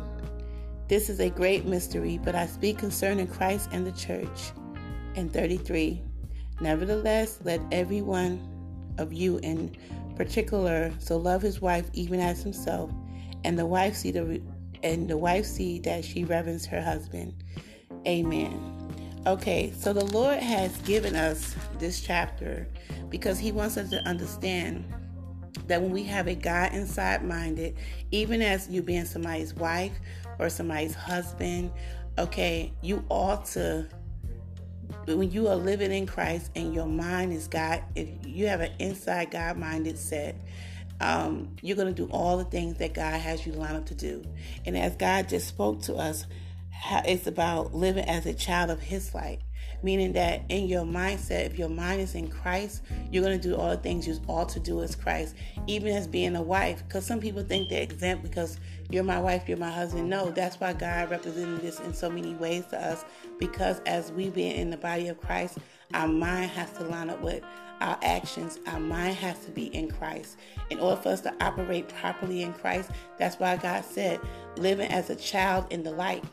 This 0.88 1.10
is 1.10 1.20
a 1.20 1.32
great 1.32 1.66
mystery, 1.66 2.20
but 2.24 2.36
I 2.36 2.46
speak 2.46 2.78
concerning 2.78 3.26
Christ 3.26 3.68
and 3.72 3.84
the 3.84 3.94
church. 3.94 4.52
And 5.16 5.32
33 5.32 6.02
Nevertheless, 6.62 7.40
let 7.44 7.60
every 7.72 8.02
one 8.02 8.40
of 9.00 9.12
you 9.12 9.40
in 9.40 9.76
particular 10.16 10.94
so 11.00 11.18
love 11.18 11.42
his 11.42 11.60
wife 11.60 11.90
even 11.94 12.20
as 12.20 12.44
himself, 12.44 12.92
and 13.44 13.58
the 13.58 13.66
wife 13.66 13.96
see 13.96 14.12
the 14.12 14.40
and 14.84 15.10
the 15.10 15.18
wife 15.18 15.46
see 15.46 15.80
that 15.80 16.06
she 16.06 16.24
reverence 16.24 16.66
her 16.68 16.82
husband. 16.82 17.34
Amen. 18.08 18.78
Okay, 19.28 19.74
so 19.78 19.94
the 19.94 20.06
Lord 20.06 20.40
has 20.40 20.76
given 20.80 21.16
us 21.16 21.56
this 21.78 22.02
chapter 22.02 22.68
because 23.10 23.38
He 23.38 23.52
wants 23.52 23.78
us 23.78 23.90
to 23.92 24.02
understand 24.08 24.84
that 25.68 25.82
when 25.82 25.92
we 25.92 26.04
have 26.04 26.28
a 26.28 26.34
God 26.34 26.74
inside 26.74 27.24
minded, 27.24 27.76
even 28.12 28.42
as 28.42 28.68
you 28.70 28.82
being 28.82 29.06
somebody's 29.06 29.54
wife 29.54 29.94
or 30.40 30.50
somebody's 30.50 30.96
husband, 30.96 31.72
okay, 32.18 32.74
you 32.82 33.06
ought 33.10 33.46
to 33.46 33.88
when 35.06 35.32
you 35.32 35.48
are 35.48 35.56
living 35.56 35.92
in 35.92 36.06
Christ 36.06 36.52
and 36.56 36.74
your 36.74 36.86
mind 36.86 37.34
is 37.34 37.48
God, 37.48 37.84
if 37.96 38.08
you 38.26 38.48
have 38.48 38.62
an 38.62 38.72
inside 38.80 39.32
God 39.32 39.58
minded 39.58 39.98
set, 39.98 40.36
um, 41.00 41.56
you're 41.62 41.76
going 41.76 41.94
to 41.94 42.06
do 42.06 42.12
all 42.12 42.38
the 42.38 42.46
things 42.46 42.78
that 42.78 42.94
God 42.94 43.20
has 43.20 43.46
you 43.46 43.54
lined 43.54 43.78
up 43.78 43.86
to 43.88 43.96
do. 43.96 44.24
And 44.66 44.78
as 44.78 44.96
God 44.96 45.30
just 45.30 45.48
spoke 45.48 45.82
to 45.84 45.96
us, 45.96 46.26
it's 47.06 47.28
about 47.28 47.74
living 47.74 48.06
as 48.06 48.26
a 48.26 48.34
child 48.34 48.70
of 48.70 48.80
His 48.80 49.14
light 49.14 49.40
meaning 49.84 50.14
that 50.14 50.44
in 50.50 50.68
your 50.68 50.84
mindset, 50.84 51.46
if 51.46 51.58
your 51.58 51.70
mind 51.70 52.02
is 52.02 52.16
in 52.16 52.28
Christ, 52.30 52.84
you're 53.12 53.24
going 53.24 53.40
to 53.40 53.48
do 53.48 53.56
all 53.56 53.70
the 53.70 53.78
things 53.78 54.08
you 54.08 54.20
ought 54.28 54.50
to 54.50 54.60
do 54.60 54.82
as 54.84 54.96
Christ, 54.96 55.36
even 55.68 55.94
as 55.94 56.08
being 56.08 56.36
a 56.36 56.42
wife. 56.42 56.84
Because 56.88 57.06
some 57.06 57.20
people 57.20 57.44
think 57.44 57.70
they're 57.70 57.82
exempt 57.82 58.24
because 58.24 58.58
you're 58.90 59.04
my 59.04 59.20
wife, 59.20 59.48
you're 59.48 59.58
my 59.58 59.72
husband. 59.72 60.10
No, 60.10 60.32
that's 60.32 60.60
why 60.60 60.74
God 60.74 61.10
represented 61.10 61.62
this 61.62 61.80
in 61.80 61.94
so 61.94 62.10
many 62.10 62.34
ways 62.36 62.66
to 62.68 62.80
us. 62.80 63.06
Because 63.40 63.80
as 63.86 64.12
we 64.12 64.30
being 64.30 64.56
in 64.56 64.70
the 64.70 64.78
body 64.78 65.08
of 65.08 65.20
Christ, 65.20 65.58
our 65.94 66.08
mind 66.08 66.52
has 66.52 66.72
to 66.74 66.84
line 66.84 67.10
up 67.10 67.22
with 67.22 67.44
our 67.82 67.98
actions. 68.04 68.60
Our 68.68 68.80
mind 68.80 69.16
has 69.18 69.40
to 69.46 69.52
be 69.52 69.66
in 69.76 69.90
Christ. 69.90 70.38
In 70.70 70.80
order 70.80 71.02
for 71.02 71.10
us 71.10 71.22
to 71.22 71.34
operate 71.42 71.90
properly 71.90 72.44
in 72.44 72.54
Christ, 72.54 72.92
that's 73.18 73.40
why 73.40 73.58
God 73.58 73.84
said, 73.84 74.20
living 74.58 74.90
as 74.92 75.10
a 75.10 75.16
child 75.16 75.66
in 75.72 75.84
the 75.84 75.92
light 75.92 76.24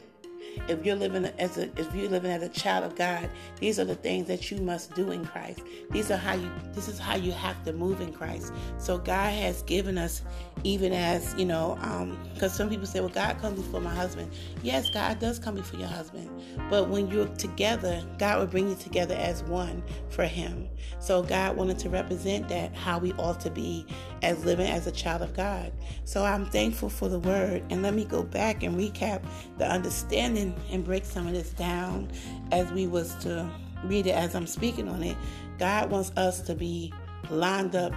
if 0.68 0.84
you're 0.84 0.96
living 0.96 1.26
as 1.38 1.58
a 1.58 1.64
if 1.78 1.94
you're 1.94 2.10
living 2.10 2.30
as 2.30 2.42
a 2.42 2.48
child 2.48 2.84
of 2.84 2.96
God, 2.96 3.28
these 3.60 3.78
are 3.78 3.84
the 3.84 3.94
things 3.94 4.26
that 4.28 4.50
you 4.50 4.58
must 4.58 4.94
do 4.94 5.10
in 5.10 5.24
Christ. 5.24 5.60
These 5.90 6.10
are 6.10 6.16
how 6.16 6.34
you 6.34 6.50
this 6.72 6.88
is 6.88 6.98
how 6.98 7.16
you 7.16 7.32
have 7.32 7.62
to 7.64 7.72
move 7.72 8.00
in 8.00 8.12
Christ. 8.12 8.52
So 8.78 8.98
God 8.98 9.32
has 9.32 9.62
given 9.62 9.98
us 9.98 10.22
even 10.64 10.92
as, 10.92 11.34
you 11.36 11.44
know, 11.44 11.78
um, 11.82 12.18
because 12.34 12.54
some 12.54 12.68
people 12.68 12.86
say, 12.86 13.00
Well, 13.00 13.08
God 13.08 13.38
comes 13.40 13.60
before 13.60 13.80
my 13.80 13.94
husband. 13.94 14.32
Yes, 14.62 14.88
God 14.90 15.18
does 15.18 15.38
come 15.38 15.54
before 15.56 15.78
your 15.78 15.88
husband. 15.88 16.30
But 16.70 16.88
when 16.88 17.08
you're 17.08 17.28
together, 17.36 18.02
God 18.18 18.38
will 18.38 18.46
bring 18.46 18.68
you 18.68 18.74
together 18.74 19.14
as 19.14 19.42
one 19.44 19.82
for 20.10 20.24
him. 20.24 20.68
So 21.00 21.22
God 21.22 21.56
wanted 21.56 21.78
to 21.80 21.90
represent 21.90 22.48
that 22.48 22.74
how 22.74 22.98
we 22.98 23.12
ought 23.14 23.40
to 23.40 23.50
be 23.50 23.86
as 24.22 24.44
living 24.44 24.68
as 24.68 24.86
a 24.86 24.92
child 24.92 25.22
of 25.22 25.34
God. 25.34 25.72
So 26.04 26.24
I'm 26.24 26.46
thankful 26.46 26.88
for 26.88 27.08
the 27.08 27.18
word. 27.18 27.64
And 27.70 27.82
let 27.82 27.94
me 27.94 28.04
go 28.04 28.22
back 28.22 28.62
and 28.62 28.76
recap 28.76 29.22
the 29.58 29.70
understanding 29.70 30.54
and 30.70 30.84
break 30.84 31.04
some 31.04 31.26
of 31.26 31.32
this 31.32 31.50
down 31.50 32.10
as 32.52 32.70
we 32.72 32.86
was 32.86 33.14
to 33.16 33.50
read 33.84 34.06
it 34.06 34.14
as 34.14 34.34
I'm 34.34 34.46
speaking 34.46 34.88
on 34.88 35.02
it. 35.02 35.16
God 35.58 35.90
wants 35.90 36.12
us 36.16 36.40
to 36.42 36.54
be 36.54 36.92
lined 37.30 37.76
up 37.76 37.92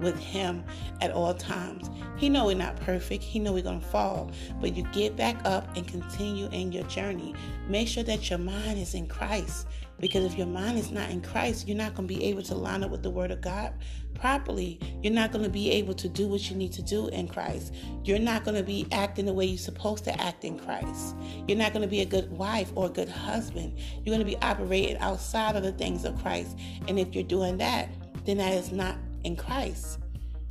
with 0.00 0.18
him 0.18 0.64
at 1.00 1.10
all 1.10 1.34
times. 1.34 1.90
He 2.16 2.28
know 2.28 2.46
we're 2.46 2.56
not 2.56 2.76
perfect. 2.76 3.22
He 3.22 3.38
know 3.38 3.52
we're 3.52 3.62
going 3.62 3.80
to 3.80 3.86
fall, 3.86 4.30
but 4.60 4.76
you 4.76 4.84
get 4.92 5.16
back 5.16 5.36
up 5.44 5.76
and 5.76 5.86
continue 5.86 6.48
in 6.50 6.72
your 6.72 6.84
journey. 6.84 7.34
Make 7.68 7.88
sure 7.88 8.04
that 8.04 8.28
your 8.30 8.38
mind 8.38 8.78
is 8.78 8.94
in 8.94 9.06
Christ. 9.06 9.66
Because 9.98 10.24
if 10.24 10.36
your 10.36 10.46
mind 10.46 10.78
is 10.78 10.90
not 10.90 11.10
in 11.10 11.22
Christ, 11.22 11.66
you're 11.66 11.76
not 11.76 11.94
going 11.94 12.06
to 12.06 12.14
be 12.14 12.22
able 12.24 12.42
to 12.42 12.54
line 12.54 12.84
up 12.84 12.90
with 12.90 13.02
the 13.02 13.10
Word 13.10 13.30
of 13.30 13.40
God 13.40 13.72
properly. 14.14 14.78
You're 15.02 15.12
not 15.12 15.32
going 15.32 15.44
to 15.44 15.50
be 15.50 15.70
able 15.72 15.94
to 15.94 16.08
do 16.08 16.28
what 16.28 16.50
you 16.50 16.56
need 16.56 16.72
to 16.72 16.82
do 16.82 17.08
in 17.08 17.28
Christ. 17.28 17.74
You're 18.04 18.18
not 18.18 18.44
going 18.44 18.56
to 18.56 18.62
be 18.62 18.86
acting 18.92 19.26
the 19.26 19.32
way 19.32 19.46
you're 19.46 19.58
supposed 19.58 20.04
to 20.04 20.20
act 20.20 20.44
in 20.44 20.58
Christ. 20.58 21.16
You're 21.48 21.58
not 21.58 21.72
going 21.72 21.82
to 21.82 21.88
be 21.88 22.00
a 22.00 22.06
good 22.06 22.30
wife 22.30 22.72
or 22.74 22.86
a 22.86 22.90
good 22.90 23.08
husband. 23.08 23.78
You're 24.04 24.14
going 24.14 24.18
to 24.20 24.24
be 24.24 24.36
operating 24.42 24.98
outside 24.98 25.56
of 25.56 25.62
the 25.62 25.72
things 25.72 26.04
of 26.04 26.20
Christ. 26.20 26.58
And 26.88 26.98
if 26.98 27.14
you're 27.14 27.24
doing 27.24 27.56
that, 27.58 27.88
then 28.24 28.38
that 28.38 28.52
is 28.54 28.72
not 28.72 28.96
in 29.26 29.36
Christ. 29.36 29.98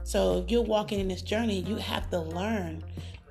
So 0.04 0.40
if 0.40 0.52
you're 0.52 0.62
walking 0.62 1.00
in 1.00 1.08
this 1.08 1.22
journey, 1.22 1.62
you 1.62 1.78
have 1.78 2.10
to 2.12 2.20
learn. 2.20 2.84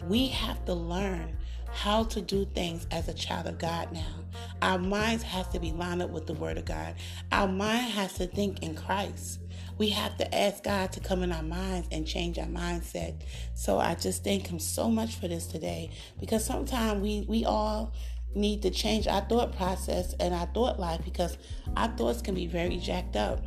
We 0.03 0.29
have 0.29 0.65
to 0.65 0.75
learn 0.75 1.37
how 1.71 2.05
to 2.05 2.21
do 2.21 2.47
things 2.47 2.87
as 2.91 3.09
a 3.09 3.15
child 3.15 3.47
of 3.47 3.59
God 3.59 3.93
now. 3.93 4.25
Our 4.63 4.79
minds 4.79 5.23
has 5.25 5.47
to 5.49 5.61
be 5.61 5.73
lined 5.73 6.03
up 6.03 6.11
with 6.11 6.27
the 6.27 6.35
Word 6.35 6.57
of 6.57 6.65
God. 6.65 6.95
Our 7.31 7.49
mind 7.49 7.93
has 7.93 8.15
to 8.15 8.27
think 8.27 8.63
in 8.63 8.75
Christ. 8.75 9.41
We 9.77 9.91
have 9.91 10.17
to 10.19 10.35
ask 10.35 10.63
God 10.63 10.93
to 10.93 11.01
come 11.01 11.23
in 11.23 11.33
our 11.33 11.43
minds 11.43 11.89
and 11.91 12.07
change 12.07 12.39
our 12.39 12.47
mindset. 12.47 13.23
So 13.55 13.79
I 13.79 13.95
just 13.97 14.25
thank 14.25 14.47
Him 14.47 14.59
so 14.59 14.89
much 14.89 15.17
for 15.17 15.29
this 15.29 15.47
today 15.47 15.91
because 16.21 16.45
sometimes 16.45 17.03
we, 17.03 17.25
we 17.29 17.45
all 17.45 17.93
need 18.35 18.63
to 18.63 18.71
change 18.71 19.07
our 19.07 19.23
thought 19.23 19.57
process 19.57 20.15
and 20.21 20.33
our 20.33 20.47
thought 20.47 20.79
life 20.79 21.01
because 21.05 21.39
our 21.77 21.89
thoughts 21.89 22.23
can 22.23 22.35
be 22.35 22.47
very 22.47 22.77
jacked 22.77 23.17
up. 23.17 23.45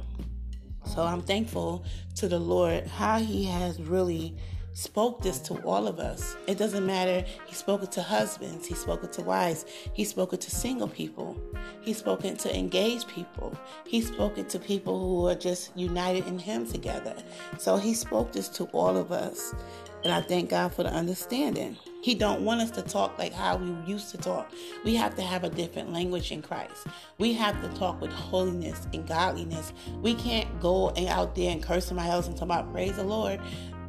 So 0.88 1.04
I'm 1.04 1.22
thankful 1.22 1.84
to 2.16 2.28
the 2.28 2.40
Lord 2.40 2.88
how 2.88 3.20
He 3.20 3.46
has 3.46 3.82
really 3.82 4.36
spoke 4.78 5.24
this 5.24 5.40
to 5.40 5.56
all 5.64 5.88
of 5.88 6.00
us. 6.00 6.38
It 6.46 6.60
doesn't 6.60 6.86
matter. 6.86 7.26
He 7.48 7.56
spoke 7.56 7.82
it 7.82 7.92
to 7.94 8.02
husbands, 8.04 8.68
he 8.68 8.76
spoke 8.76 9.04
it 9.04 9.12
to 9.14 9.24
wives, 9.24 9.66
he 9.94 10.04
spoke 10.04 10.34
it 10.34 10.42
to 10.42 10.52
single 10.52 10.88
people, 10.88 11.36
he 11.82 11.94
spoke 11.94 12.24
it 12.26 12.38
to 12.40 12.56
engaged 12.56 13.08
people, 13.08 13.58
he 13.88 14.02
spoke 14.02 14.38
it 14.38 14.50
to 14.50 14.60
people 14.60 15.00
who 15.00 15.28
are 15.28 15.36
just 15.36 15.76
united 15.76 16.28
in 16.28 16.38
him 16.38 16.68
together. 16.68 17.16
So 17.58 17.78
he 17.78 17.96
spoke 17.96 18.32
this 18.32 18.50
to 18.50 18.66
all 18.66 18.96
of 18.96 19.12
us. 19.12 19.56
And 20.04 20.14
I 20.14 20.22
thank 20.22 20.52
God 20.52 20.72
for 20.74 20.84
the 20.84 20.94
understanding. 20.94 21.76
He 22.08 22.16
don't 22.16 22.44
want 22.44 22.62
us 22.62 22.72
to 22.72 22.82
talk 22.82 23.20
like 23.20 23.34
how 23.34 23.58
we 23.58 23.70
used 23.86 24.12
to 24.12 24.18
talk. 24.18 24.54
We 24.86 24.96
have 24.96 25.16
to 25.16 25.22
have 25.22 25.44
a 25.44 25.50
different 25.50 25.92
language 25.92 26.32
in 26.32 26.42
Christ. 26.42 26.88
We 27.18 27.34
have 27.34 27.62
to 27.62 27.68
talk 27.78 28.00
with 28.00 28.14
holiness 28.14 28.88
and 28.94 29.06
godliness. 29.06 29.74
We 30.02 30.16
can't 30.16 30.62
go 30.62 30.92
and 30.92 31.10
out 31.10 31.36
there 31.36 31.52
and 31.52 31.62
curse 31.62 31.88
somebody 31.88 32.10
else 32.10 32.28
and 32.28 32.38
talk 32.38 32.46
about 32.46 32.72
praise 32.72 32.96
the 32.96 33.04
Lord. 33.04 33.42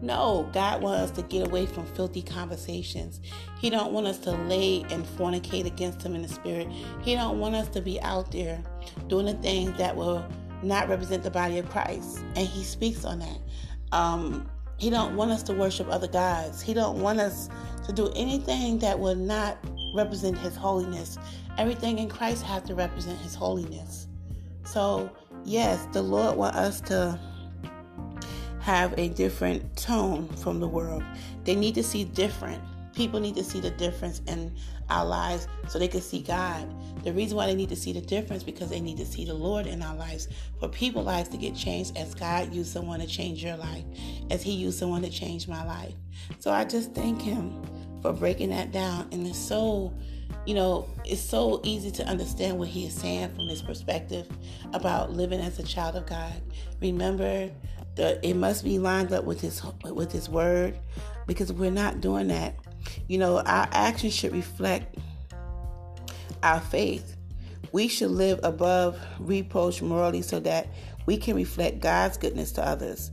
No, 0.03 0.51
God 0.53 0.83
wants 0.83 1.13
us 1.13 1.17
to 1.17 1.23
get 1.29 1.47
away 1.47 1.67
from 1.67 1.87
filthy 1.87 2.23
conversations. 2.23 3.21
He 3.61 3.71
don't 3.71 3.93
want 3.93 4.09
us 4.09 4.19
to 4.19 4.33
lay 4.33 4.85
and 4.91 5.07
fornicate 5.07 5.67
against 5.67 6.03
him 6.03 6.17
in 6.17 6.23
the 6.23 6.29
spirit. 6.29 6.67
He 7.03 7.15
don't 7.15 7.39
want 7.39 7.55
us 7.55 7.69
to 7.69 7.81
be 7.81 8.01
out 8.01 8.33
there 8.33 8.61
doing 9.07 9.27
the 9.27 9.35
things 9.35 9.79
that 9.79 9.95
will 9.95 10.27
not 10.65 10.89
represent 10.89 11.23
the 11.23 11.31
body 11.31 11.59
of 11.59 11.71
Christ. 11.71 12.19
And 12.35 12.49
he 12.49 12.65
speaks 12.65 13.05
on 13.05 13.21
that. 13.21 13.39
Um, 13.93 14.51
he 14.79 14.91
don't 14.91 15.17
want 15.17 15.33
us 15.33 15.43
to 15.45 15.53
worship 15.53 15.89
other 15.91 16.09
gods. 16.09 16.63
He 16.63 16.73
don't 16.73 17.01
want 17.01 17.19
us 17.19 17.51
to 17.85 17.93
do 17.93 18.11
anything 18.15 18.79
that 18.79 18.99
will 18.99 19.17
not 19.17 19.59
represent 19.95 20.39
his 20.39 20.57
holiness. 20.57 21.19
Everything 21.59 21.99
in 21.99 22.09
Christ 22.09 22.45
has 22.45 22.63
to 22.65 22.75
represent 22.75 23.19
his 23.19 23.35
holiness. 23.35 24.07
So, 24.65 25.11
yes, 25.45 25.87
the 25.93 26.03
Lord 26.03 26.37
want 26.37 26.55
us 26.55 26.81
to 26.83 27.19
have 28.61 28.97
a 28.99 29.09
different 29.09 29.77
tone 29.77 30.29
from 30.37 30.61
the 30.61 30.69
world. 30.69 31.03
They 31.45 31.57
need 31.57 31.75
to 31.75 31.83
see 31.83 32.05
different. 32.05 32.63
People 32.95 33.19
need 33.19 33.35
to 33.35 33.45
see 33.45 33.61
the 33.61 33.71
difference 33.73 34.23
in 34.29 34.55
our 34.91 35.05
lives 35.05 35.47
so 35.69 35.79
they 35.79 35.89
can 35.89 36.01
see 36.01 36.23
God. 36.23 36.67
The 37.05 37.13
reason 37.13 37.37
why 37.37 37.47
they 37.47 37.55
need 37.55 37.69
to 37.69 37.77
see 37.77 37.93
the 37.93 38.01
difference 38.01 38.43
because 38.43 38.71
they 38.71 38.81
need 38.81 38.97
to 38.99 39.07
see 39.07 39.25
the 39.25 39.35
Lord 39.35 39.67
in 39.67 39.83
our 39.83 39.95
lives. 39.95 40.29
For 40.59 40.69
people 40.69 41.03
lives 41.03 41.29
to 41.31 41.37
get 41.37 41.55
changed 41.55 41.97
as 41.97 42.15
God 42.15 42.53
used 42.53 42.73
someone 42.73 43.01
to 43.01 43.07
change 43.07 43.43
your 43.43 43.57
life, 43.57 43.85
as 44.31 44.43
He 44.43 44.53
used 44.53 44.79
someone 44.79 45.03
to 45.03 45.11
change 45.11 45.49
my 45.49 45.65
life. 45.65 45.95
So 46.39 46.51
I 46.51 46.65
just 46.65 46.95
thank 46.95 47.21
Him 47.23 47.63
for 48.03 48.13
breaking 48.13 48.51
that 48.51 48.73
down. 48.73 49.09
And 49.13 49.27
it's 49.27 49.39
so 49.39 49.95
you 50.47 50.55
know, 50.55 50.89
it's 51.05 51.21
so 51.21 51.61
easy 51.63 51.91
to 51.91 52.07
understand 52.07 52.59
what 52.59 52.69
he 52.69 52.87
is 52.87 52.95
saying 52.95 53.35
from 53.35 53.49
his 53.49 53.61
perspective 53.61 54.27
about 54.73 55.13
living 55.13 55.41
as 55.41 55.59
a 55.59 55.63
child 55.63 55.97
of 55.97 56.07
God. 56.07 56.33
Remember, 56.81 57.51
the, 57.97 58.25
it 58.27 58.35
must 58.35 58.65
be 58.65 58.79
lined 58.79 59.13
up 59.13 59.25
with 59.25 59.41
his 59.41 59.63
with 59.85 60.11
his 60.11 60.29
word, 60.29 60.79
because 61.27 61.53
we're 61.53 61.71
not 61.71 62.01
doing 62.01 62.29
that, 62.29 62.57
you 63.07 63.19
know, 63.19 63.39
our 63.39 63.69
actions 63.73 64.15
should 64.15 64.33
reflect 64.33 64.99
our 66.43 66.61
faith. 66.61 67.17
We 67.73 67.89
should 67.89 68.11
live 68.11 68.41
above 68.43 68.99
reproach 69.19 69.83
morally 69.83 70.23
so 70.23 70.41
that 70.41 70.69
we 71.07 71.17
can 71.17 71.37
reflect 71.37 71.81
God's 71.81 72.17
goodness 72.17 72.53
to 72.53 72.67
others. 72.67 73.11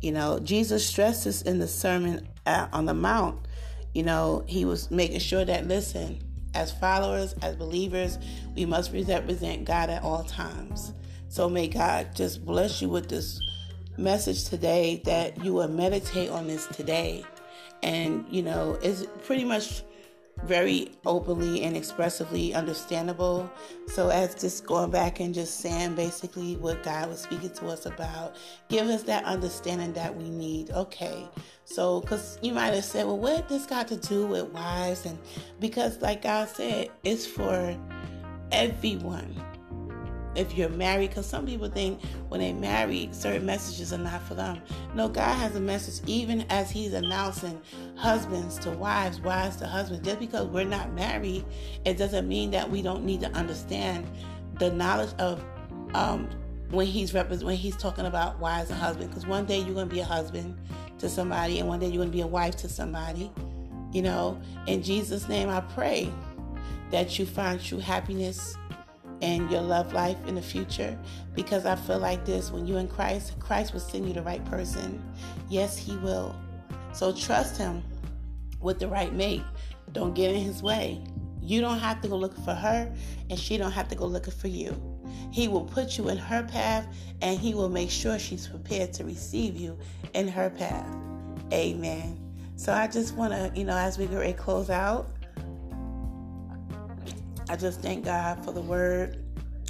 You 0.00 0.12
know, 0.12 0.38
Jesus 0.38 0.86
stressed 0.86 1.24
this 1.24 1.42
in 1.42 1.58
the 1.58 1.68
Sermon 1.68 2.28
on 2.46 2.86
the 2.86 2.94
Mount. 2.94 3.46
You 3.94 4.04
know, 4.04 4.44
he 4.46 4.64
was 4.64 4.90
making 4.90 5.20
sure 5.20 5.44
that, 5.44 5.66
listen, 5.66 6.22
as 6.54 6.72
followers, 6.72 7.34
as 7.42 7.56
believers, 7.56 8.18
we 8.54 8.64
must 8.64 8.92
represent 8.92 9.64
God 9.64 9.90
at 9.90 10.02
all 10.02 10.24
times. 10.24 10.92
So 11.28 11.48
may 11.48 11.68
God 11.68 12.14
just 12.14 12.44
bless 12.44 12.80
you 12.80 12.88
with 12.88 13.08
this 13.08 13.40
message 13.96 14.44
today 14.44 15.02
that 15.04 15.44
you 15.44 15.52
will 15.52 15.68
meditate 15.68 16.30
on 16.30 16.46
this 16.46 16.66
today. 16.68 17.24
And, 17.82 18.24
you 18.28 18.42
know, 18.42 18.78
it's 18.82 19.06
pretty 19.24 19.44
much 19.44 19.82
very 20.44 20.92
openly 21.04 21.62
and 21.64 21.76
expressively 21.76 22.54
understandable. 22.54 23.50
So, 23.88 24.08
as 24.08 24.34
just 24.34 24.66
going 24.66 24.90
back 24.90 25.20
and 25.20 25.34
just 25.34 25.60
saying 25.60 25.94
basically 25.94 26.56
what 26.56 26.82
God 26.82 27.08
was 27.08 27.20
speaking 27.20 27.50
to 27.50 27.68
us 27.68 27.86
about, 27.86 28.36
give 28.68 28.88
us 28.88 29.02
that 29.04 29.24
understanding 29.24 29.92
that 29.94 30.14
we 30.14 30.30
need. 30.30 30.70
Okay, 30.70 31.26
so 31.64 32.00
because 32.00 32.38
you 32.42 32.52
might 32.52 32.74
have 32.74 32.84
said, 32.84 33.06
well, 33.06 33.18
what 33.18 33.48
this 33.48 33.66
got 33.66 33.88
to 33.88 33.96
do 33.96 34.26
with 34.26 34.46
wives? 34.52 35.06
And 35.06 35.18
because, 35.60 36.00
like 36.00 36.22
God 36.22 36.48
said, 36.48 36.90
it's 37.04 37.26
for 37.26 37.76
everyone 38.52 39.34
if 40.34 40.56
you're 40.56 40.68
married 40.68 41.10
because 41.10 41.26
some 41.26 41.46
people 41.46 41.68
think 41.68 42.00
when 42.28 42.40
they 42.40 42.52
marry 42.52 43.08
certain 43.12 43.46
messages 43.46 43.92
are 43.92 43.98
not 43.98 44.22
for 44.22 44.34
them. 44.34 44.60
No 44.94 45.08
god 45.08 45.34
has 45.34 45.56
a 45.56 45.60
message 45.60 46.06
even 46.06 46.44
as 46.50 46.70
he's 46.70 46.92
announcing 46.92 47.60
husbands 47.96 48.58
to 48.60 48.70
wives 48.70 49.20
wives 49.20 49.56
to 49.56 49.66
husbands. 49.66 50.06
Just 50.06 50.20
because 50.20 50.46
we're 50.46 50.64
not 50.64 50.92
married 50.92 51.44
it 51.84 51.96
doesn't 51.96 52.28
mean 52.28 52.50
that 52.52 52.70
we 52.70 52.82
don't 52.82 53.04
need 53.04 53.20
to 53.20 53.30
understand 53.32 54.06
the 54.58 54.70
knowledge 54.70 55.14
of 55.18 55.44
um, 55.94 56.28
when 56.70 56.86
he's 56.86 57.12
when 57.12 57.56
he's 57.56 57.76
talking 57.76 58.06
about 58.06 58.38
wives 58.38 58.70
and 58.70 58.78
husbands. 58.78 59.08
Because 59.08 59.26
one 59.26 59.46
day 59.46 59.58
you're 59.58 59.74
going 59.74 59.88
to 59.88 59.94
be 59.94 60.00
a 60.00 60.04
husband 60.04 60.58
to 60.98 61.08
somebody 61.08 61.58
and 61.58 61.68
one 61.68 61.78
day 61.78 61.86
you're 61.86 61.96
going 61.96 62.10
to 62.10 62.16
be 62.16 62.22
a 62.22 62.26
wife 62.26 62.56
to 62.56 62.68
somebody 62.68 63.30
you 63.92 64.02
know? 64.02 64.40
In 64.66 64.82
jesus 64.82 65.28
name 65.28 65.48
i 65.48 65.60
pray 65.60 66.12
that 66.90 67.18
you 67.18 67.26
find 67.26 67.62
true 67.62 67.78
happiness 67.78 68.56
and 69.22 69.50
your 69.50 69.62
love 69.62 69.92
life 69.92 70.16
in 70.26 70.34
the 70.34 70.42
future 70.42 70.96
because 71.34 71.66
I 71.66 71.76
feel 71.76 71.98
like 71.98 72.24
this 72.24 72.50
when 72.50 72.66
you're 72.66 72.78
in 72.78 72.88
Christ, 72.88 73.38
Christ 73.40 73.72
will 73.72 73.80
send 73.80 74.06
you 74.06 74.14
the 74.14 74.22
right 74.22 74.44
person. 74.46 75.02
Yes, 75.48 75.76
He 75.76 75.96
will. 75.96 76.34
So 76.92 77.12
trust 77.12 77.56
Him 77.56 77.82
with 78.60 78.78
the 78.78 78.88
right 78.88 79.12
mate. 79.12 79.42
Don't 79.92 80.14
get 80.14 80.34
in 80.34 80.40
His 80.40 80.62
way. 80.62 81.02
You 81.40 81.60
don't 81.60 81.78
have 81.78 82.02
to 82.02 82.08
go 82.08 82.16
looking 82.16 82.44
for 82.44 82.54
her, 82.54 82.92
and 83.30 83.38
she 83.38 83.56
don't 83.56 83.72
have 83.72 83.88
to 83.88 83.94
go 83.94 84.04
looking 84.04 84.34
for 84.34 84.48
you. 84.48 84.76
He 85.30 85.48
will 85.48 85.64
put 85.64 85.96
you 85.96 86.08
in 86.08 86.18
her 86.18 86.42
path, 86.42 86.86
and 87.22 87.38
He 87.38 87.54
will 87.54 87.70
make 87.70 87.90
sure 87.90 88.18
she's 88.18 88.46
prepared 88.46 88.92
to 88.94 89.04
receive 89.04 89.56
you 89.56 89.78
in 90.14 90.28
her 90.28 90.50
path. 90.50 90.86
Amen. 91.52 92.20
So 92.56 92.72
I 92.72 92.86
just 92.86 93.14
want 93.14 93.32
to, 93.32 93.52
you 93.58 93.64
know, 93.64 93.76
as 93.76 93.96
we 93.96 94.06
get 94.06 94.16
ready 94.16 94.32
to 94.32 94.38
close 94.38 94.68
out, 94.68 95.08
I 97.50 97.56
just 97.56 97.80
thank 97.80 98.04
God 98.04 98.44
for 98.44 98.52
the 98.52 98.60
word, 98.60 99.16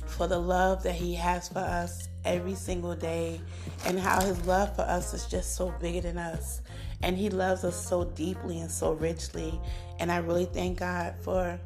for 0.04 0.26
the 0.26 0.38
love 0.38 0.82
that 0.82 0.94
He 0.94 1.14
has 1.14 1.48
for 1.48 1.60
us 1.60 2.08
every 2.24 2.54
single 2.54 2.96
day, 2.96 3.40
and 3.86 3.98
how 3.98 4.20
His 4.20 4.44
love 4.46 4.74
for 4.74 4.82
us 4.82 5.14
is 5.14 5.26
just 5.26 5.54
so 5.54 5.72
bigger 5.80 6.00
than 6.00 6.18
us. 6.18 6.60
And 7.02 7.16
He 7.16 7.30
loves 7.30 7.62
us 7.62 7.88
so 7.88 8.04
deeply 8.04 8.60
and 8.60 8.70
so 8.70 8.94
richly. 8.94 9.60
And 10.00 10.10
I 10.10 10.16
really 10.18 10.46
thank 10.46 10.80
God 10.80 11.14
for 11.20 11.60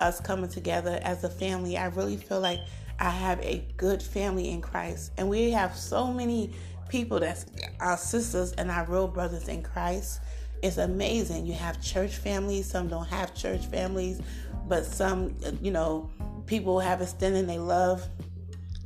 us 0.00 0.20
coming 0.20 0.50
together 0.50 1.00
as 1.02 1.24
a 1.24 1.30
family. 1.30 1.78
I 1.78 1.86
really 1.86 2.18
feel 2.18 2.40
like 2.40 2.60
I 3.00 3.08
have 3.08 3.40
a 3.40 3.66
good 3.78 4.02
family 4.02 4.50
in 4.50 4.60
Christ. 4.60 5.12
And 5.16 5.30
we 5.30 5.50
have 5.52 5.74
so 5.74 6.12
many 6.12 6.52
people 6.90 7.20
that's 7.20 7.46
our 7.80 7.96
sisters 7.96 8.52
and 8.52 8.70
our 8.70 8.84
real 8.84 9.08
brothers 9.08 9.48
in 9.48 9.62
Christ. 9.62 10.20
It's 10.62 10.76
amazing. 10.76 11.46
You 11.46 11.54
have 11.54 11.80
church 11.82 12.16
families, 12.16 12.66
some 12.66 12.88
don't 12.88 13.06
have 13.06 13.34
church 13.34 13.64
families 13.66 14.20
but 14.68 14.84
some, 14.84 15.36
you 15.60 15.70
know, 15.70 16.10
people 16.46 16.80
have 16.80 17.00
extended 17.00 17.48
their 17.48 17.58
love 17.58 18.06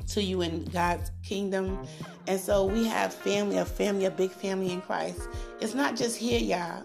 to 0.09 0.23
you 0.23 0.41
in 0.43 0.65
God's 0.67 1.11
kingdom. 1.23 1.87
And 2.27 2.41
so 2.41 2.65
we 2.65 2.87
have 2.87 3.13
family, 3.13 3.59
a 3.59 3.65
family, 3.65 4.07
a 4.07 4.11
big 4.11 4.31
family 4.31 4.73
in 4.73 4.81
Christ. 4.81 5.21
It's 5.61 5.75
not 5.75 5.97
just 5.97 6.17
here, 6.17 6.41
y'all, 6.41 6.83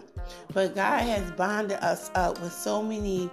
but 0.52 0.74
God 0.74 1.02
has 1.02 1.30
bonded 1.32 1.78
us 1.78 2.10
up 2.14 2.40
with 2.40 2.52
so 2.52 2.82
many 2.82 3.30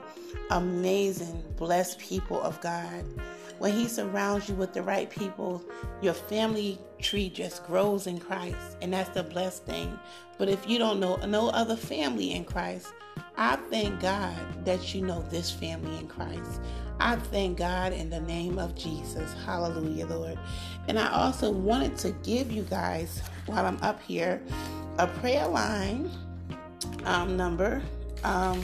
amazing, 0.50 1.44
blessed 1.58 2.00
people 2.00 2.42
of 2.42 2.60
God. 2.62 3.04
When 3.60 3.74
He 3.74 3.88
surrounds 3.88 4.50
you 4.50 4.56
with 4.56 4.74
the 4.74 4.82
right 4.82 5.10
people, 5.10 5.64
your 6.02 6.14
family 6.14 6.80
tree 7.00 7.30
just 7.30 7.64
grows 7.66 8.08
in 8.08 8.20
Christ, 8.20 8.78
and 8.82 8.94
that's 8.94 9.10
the 9.10 9.24
blessed 9.24 9.66
thing. 9.66 10.00
But 10.38 10.50
if 10.50 10.68
you 10.68 10.80
don't 10.80 11.00
know 11.00 11.18
no 11.18 11.50
other 11.50 11.76
family 11.76 12.32
in 12.32 12.44
Christ, 12.44 12.92
I 13.44 13.56
thank 13.56 14.00
God 14.02 14.66
that 14.66 14.94
you 14.94 15.02
know 15.02 15.24
this 15.32 15.50
family 15.50 15.98
in 15.98 16.08
Christ. 16.08 16.62
I 17.00 17.16
thank 17.16 17.58
God 17.58 17.92
in 17.92 18.12
the 18.12 18.20
name 18.20 18.60
of 18.60 18.76
Jesus. 18.76 19.34
Hallelujah, 19.44 20.06
Lord. 20.06 20.38
And 20.88 21.00
I 21.00 21.12
also 21.12 21.50
wanted 21.50 21.98
to 21.98 22.12
give 22.22 22.52
you 22.52 22.62
guys, 22.62 23.24
while 23.48 23.66
I'm 23.66 23.80
up 23.82 24.00
here, 24.04 24.44
a 25.00 25.08
prayer 25.08 25.48
line 25.48 26.12
um, 27.06 27.36
number. 27.36 27.82
Um, 28.24 28.62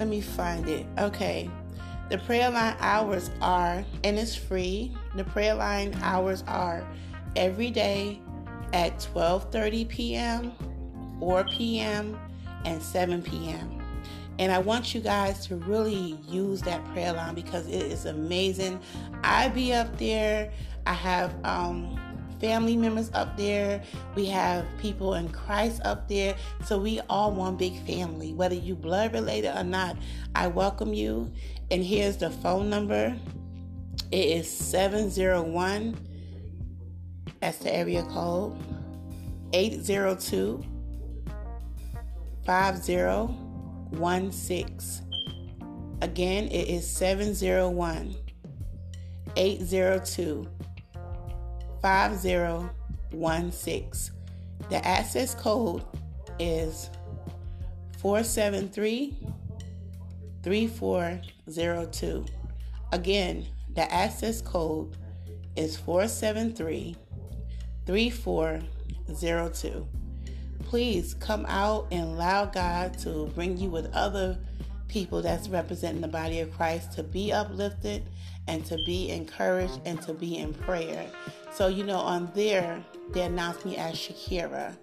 let 0.00 0.08
me 0.08 0.20
find 0.20 0.68
it. 0.68 0.84
Okay. 0.98 1.48
The 2.10 2.18
prayer 2.18 2.50
line 2.50 2.74
hours 2.80 3.30
are, 3.40 3.84
and 4.02 4.18
it's 4.18 4.34
free. 4.34 4.96
The 5.14 5.22
prayer 5.22 5.54
line 5.54 5.96
hours 6.02 6.42
are 6.48 6.84
every 7.36 7.70
day 7.70 8.20
at 8.72 8.98
12:30 9.14 9.88
p.m., 9.88 10.52
4 11.20 11.44
p.m., 11.44 12.18
and 12.64 12.82
7 12.82 13.22
p.m. 13.22 13.77
And 14.38 14.52
I 14.52 14.58
want 14.58 14.94
you 14.94 15.00
guys 15.00 15.46
to 15.46 15.56
really 15.56 16.18
use 16.28 16.62
that 16.62 16.84
prayer 16.86 17.12
line 17.12 17.34
because 17.34 17.66
it 17.66 17.82
is 17.82 18.04
amazing. 18.04 18.80
I 19.24 19.48
be 19.48 19.72
up 19.72 19.98
there. 19.98 20.52
I 20.86 20.92
have 20.92 21.34
um, 21.44 21.98
family 22.40 22.76
members 22.76 23.10
up 23.14 23.36
there. 23.36 23.82
We 24.14 24.26
have 24.26 24.64
people 24.78 25.14
in 25.14 25.28
Christ 25.30 25.82
up 25.84 26.08
there. 26.08 26.36
So 26.64 26.78
we 26.78 27.00
all 27.08 27.32
one 27.32 27.56
big 27.56 27.84
family. 27.84 28.32
Whether 28.32 28.54
you 28.54 28.76
blood 28.76 29.12
related 29.12 29.56
or 29.56 29.64
not, 29.64 29.96
I 30.34 30.46
welcome 30.46 30.94
you. 30.94 31.32
And 31.70 31.84
here's 31.84 32.16
the 32.16 32.30
phone 32.30 32.70
number. 32.70 33.16
It 34.10 34.24
is 34.24 34.50
701. 34.50 35.96
That's 37.40 37.58
the 37.58 37.74
area 37.74 38.02
code. 38.04 38.56
802 39.52 40.64
5016. 43.92 45.04
Again, 46.00 46.44
it 46.48 46.68
is 46.68 46.86
701 46.86 48.14
802 49.36 50.48
5016. 51.82 54.14
The 54.70 54.86
access 54.86 55.34
code 55.34 55.84
is 56.38 56.88
473 57.98 59.18
3402. 60.42 62.24
Again, 62.92 63.46
the 63.74 63.92
access 63.92 64.40
code 64.40 64.96
is 65.56 65.76
473 65.76 66.96
3402. 67.86 69.88
Please 70.68 71.14
come 71.14 71.46
out 71.48 71.86
and 71.90 72.02
allow 72.02 72.44
God 72.44 72.98
to 72.98 73.32
bring 73.34 73.56
you 73.56 73.70
with 73.70 73.90
other 73.94 74.36
people 74.86 75.22
that's 75.22 75.48
representing 75.48 76.02
the 76.02 76.08
body 76.08 76.40
of 76.40 76.52
Christ 76.52 76.92
to 76.92 77.02
be 77.02 77.32
uplifted 77.32 78.02
and 78.48 78.62
to 78.66 78.76
be 78.84 79.08
encouraged 79.08 79.80
and 79.86 80.00
to 80.02 80.12
be 80.12 80.36
in 80.36 80.52
prayer. 80.52 81.06
So, 81.52 81.68
you 81.68 81.84
know, 81.84 81.96
on 81.96 82.30
there, 82.34 82.84
they 83.12 83.22
announced 83.22 83.64
me 83.64 83.76
as 83.76 83.94
Shakira. 83.94 84.76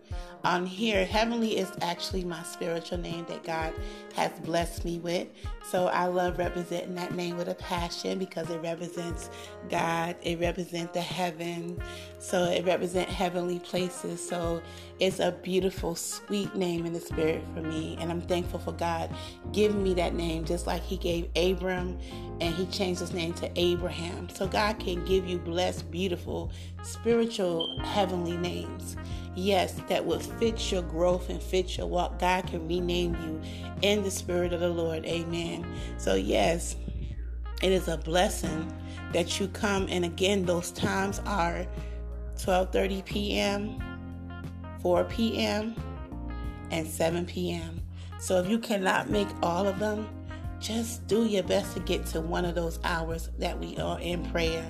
On 0.44 0.66
here, 0.66 1.06
Heavenly 1.06 1.58
is 1.58 1.72
actually 1.82 2.24
my 2.24 2.44
spiritual 2.44 3.00
name 3.00 3.26
that 3.30 3.44
God 3.44 3.74
has 4.14 4.32
blessed 4.42 4.86
me 4.86 5.00
with. 5.00 5.28
So 5.72 5.88
I 5.88 6.06
love 6.06 6.38
representing 6.38 6.94
that 6.96 7.16
name 7.16 7.36
with 7.36 7.48
a 7.48 7.56
passion 7.56 8.20
because 8.20 8.52
it 8.52 8.62
represents 8.62 9.32
God, 9.70 10.16
it 10.22 10.40
represents 10.40 10.94
the 10.94 11.02
heaven, 11.02 11.82
so 12.20 12.44
it 12.44 12.64
represents 12.64 13.12
heavenly 13.12 13.58
places. 13.58 14.26
So 14.26 14.62
it's 15.00 15.20
a 15.20 15.32
beautiful, 15.32 15.96
sweet 15.96 16.56
name 16.56 16.86
in 16.86 16.94
the 16.94 17.00
spirit 17.00 17.44
for 17.56 17.62
me. 17.62 17.98
And 18.00 18.12
I'm 18.12 18.22
thankful 18.22 18.60
for 18.60 18.72
God 18.74 19.16
giving 19.52 19.84
me 19.84 19.96
that 19.96 20.14
name, 20.14 20.46
just 20.46 20.68
like 20.68 20.84
He 20.84 20.98
gave 20.98 21.28
Abram 21.36 21.98
and 22.40 22.54
He 22.54 22.68
changed 22.68 23.00
his 23.00 23.14
name 23.14 23.34
to 23.34 23.52
Abraham. 23.60 24.30
So 24.30 24.48
God 24.48 24.80
can 24.80 25.04
give 25.06 25.28
you 25.28 25.40
blessed, 25.40 25.90
beautiful, 25.90 26.52
spiritual, 26.84 27.80
heavenly 27.80 28.15
names 28.24 28.96
yes, 29.36 29.74
that 29.90 30.06
will 30.06 30.20
fit 30.20 30.72
your 30.72 30.82
growth 30.82 31.30
and 31.30 31.42
fit 31.42 31.78
your 31.78 31.88
walk. 31.88 32.20
God 32.20 32.48
can 32.48 32.68
rename 32.68 33.16
you 33.16 33.42
in 33.82 34.04
the 34.04 34.12
spirit 34.12 34.54
of 34.54 34.62
the 34.62 34.70
Lord. 34.70 35.06
Amen. 35.06 35.66
So, 35.98 36.16
yes, 36.16 36.76
it 37.62 37.72
is 37.72 37.88
a 37.88 37.98
blessing 37.98 38.74
that 39.12 39.40
you 39.40 39.48
come 39.50 39.88
and 39.90 40.04
again 40.04 40.46
those 40.46 40.72
times 40.72 41.22
are 41.26 41.66
12:30 42.38 43.06
p.m., 43.06 43.80
4 44.82 45.04
p.m., 45.06 45.76
and 46.72 46.86
7 46.88 47.26
p.m. 47.26 47.82
So 48.20 48.40
if 48.40 48.50
you 48.50 48.60
cannot 48.60 49.10
make 49.10 49.28
all 49.42 49.68
of 49.68 49.80
them, 49.80 50.08
just 50.60 51.06
do 51.08 51.26
your 51.26 51.44
best 51.44 51.74
to 51.76 51.80
get 51.82 52.06
to 52.08 52.22
one 52.22 52.44
of 52.44 52.56
those 52.56 52.80
hours 52.84 53.30
that 53.38 53.60
we 53.60 53.78
are 53.78 54.00
in 54.00 54.26
prayer. 54.32 54.66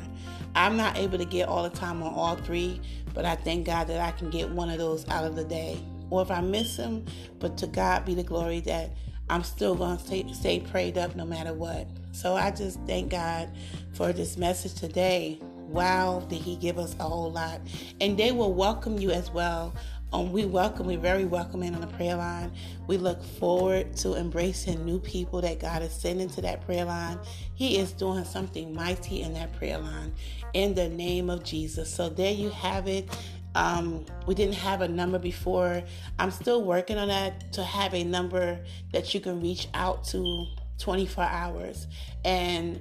I'm 0.53 0.77
not 0.77 0.97
able 0.97 1.17
to 1.17 1.25
get 1.25 1.47
all 1.47 1.63
the 1.63 1.69
time 1.69 2.03
on 2.03 2.13
all 2.13 2.35
three, 2.35 2.81
but 3.15 3.25
I 3.25 3.35
thank 3.35 3.65
God 3.65 3.87
that 3.87 3.99
I 4.01 4.11
can 4.11 4.29
get 4.29 4.49
one 4.49 4.69
of 4.69 4.77
those 4.77 5.07
out 5.09 5.23
of 5.23 5.35
the 5.35 5.45
day. 5.45 5.81
Or 6.11 6.21
if 6.21 6.29
I 6.29 6.41
miss 6.41 6.77
them, 6.77 7.05
but 7.39 7.57
to 7.57 7.67
God 7.67 8.05
be 8.05 8.13
the 8.13 8.23
glory 8.23 8.59
that 8.61 8.91
I'm 9.29 9.43
still 9.43 9.73
going 9.73 9.97
to 9.97 10.03
stay, 10.03 10.33
stay 10.33 10.59
prayed 10.59 10.99
up 10.99 11.15
no 11.15 11.25
matter 11.25 11.53
what. 11.53 11.87
So 12.11 12.35
I 12.35 12.51
just 12.51 12.79
thank 12.85 13.09
God 13.09 13.49
for 13.93 14.13
this 14.13 14.37
message 14.37 14.75
today. 14.75 15.39
Wow, 15.67 16.23
did 16.29 16.41
He 16.41 16.57
give 16.57 16.77
us 16.77 16.95
a 16.99 17.03
whole 17.03 17.31
lot. 17.31 17.59
And 17.99 18.17
they 18.17 18.31
will 18.31 18.53
welcome 18.53 18.99
you 18.99 19.09
as 19.09 19.31
well 19.31 19.73
um, 20.15 20.31
we 20.31 20.45
welcome, 20.45 20.87
we're 20.87 20.97
very 20.97 21.25
welcoming 21.25 21.75
on 21.75 21.81
the 21.81 21.87
prayer 21.87 22.15
line. 22.15 22.49
We 22.87 22.95
look 22.95 23.21
forward 23.21 23.97
to 23.97 24.15
embracing 24.15 24.85
new 24.85 24.97
people 24.97 25.41
that 25.41 25.59
God 25.59 25.81
is 25.81 25.91
sending 25.91 26.29
to 26.29 26.41
that 26.41 26.65
prayer 26.65 26.85
line. 26.85 27.19
He 27.53 27.77
is 27.79 27.91
doing 27.91 28.23
something 28.23 28.73
mighty 28.73 29.23
in 29.23 29.33
that 29.33 29.51
prayer 29.57 29.77
line 29.77 30.13
in 30.53 30.73
the 30.73 30.87
name 30.87 31.29
of 31.29 31.43
Jesus. 31.43 31.93
So 31.93 32.07
there 32.07 32.31
you 32.31 32.49
have 32.51 32.87
it. 32.87 33.09
Um, 33.55 34.05
we 34.25 34.35
didn't 34.35 34.55
have 34.55 34.81
a 34.81 34.87
number 34.87 35.19
before. 35.19 35.83
I'm 36.17 36.31
still 36.31 36.63
working 36.63 36.97
on 36.97 37.09
that 37.09 37.51
to 37.53 37.63
have 37.63 37.93
a 37.93 38.05
number 38.05 38.59
that 38.93 39.13
you 39.13 39.19
can 39.19 39.41
reach 39.41 39.67
out 39.73 40.05
to 40.05 40.45
24 40.77 41.25
hours. 41.25 41.87
And 42.23 42.79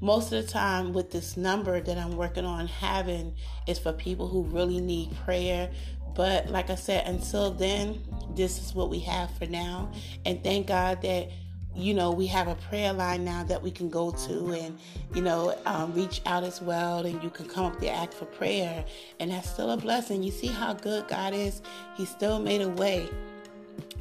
most 0.00 0.32
of 0.32 0.44
the 0.44 0.52
time 0.52 0.92
with 0.92 1.10
this 1.10 1.36
number 1.36 1.80
that 1.80 1.96
I'm 1.96 2.16
working 2.16 2.44
on 2.44 2.66
having 2.66 3.34
is 3.66 3.78
for 3.78 3.92
people 3.92 4.28
who 4.28 4.42
really 4.42 4.80
need 4.80 5.16
prayer, 5.24 5.70
but 6.16 6.48
like 6.48 6.70
I 6.70 6.74
said, 6.74 7.06
until 7.06 7.50
then, 7.50 8.02
this 8.34 8.58
is 8.58 8.74
what 8.74 8.88
we 8.88 8.98
have 9.00 9.30
for 9.36 9.46
now. 9.46 9.92
And 10.24 10.42
thank 10.42 10.66
God 10.66 11.02
that 11.02 11.28
you 11.74 11.92
know 11.92 12.10
we 12.10 12.26
have 12.28 12.48
a 12.48 12.54
prayer 12.54 12.94
line 12.94 13.22
now 13.22 13.44
that 13.44 13.62
we 13.62 13.70
can 13.70 13.90
go 13.90 14.10
to 14.10 14.52
and 14.52 14.78
you 15.14 15.20
know 15.20 15.54
um, 15.66 15.92
reach 15.92 16.22
out 16.24 16.42
as 16.42 16.62
well. 16.62 17.04
And 17.04 17.22
you 17.22 17.28
can 17.28 17.46
come 17.46 17.66
up 17.66 17.78
there 17.78 17.94
ask 17.94 18.12
for 18.12 18.24
prayer. 18.24 18.82
And 19.20 19.30
that's 19.30 19.48
still 19.50 19.70
a 19.70 19.76
blessing. 19.76 20.22
You 20.22 20.32
see 20.32 20.48
how 20.48 20.72
good 20.72 21.06
god 21.06 21.34
is? 21.34 21.60
He 21.96 22.06
still 22.06 22.38
made 22.38 22.62
a 22.62 22.68
way 22.70 23.08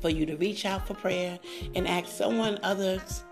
for 0.01 0.09
you 0.09 0.25
to 0.25 0.37
reach 0.37 0.65
out 0.65 0.87
for 0.87 0.93
prayer 0.93 1.37
and 1.75 1.85
ask 1.85 2.07
someone 2.07 2.59
others 2.63 3.24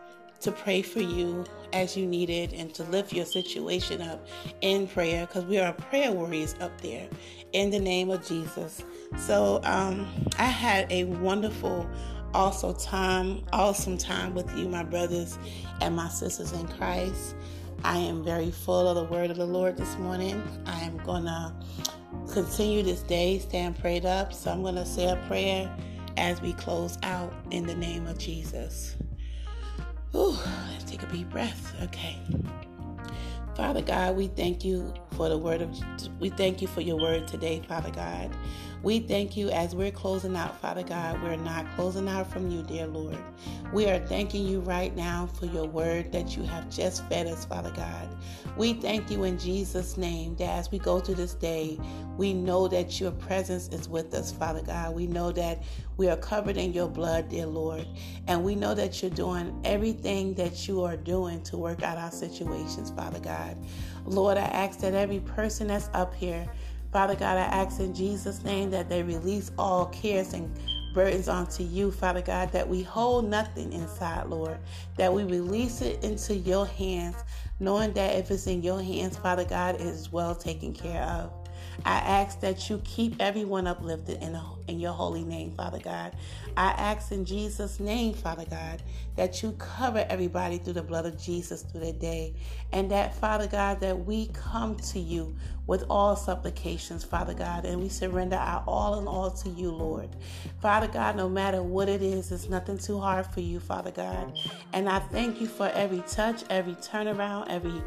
to 0.43 0.51
pray 0.51 0.81
for 0.81 1.01
you 1.01 1.45
as 1.71 1.95
you 1.95 2.05
need 2.05 2.29
it 2.29 2.53
and 2.53 2.73
to 2.73 2.83
lift 2.85 3.13
your 3.13 3.25
situation 3.25 4.01
up 4.01 4.27
in 4.61 4.87
prayer 4.87 5.25
because 5.25 5.45
we 5.45 5.57
are 5.57 5.73
prayer 5.73 6.11
warriors 6.11 6.55
up 6.59 6.79
there 6.81 7.07
in 7.53 7.69
the 7.69 7.79
name 7.79 8.09
of 8.09 8.25
Jesus. 8.25 8.83
So 9.17 9.61
um, 9.63 10.07
I 10.37 10.45
had 10.45 10.91
a 10.91 11.05
wonderful, 11.05 11.89
also 12.33 12.73
time, 12.73 13.43
awesome 13.53 13.97
time 13.97 14.35
with 14.35 14.55
you, 14.57 14.67
my 14.67 14.83
brothers 14.83 15.39
and 15.81 15.95
my 15.95 16.09
sisters 16.09 16.51
in 16.51 16.67
Christ. 16.67 17.35
I 17.85 17.97
am 17.97 18.23
very 18.23 18.51
full 18.51 18.87
of 18.87 18.95
the 18.95 19.03
word 19.05 19.31
of 19.31 19.37
the 19.37 19.45
Lord 19.45 19.77
this 19.77 19.97
morning. 19.97 20.41
I 20.65 20.81
am 20.81 20.97
gonna 20.97 21.55
continue 22.31 22.83
this 22.83 23.01
day, 23.01 23.39
stand 23.39 23.79
prayed 23.79 24.05
up. 24.05 24.33
So 24.33 24.51
I'm 24.51 24.61
gonna 24.61 24.85
say 24.85 25.09
a 25.09 25.15
prayer 25.27 25.73
as 26.17 26.41
we 26.41 26.53
close 26.53 26.97
out 27.03 27.33
in 27.51 27.65
the 27.65 27.75
name 27.75 28.07
of 28.07 28.17
Jesus. 28.17 28.95
Let's 30.13 30.83
take 30.85 31.03
a 31.03 31.07
deep 31.07 31.29
breath. 31.29 31.73
Okay. 31.83 32.17
Father 33.55 33.81
God, 33.81 34.15
we 34.15 34.27
thank 34.27 34.65
you 34.65 34.93
for 35.11 35.29
the 35.29 35.37
word 35.37 35.61
of 35.61 35.69
we 36.19 36.29
thank 36.29 36.61
you 36.61 36.67
for 36.67 36.81
your 36.81 36.97
word 36.97 37.27
today, 37.27 37.61
Father 37.67 37.91
God. 37.91 38.35
We 38.83 38.99
thank 38.99 39.37
you 39.37 39.49
as 39.49 39.73
we're 39.73 39.91
closing 39.91 40.35
out, 40.35 40.59
Father 40.59 40.83
God. 40.83 41.23
We're 41.23 41.37
not 41.37 41.65
closing 41.75 42.09
out 42.09 42.29
from 42.29 42.51
you, 42.51 42.63
dear 42.63 42.85
Lord. 42.85 43.17
We 43.71 43.85
are 43.87 43.97
thanking 44.07 44.45
you 44.45 44.59
right 44.59 44.93
now 44.93 45.27
for 45.39 45.45
your 45.45 45.65
word 45.65 46.11
that 46.11 46.35
you 46.35 46.43
have 46.43 46.69
just 46.69 47.07
fed 47.07 47.27
us, 47.27 47.45
Father 47.45 47.71
God. 47.71 48.09
We 48.57 48.73
thank 48.73 49.09
you 49.09 49.23
in 49.23 49.39
Jesus' 49.39 49.95
name 49.95 50.35
that 50.35 50.49
as 50.49 50.69
we 50.69 50.79
go 50.79 50.99
through 50.99 51.15
this 51.15 51.33
day, 51.33 51.79
we 52.17 52.33
know 52.33 52.67
that 52.67 52.99
your 52.99 53.11
presence 53.11 53.69
is 53.69 53.87
with 53.87 54.13
us, 54.13 54.33
Father 54.33 54.61
God. 54.61 54.93
We 54.93 55.07
know 55.07 55.31
that 55.31 55.63
we 55.95 56.09
are 56.09 56.17
covered 56.17 56.57
in 56.57 56.73
your 56.73 56.89
blood, 56.89 57.29
dear 57.29 57.45
Lord. 57.45 57.87
And 58.27 58.43
we 58.43 58.53
know 58.53 58.75
that 58.75 59.01
you're 59.01 59.11
doing 59.11 59.57
everything 59.63 60.33
that 60.33 60.67
you 60.67 60.83
are 60.83 60.97
doing 60.97 61.41
to 61.43 61.57
work 61.57 61.83
out 61.83 61.97
our 61.97 62.11
situations, 62.11 62.91
Father 62.91 63.19
God. 63.19 63.57
Lord, 64.05 64.37
I 64.37 64.41
ask 64.41 64.79
that 64.81 64.93
every 64.93 65.21
person 65.21 65.67
that's 65.67 65.89
up 65.93 66.13
here, 66.13 66.47
Father 66.93 67.15
God, 67.15 67.37
I 67.37 67.41
ask 67.41 67.79
in 67.79 67.91
Jesus' 67.91 68.43
name 68.43 68.69
that 68.69 68.87
they 68.87 69.01
release 69.01 69.49
all 69.57 69.87
cares 69.87 70.33
and 70.33 70.55
burdens 70.93 71.27
onto 71.27 71.63
you, 71.63 71.91
Father 71.91 72.21
God, 72.21 72.51
that 72.51 72.69
we 72.69 72.83
hold 72.83 73.27
nothing 73.27 73.73
inside, 73.73 74.27
Lord, 74.27 74.59
that 74.95 75.11
we 75.11 75.23
release 75.23 75.81
it 75.81 76.03
into 76.03 76.35
your 76.35 76.67
hands, 76.67 77.15
knowing 77.59 77.93
that 77.93 78.15
if 78.15 78.29
it's 78.29 78.45
in 78.45 78.61
your 78.61 78.79
hands, 78.79 79.17
Father 79.17 79.43
God, 79.43 79.73
it 79.75 79.81
is 79.81 80.11
well 80.11 80.35
taken 80.35 80.71
care 80.71 81.01
of. 81.01 81.42
I 81.85 81.97
ask 81.99 82.39
that 82.41 82.69
you 82.69 82.81
keep 82.83 83.15
everyone 83.19 83.67
uplifted 83.67 84.21
in, 84.21 84.39
in 84.67 84.79
your 84.79 84.93
holy 84.93 85.23
name, 85.23 85.51
Father 85.51 85.79
God. 85.79 86.15
I 86.55 86.71
ask 86.71 87.11
in 87.11 87.25
Jesus' 87.25 87.79
name, 87.79 88.13
Father 88.13 88.45
God, 88.49 88.81
that 89.15 89.43
you 89.43 89.53
cover 89.53 90.05
everybody 90.09 90.57
through 90.57 90.73
the 90.73 90.83
blood 90.83 91.05
of 91.05 91.21
Jesus 91.21 91.63
through 91.63 91.81
the 91.81 91.93
day. 91.93 92.33
And 92.71 92.89
that, 92.91 93.15
Father 93.15 93.47
God, 93.47 93.79
that 93.81 94.05
we 94.05 94.27
come 94.33 94.75
to 94.77 94.99
you 94.99 95.35
with 95.67 95.85
all 95.89 96.15
supplications, 96.15 97.03
Father 97.03 97.33
God, 97.33 97.65
and 97.65 97.81
we 97.81 97.89
surrender 97.89 98.35
our 98.35 98.63
all 98.67 98.99
and 98.99 99.07
all 99.07 99.31
to 99.31 99.49
you, 99.49 99.71
Lord. 99.71 100.09
Father 100.61 100.87
God, 100.87 101.15
no 101.15 101.29
matter 101.29 101.63
what 101.63 101.87
it 101.87 102.01
is, 102.01 102.31
it's 102.31 102.49
nothing 102.49 102.77
too 102.77 102.99
hard 102.99 103.25
for 103.27 103.39
you, 103.39 103.59
Father 103.59 103.91
God. 103.91 104.37
And 104.73 104.89
I 104.89 104.99
thank 104.99 105.39
you 105.39 105.47
for 105.47 105.69
every 105.69 106.03
touch, 106.07 106.43
every 106.49 106.75
turnaround, 106.75 107.49
every 107.49 107.81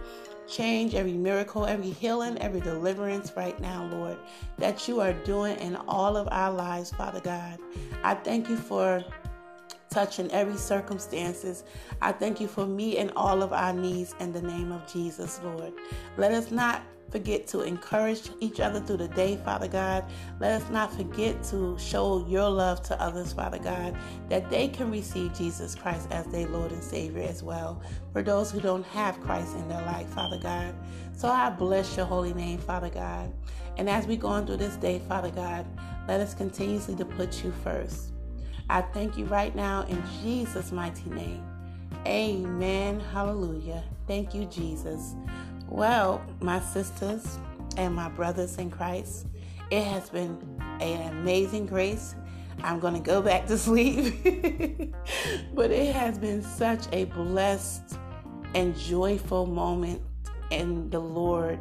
change, 0.49 0.95
every 0.95 1.13
miracle, 1.13 1.67
every 1.67 1.91
healing, 1.91 2.39
every 2.39 2.61
deliverance 2.61 3.33
right 3.37 3.59
now, 3.61 3.89
Lord, 3.93 4.19
that 4.59 4.87
you 4.89 5.01
are 5.01 5.13
doing 5.13 5.59
in 5.59 5.77
all 5.89 6.17
of 6.17 6.29
our 6.31 6.53
lives, 6.53 6.91
Father 6.91 7.21
God. 7.21 7.59
I 8.03 8.15
thank 8.15 8.49
you 8.49 8.57
for 8.57 9.05
touching 9.91 10.31
every 10.31 10.57
circumstances. 10.57 11.65
I 12.03 12.13
thank 12.13 12.41
you 12.41 12.49
for 12.49 12.67
me 12.67 12.99
and 12.99 13.13
all 13.17 13.43
of 13.43 13.53
our 13.53 13.73
needs 13.73 14.15
in 14.21 14.33
the 14.33 14.43
name 14.43 14.73
of 14.73 14.87
Jesus, 14.93 15.41
Lord. 15.43 15.73
Let 16.17 16.33
us 16.33 16.51
not 16.51 16.83
forget 17.11 17.47
to 17.49 17.63
encourage 17.63 18.31
each 18.41 18.61
other 18.61 18.81
through 18.81 18.99
the 18.99 19.09
day, 19.09 19.37
Father 19.45 19.69
God. 19.69 20.05
Let 20.41 20.61
us 20.61 20.71
not 20.71 20.93
forget 20.93 21.43
to 21.45 21.79
show 21.79 22.27
your 22.27 22.49
love 22.49 22.83
to 22.85 23.01
others, 23.01 23.33
Father 23.33 23.59
God, 23.59 23.97
that 24.29 24.51
they 24.51 24.69
can 24.69 24.91
receive 24.91 25.37
Jesus 25.37 25.75
Christ 25.75 26.09
as 26.11 26.27
their 26.27 26.49
Lord 26.49 26.73
and 26.73 26.83
Savior 26.83 27.23
as 27.23 27.43
well. 27.43 27.81
For 28.13 28.23
those 28.23 28.51
who 28.51 28.61
don't 28.61 28.87
have 28.87 29.21
Christ 29.21 29.55
in 29.57 29.69
their 29.69 29.83
life, 29.83 30.09
Father 30.09 30.39
God. 30.39 30.75
So 31.17 31.29
I 31.29 31.51
bless 31.51 31.97
your 31.97 32.07
holy 32.07 32.35
name, 32.35 32.59
Father 32.59 32.91
God. 32.91 33.33
And 33.77 33.89
as 33.89 34.07
we 34.07 34.17
go 34.17 34.29
on 34.29 34.47
through 34.47 34.59
this 34.59 34.77
day, 34.77 35.01
Father 35.09 35.31
God, 35.31 35.67
let 36.09 36.21
us 36.21 36.35
continuously 36.35 36.97
to 36.97 37.05
put 37.05 37.45
you 37.45 37.53
first. 37.63 38.13
I 38.69 38.83
thank 38.83 39.17
you 39.17 39.27
right 39.27 39.55
now 39.55 39.83
in 39.89 40.03
Jesus' 40.23 40.73
mighty 40.73 41.09
name. 41.11 41.45
Amen. 42.07 43.01
Hallelujah. 43.01 43.83
Thank 44.07 44.35
you, 44.35 44.45
Jesus. 44.47 45.15
Well, 45.69 46.25
my 46.41 46.61
sisters 46.61 47.39
and 47.77 47.95
my 47.95 48.09
brothers 48.09 48.57
in 48.59 48.71
Christ, 48.71 49.27
it 49.71 49.85
has 49.85 50.09
been 50.11 50.39
an 50.81 51.13
amazing 51.13 51.67
grace. 51.67 52.15
I'm 52.63 52.79
going 52.81 52.95
to 52.95 53.01
go 53.01 53.21
back 53.21 53.47
to 53.47 53.59
sleep. 53.59 54.95
but 55.55 55.71
it 55.71 55.95
has 55.95 56.19
been 56.19 56.43
such 56.43 56.87
a 56.93 57.05
blessed 57.05 57.99
and 58.55 58.77
joyful 58.77 59.47
moment 59.47 60.01
in 60.51 60.89
the 60.91 61.01
Lord 61.01 61.59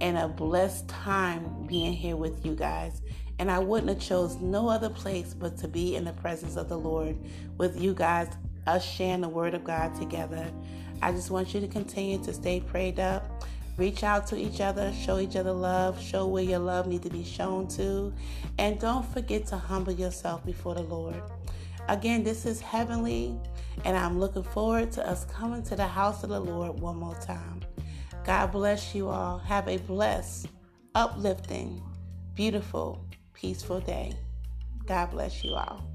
and 0.00 0.18
a 0.18 0.28
blessed 0.28 0.88
time 0.88 1.66
being 1.66 1.92
here 1.92 2.16
with 2.16 2.44
you 2.44 2.54
guys. 2.54 3.02
And 3.38 3.50
I 3.50 3.58
wouldn't 3.58 3.88
have 3.88 4.00
chose 4.00 4.36
no 4.36 4.68
other 4.68 4.88
place 4.88 5.34
but 5.34 5.56
to 5.58 5.68
be 5.68 5.96
in 5.96 6.04
the 6.04 6.12
presence 6.12 6.56
of 6.56 6.68
the 6.68 6.78
Lord 6.78 7.18
with 7.58 7.80
you 7.80 7.94
guys, 7.94 8.28
us 8.66 8.84
sharing 8.84 9.20
the 9.20 9.28
word 9.28 9.54
of 9.54 9.64
God 9.64 9.94
together. 9.94 10.50
I 11.02 11.10
just 11.12 11.30
want 11.30 11.52
you 11.52 11.60
to 11.60 11.68
continue 11.68 12.22
to 12.24 12.32
stay 12.32 12.60
prayed 12.60 13.00
up. 13.00 13.44
Reach 13.76 14.04
out 14.04 14.26
to 14.28 14.36
each 14.36 14.60
other, 14.60 14.92
show 14.92 15.18
each 15.18 15.34
other 15.34 15.52
love, 15.52 16.00
show 16.00 16.26
where 16.26 16.42
your 16.42 16.58
love 16.58 16.86
needs 16.86 17.04
to 17.04 17.10
be 17.10 17.24
shown 17.24 17.66
to, 17.68 18.12
and 18.58 18.78
don't 18.78 19.04
forget 19.12 19.46
to 19.46 19.56
humble 19.56 19.92
yourself 19.92 20.44
before 20.44 20.74
the 20.74 20.82
Lord. 20.82 21.20
Again, 21.88 22.22
this 22.22 22.46
is 22.46 22.60
heavenly, 22.60 23.34
and 23.84 23.96
I'm 23.96 24.20
looking 24.20 24.42
forward 24.42 24.92
to 24.92 25.08
us 25.08 25.24
coming 25.24 25.62
to 25.64 25.74
the 25.74 25.86
house 25.86 26.22
of 26.22 26.28
the 26.28 26.38
Lord 26.38 26.78
one 26.80 26.96
more 26.96 27.16
time. 27.16 27.62
God 28.24 28.52
bless 28.52 28.94
you 28.94 29.08
all. 29.08 29.38
Have 29.38 29.66
a 29.68 29.78
blessed, 29.78 30.46
uplifting, 30.94 31.82
beautiful, 32.34 33.04
peaceful 33.32 33.80
day. 33.80 34.12
God 34.86 35.10
bless 35.10 35.42
you 35.42 35.54
all. 35.54 35.91